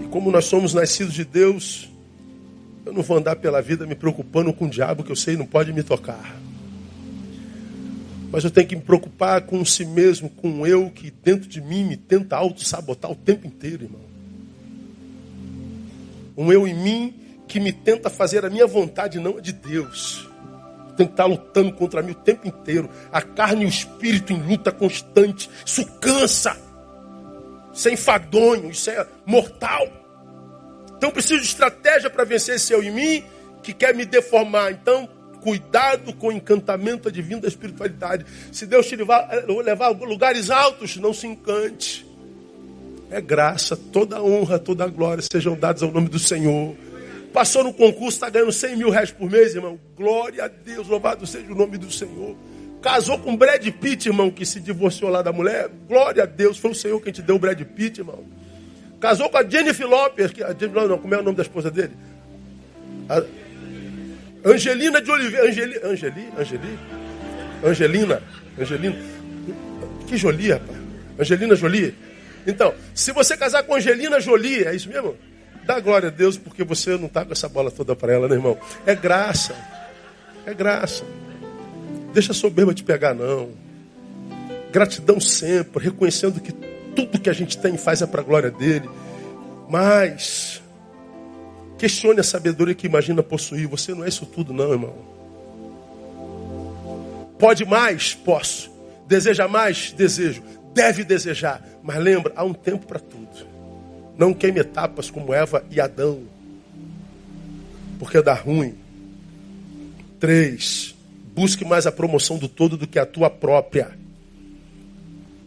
E 0.02 0.06
como 0.08 0.30
nós 0.30 0.46
somos 0.46 0.74
nascidos 0.74 1.14
de 1.14 1.24
Deus, 1.24 1.88
eu 2.84 2.92
não 2.92 3.02
vou 3.02 3.16
andar 3.16 3.36
pela 3.36 3.62
vida 3.62 3.86
me 3.86 3.94
preocupando 3.94 4.52
com 4.52 4.64
o 4.64 4.70
diabo 4.70 5.04
que 5.04 5.12
eu 5.12 5.16
sei 5.16 5.36
não 5.36 5.46
pode 5.46 5.72
me 5.72 5.82
tocar. 5.82 6.47
Mas 8.30 8.44
eu 8.44 8.50
tenho 8.50 8.66
que 8.66 8.76
me 8.76 8.82
preocupar 8.82 9.42
com 9.42 9.64
si 9.64 9.84
mesmo, 9.84 10.28
com 10.28 10.66
eu 10.66 10.90
que 10.90 11.10
dentro 11.10 11.48
de 11.48 11.60
mim 11.60 11.84
me 11.84 11.96
tenta 11.96 12.36
auto-sabotar 12.36 13.10
o 13.10 13.16
tempo 13.16 13.46
inteiro, 13.46 13.84
irmão. 13.84 14.00
Um 16.36 16.52
eu 16.52 16.68
em 16.68 16.74
mim 16.74 17.14
que 17.48 17.58
me 17.58 17.72
tenta 17.72 18.10
fazer 18.10 18.44
a 18.44 18.50
minha 18.50 18.66
vontade, 18.66 19.18
não 19.18 19.38
a 19.38 19.40
de 19.40 19.52
Deus. 19.52 20.28
Tem 20.96 21.06
que 21.06 21.12
estar 21.12 21.24
lutando 21.24 21.72
contra 21.72 22.02
mim 22.02 22.12
o 22.12 22.14
tempo 22.14 22.46
inteiro. 22.46 22.90
A 23.10 23.22
carne 23.22 23.62
e 23.62 23.66
o 23.66 23.68
espírito 23.68 24.32
em 24.32 24.42
luta 24.42 24.70
constante. 24.70 25.48
Isso 25.64 25.84
cansa. 26.00 26.56
Isso 27.72 27.88
é 27.88 27.92
enfadonho, 27.92 28.70
isso 28.70 28.90
é 28.90 29.06
mortal. 29.24 29.86
Então 30.96 31.08
eu 31.08 31.12
preciso 31.12 31.40
de 31.40 31.46
estratégia 31.46 32.10
para 32.10 32.24
vencer 32.24 32.56
esse 32.56 32.72
eu 32.72 32.82
em 32.82 32.90
mim 32.90 33.24
que 33.62 33.72
quer 33.72 33.94
me 33.94 34.04
deformar. 34.04 34.72
Então, 34.72 35.08
cuidado 35.40 36.12
com 36.12 36.28
o 36.28 36.32
encantamento 36.32 37.10
divino 37.10 37.40
da 37.40 37.48
espiritualidade. 37.48 38.24
Se 38.52 38.66
Deus 38.66 38.86
te 38.86 38.96
levar, 38.96 39.28
levar 39.46 39.86
a 39.86 39.90
lugares 39.90 40.50
altos, 40.50 40.96
não 40.96 41.12
se 41.12 41.26
encante. 41.26 42.06
É 43.10 43.20
graça, 43.20 43.76
toda 43.76 44.22
honra, 44.22 44.58
toda 44.58 44.86
glória 44.86 45.22
sejam 45.30 45.56
dados 45.56 45.82
ao 45.82 45.90
nome 45.90 46.08
do 46.08 46.18
Senhor. 46.18 46.74
Passou 47.32 47.64
no 47.64 47.72
concurso, 47.72 48.16
está 48.16 48.28
ganhando 48.28 48.52
100 48.52 48.76
mil 48.76 48.90
reais 48.90 49.10
por 49.10 49.30
mês, 49.30 49.54
irmão. 49.54 49.78
Glória 49.96 50.44
a 50.44 50.48
Deus, 50.48 50.88
louvado 50.88 51.26
seja 51.26 51.50
o 51.50 51.54
nome 51.54 51.78
do 51.78 51.90
Senhor. 51.90 52.36
Casou 52.80 53.18
com 53.18 53.36
Brad 53.36 53.66
Pitt, 53.66 54.08
irmão, 54.08 54.30
que 54.30 54.46
se 54.46 54.60
divorciou 54.60 55.10
lá 55.10 55.20
da 55.22 55.32
mulher. 55.32 55.68
Glória 55.88 56.22
a 56.22 56.26
Deus, 56.26 56.58
foi 56.58 56.70
o 56.70 56.74
Senhor 56.74 57.00
quem 57.00 57.12
te 57.12 57.22
deu 57.22 57.36
o 57.36 57.38
Brad 57.38 57.60
Pitt, 57.60 58.00
irmão. 58.00 58.24
Casou 59.00 59.28
com 59.28 59.38
a 59.38 59.48
Jennifer 59.48 59.86
Lopes, 59.86 60.32
que 60.32 60.42
a 60.42 60.52
Jennifer, 60.52 60.88
não, 60.88 60.98
como 60.98 61.14
é 61.14 61.18
o 61.18 61.22
nome 61.22 61.36
da 61.36 61.42
esposa 61.42 61.70
dele? 61.70 61.92
A 63.08 63.22
Angelina 64.44 65.00
de 65.00 65.10
Oliveira. 65.10 65.48
Angeli, 65.48 65.80
Angeli, 65.84 66.28
Angeli, 66.38 66.78
Angelina, 67.64 68.22
Angelina. 68.58 68.96
Que 70.06 70.16
Jolie, 70.16 70.52
rapaz. 70.52 70.78
Angelina 71.18 71.54
Jolie. 71.54 71.94
Então, 72.46 72.74
se 72.94 73.12
você 73.12 73.36
casar 73.36 73.64
com 73.64 73.74
Angelina 73.74 74.20
Jolie, 74.20 74.64
é 74.64 74.74
isso 74.74 74.88
mesmo? 74.88 75.16
Dá 75.64 75.80
glória 75.80 76.08
a 76.08 76.10
Deus 76.10 76.38
porque 76.38 76.64
você 76.64 76.96
não 76.96 77.06
está 77.06 77.24
com 77.24 77.32
essa 77.32 77.48
bola 77.48 77.70
toda 77.70 77.94
para 77.94 78.12
ela, 78.12 78.28
né, 78.28 78.36
irmão? 78.36 78.56
É 78.86 78.94
graça. 78.94 79.54
É 80.46 80.54
graça. 80.54 81.04
Deixa 82.14 82.32
a 82.32 82.34
soberba 82.34 82.72
te 82.72 82.82
pegar, 82.82 83.14
não. 83.14 83.50
Gratidão 84.72 85.20
sempre, 85.20 85.84
reconhecendo 85.84 86.40
que 86.40 86.52
tudo 86.52 87.18
que 87.18 87.28
a 87.28 87.34
gente 87.34 87.58
tem 87.58 87.76
faz 87.76 88.00
é 88.00 88.06
para 88.06 88.22
a 88.22 88.24
glória 88.24 88.50
dele. 88.50 88.88
Mas 89.68 90.62
questione 91.78 92.20
a 92.20 92.24
sabedoria 92.24 92.74
que 92.74 92.86
imagina 92.86 93.22
possuir. 93.22 93.66
Você 93.68 93.94
não 93.94 94.04
é 94.04 94.08
isso 94.08 94.26
tudo, 94.26 94.52
não, 94.52 94.72
irmão. 94.72 94.94
Pode 97.38 97.64
mais? 97.64 98.14
Posso. 98.14 98.70
Deseja 99.06 99.46
mais? 99.46 99.92
Desejo. 99.92 100.42
Deve 100.74 101.04
desejar. 101.04 101.64
Mas 101.82 101.96
lembra, 101.98 102.32
há 102.36 102.44
um 102.44 102.52
tempo 102.52 102.86
para 102.86 102.98
tudo. 102.98 103.46
Não 104.18 104.34
queime 104.34 104.60
etapas 104.60 105.10
como 105.10 105.32
Eva 105.32 105.64
e 105.70 105.80
Adão. 105.80 106.24
Porque 107.98 108.20
dá 108.20 108.34
ruim. 108.34 108.74
Três. 110.18 110.94
Busque 111.34 111.64
mais 111.64 111.86
a 111.86 111.92
promoção 111.92 112.36
do 112.36 112.48
todo 112.48 112.76
do 112.76 112.86
que 112.86 112.98
a 112.98 113.06
tua 113.06 113.30
própria. 113.30 113.96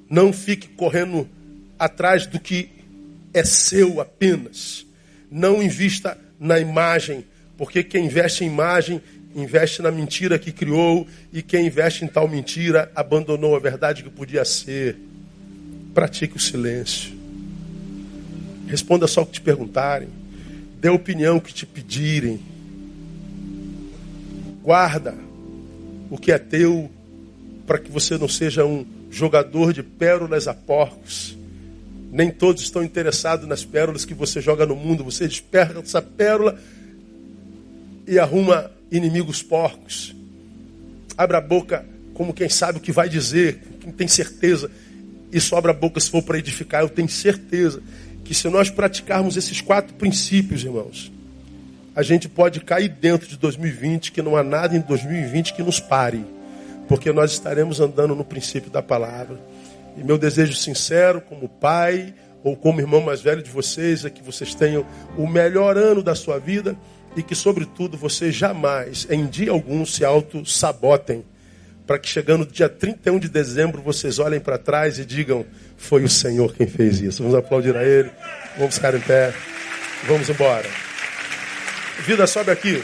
Não 0.09 0.31
fique 0.31 0.69
correndo 0.69 1.27
atrás 1.77 2.25
do 2.25 2.39
que 2.39 2.69
é 3.33 3.43
seu 3.43 3.99
apenas. 3.99 4.85
Não 5.31 5.63
invista 5.63 6.17
na 6.37 6.59
imagem, 6.59 7.23
porque 7.57 7.83
quem 7.83 8.05
investe 8.05 8.43
em 8.43 8.47
imagem 8.47 9.01
investe 9.33 9.81
na 9.81 9.89
mentira 9.89 10.37
que 10.37 10.51
criou 10.51 11.07
e 11.31 11.41
quem 11.41 11.67
investe 11.67 12.03
em 12.03 12.07
tal 12.07 12.27
mentira 12.27 12.91
abandonou 12.93 13.55
a 13.55 13.59
verdade 13.59 14.03
que 14.03 14.09
podia 14.09 14.43
ser. 14.43 14.97
Pratique 15.93 16.35
o 16.35 16.39
silêncio. 16.39 17.13
Responda 18.67 19.07
só 19.07 19.21
o 19.21 19.25
que 19.25 19.33
te 19.33 19.41
perguntarem. 19.41 20.09
Dê 20.79 20.89
a 20.89 20.93
opinião 20.93 21.39
que 21.39 21.53
te 21.53 21.65
pedirem. 21.65 22.39
Guarda 24.61 25.15
o 26.09 26.17
que 26.17 26.31
é 26.31 26.37
teu 26.37 26.89
para 27.65 27.79
que 27.79 27.91
você 27.91 28.17
não 28.17 28.27
seja 28.27 28.65
um 28.65 28.85
jogador 29.09 29.73
de 29.73 29.81
pérolas 29.83 30.47
a 30.47 30.53
porcos. 30.53 31.37
Nem 32.11 32.29
todos 32.29 32.61
estão 32.61 32.83
interessados 32.83 33.47
nas 33.47 33.63
pérolas 33.63 34.03
que 34.03 34.13
você 34.13 34.41
joga 34.41 34.65
no 34.65 34.75
mundo. 34.75 35.03
Você 35.03 35.27
desperta 35.27 35.79
essa 35.79 36.01
pérola 36.01 36.59
e 38.05 38.19
arruma 38.19 38.69
inimigos 38.91 39.41
porcos. 39.41 40.13
Abra 41.17 41.37
a 41.37 41.41
boca 41.41 41.85
como 42.13 42.33
quem 42.33 42.49
sabe 42.49 42.77
o 42.77 42.81
que 42.81 42.91
vai 42.91 43.07
dizer, 43.07 43.61
quem 43.79 43.91
tem 43.91 44.07
certeza. 44.07 44.69
E 45.31 45.39
só 45.39 45.57
abra 45.57 45.71
a 45.71 45.73
boca 45.73 45.99
se 45.99 46.09
for 46.09 46.21
para 46.21 46.37
edificar. 46.37 46.81
Eu 46.81 46.89
tenho 46.89 47.07
certeza 47.07 47.81
que 48.25 48.33
se 48.33 48.49
nós 48.49 48.69
praticarmos 48.69 49.37
esses 49.37 49.61
quatro 49.61 49.93
princípios, 49.95 50.63
irmãos, 50.63 51.11
a 51.95 52.03
gente 52.03 52.29
pode 52.29 52.59
cair 52.61 52.89
dentro 52.89 53.27
de 53.27 53.37
2020, 53.37 54.11
que 54.11 54.21
não 54.21 54.35
há 54.35 54.43
nada 54.43 54.75
em 54.75 54.79
2020 54.81 55.53
que 55.53 55.63
nos 55.63 55.79
pare, 55.79 56.23
porque 56.87 57.11
nós 57.11 57.31
estaremos 57.31 57.79
andando 57.79 58.15
no 58.15 58.23
princípio 58.23 58.69
da 58.69 58.81
palavra. 58.81 59.37
E 59.97 60.03
meu 60.03 60.17
desejo 60.17 60.53
sincero, 60.53 61.21
como 61.21 61.47
pai 61.47 62.13
ou 62.43 62.55
como 62.55 62.79
irmão 62.79 63.01
mais 63.01 63.21
velho 63.21 63.43
de 63.43 63.49
vocês, 63.49 64.03
é 64.05 64.09
que 64.09 64.23
vocês 64.23 64.55
tenham 64.55 64.85
o 65.17 65.27
melhor 65.27 65.77
ano 65.77 66.01
da 66.01 66.15
sua 66.15 66.39
vida 66.39 66.75
e 67.15 67.21
que, 67.21 67.35
sobretudo, 67.35 67.97
vocês 67.97 68.33
jamais, 68.33 69.05
em 69.09 69.27
dia 69.27 69.51
algum, 69.51 69.85
se 69.85 70.03
auto-sabotem, 70.05 71.25
para 71.85 71.99
que 71.99 72.07
chegando 72.07 72.45
dia 72.45 72.69
31 72.69 73.19
de 73.19 73.27
dezembro 73.27 73.81
vocês 73.81 74.17
olhem 74.17 74.39
para 74.39 74.57
trás 74.57 74.97
e 74.97 75.05
digam: 75.05 75.45
foi 75.75 76.03
o 76.03 76.09
Senhor 76.09 76.53
quem 76.53 76.67
fez 76.67 77.01
isso. 77.01 77.21
Vamos 77.21 77.37
aplaudir 77.37 77.75
a 77.75 77.83
Ele. 77.83 78.09
Vamos 78.57 78.75
ficar 78.75 78.95
em 78.95 79.01
pé. 79.01 79.33
Vamos 80.07 80.29
embora. 80.29 80.69
Vida, 82.05 82.25
sobe 82.25 82.49
aqui. 82.51 82.81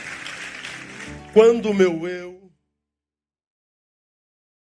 Quando 1.34 1.74
meu 1.74 2.08
eu 2.08 2.36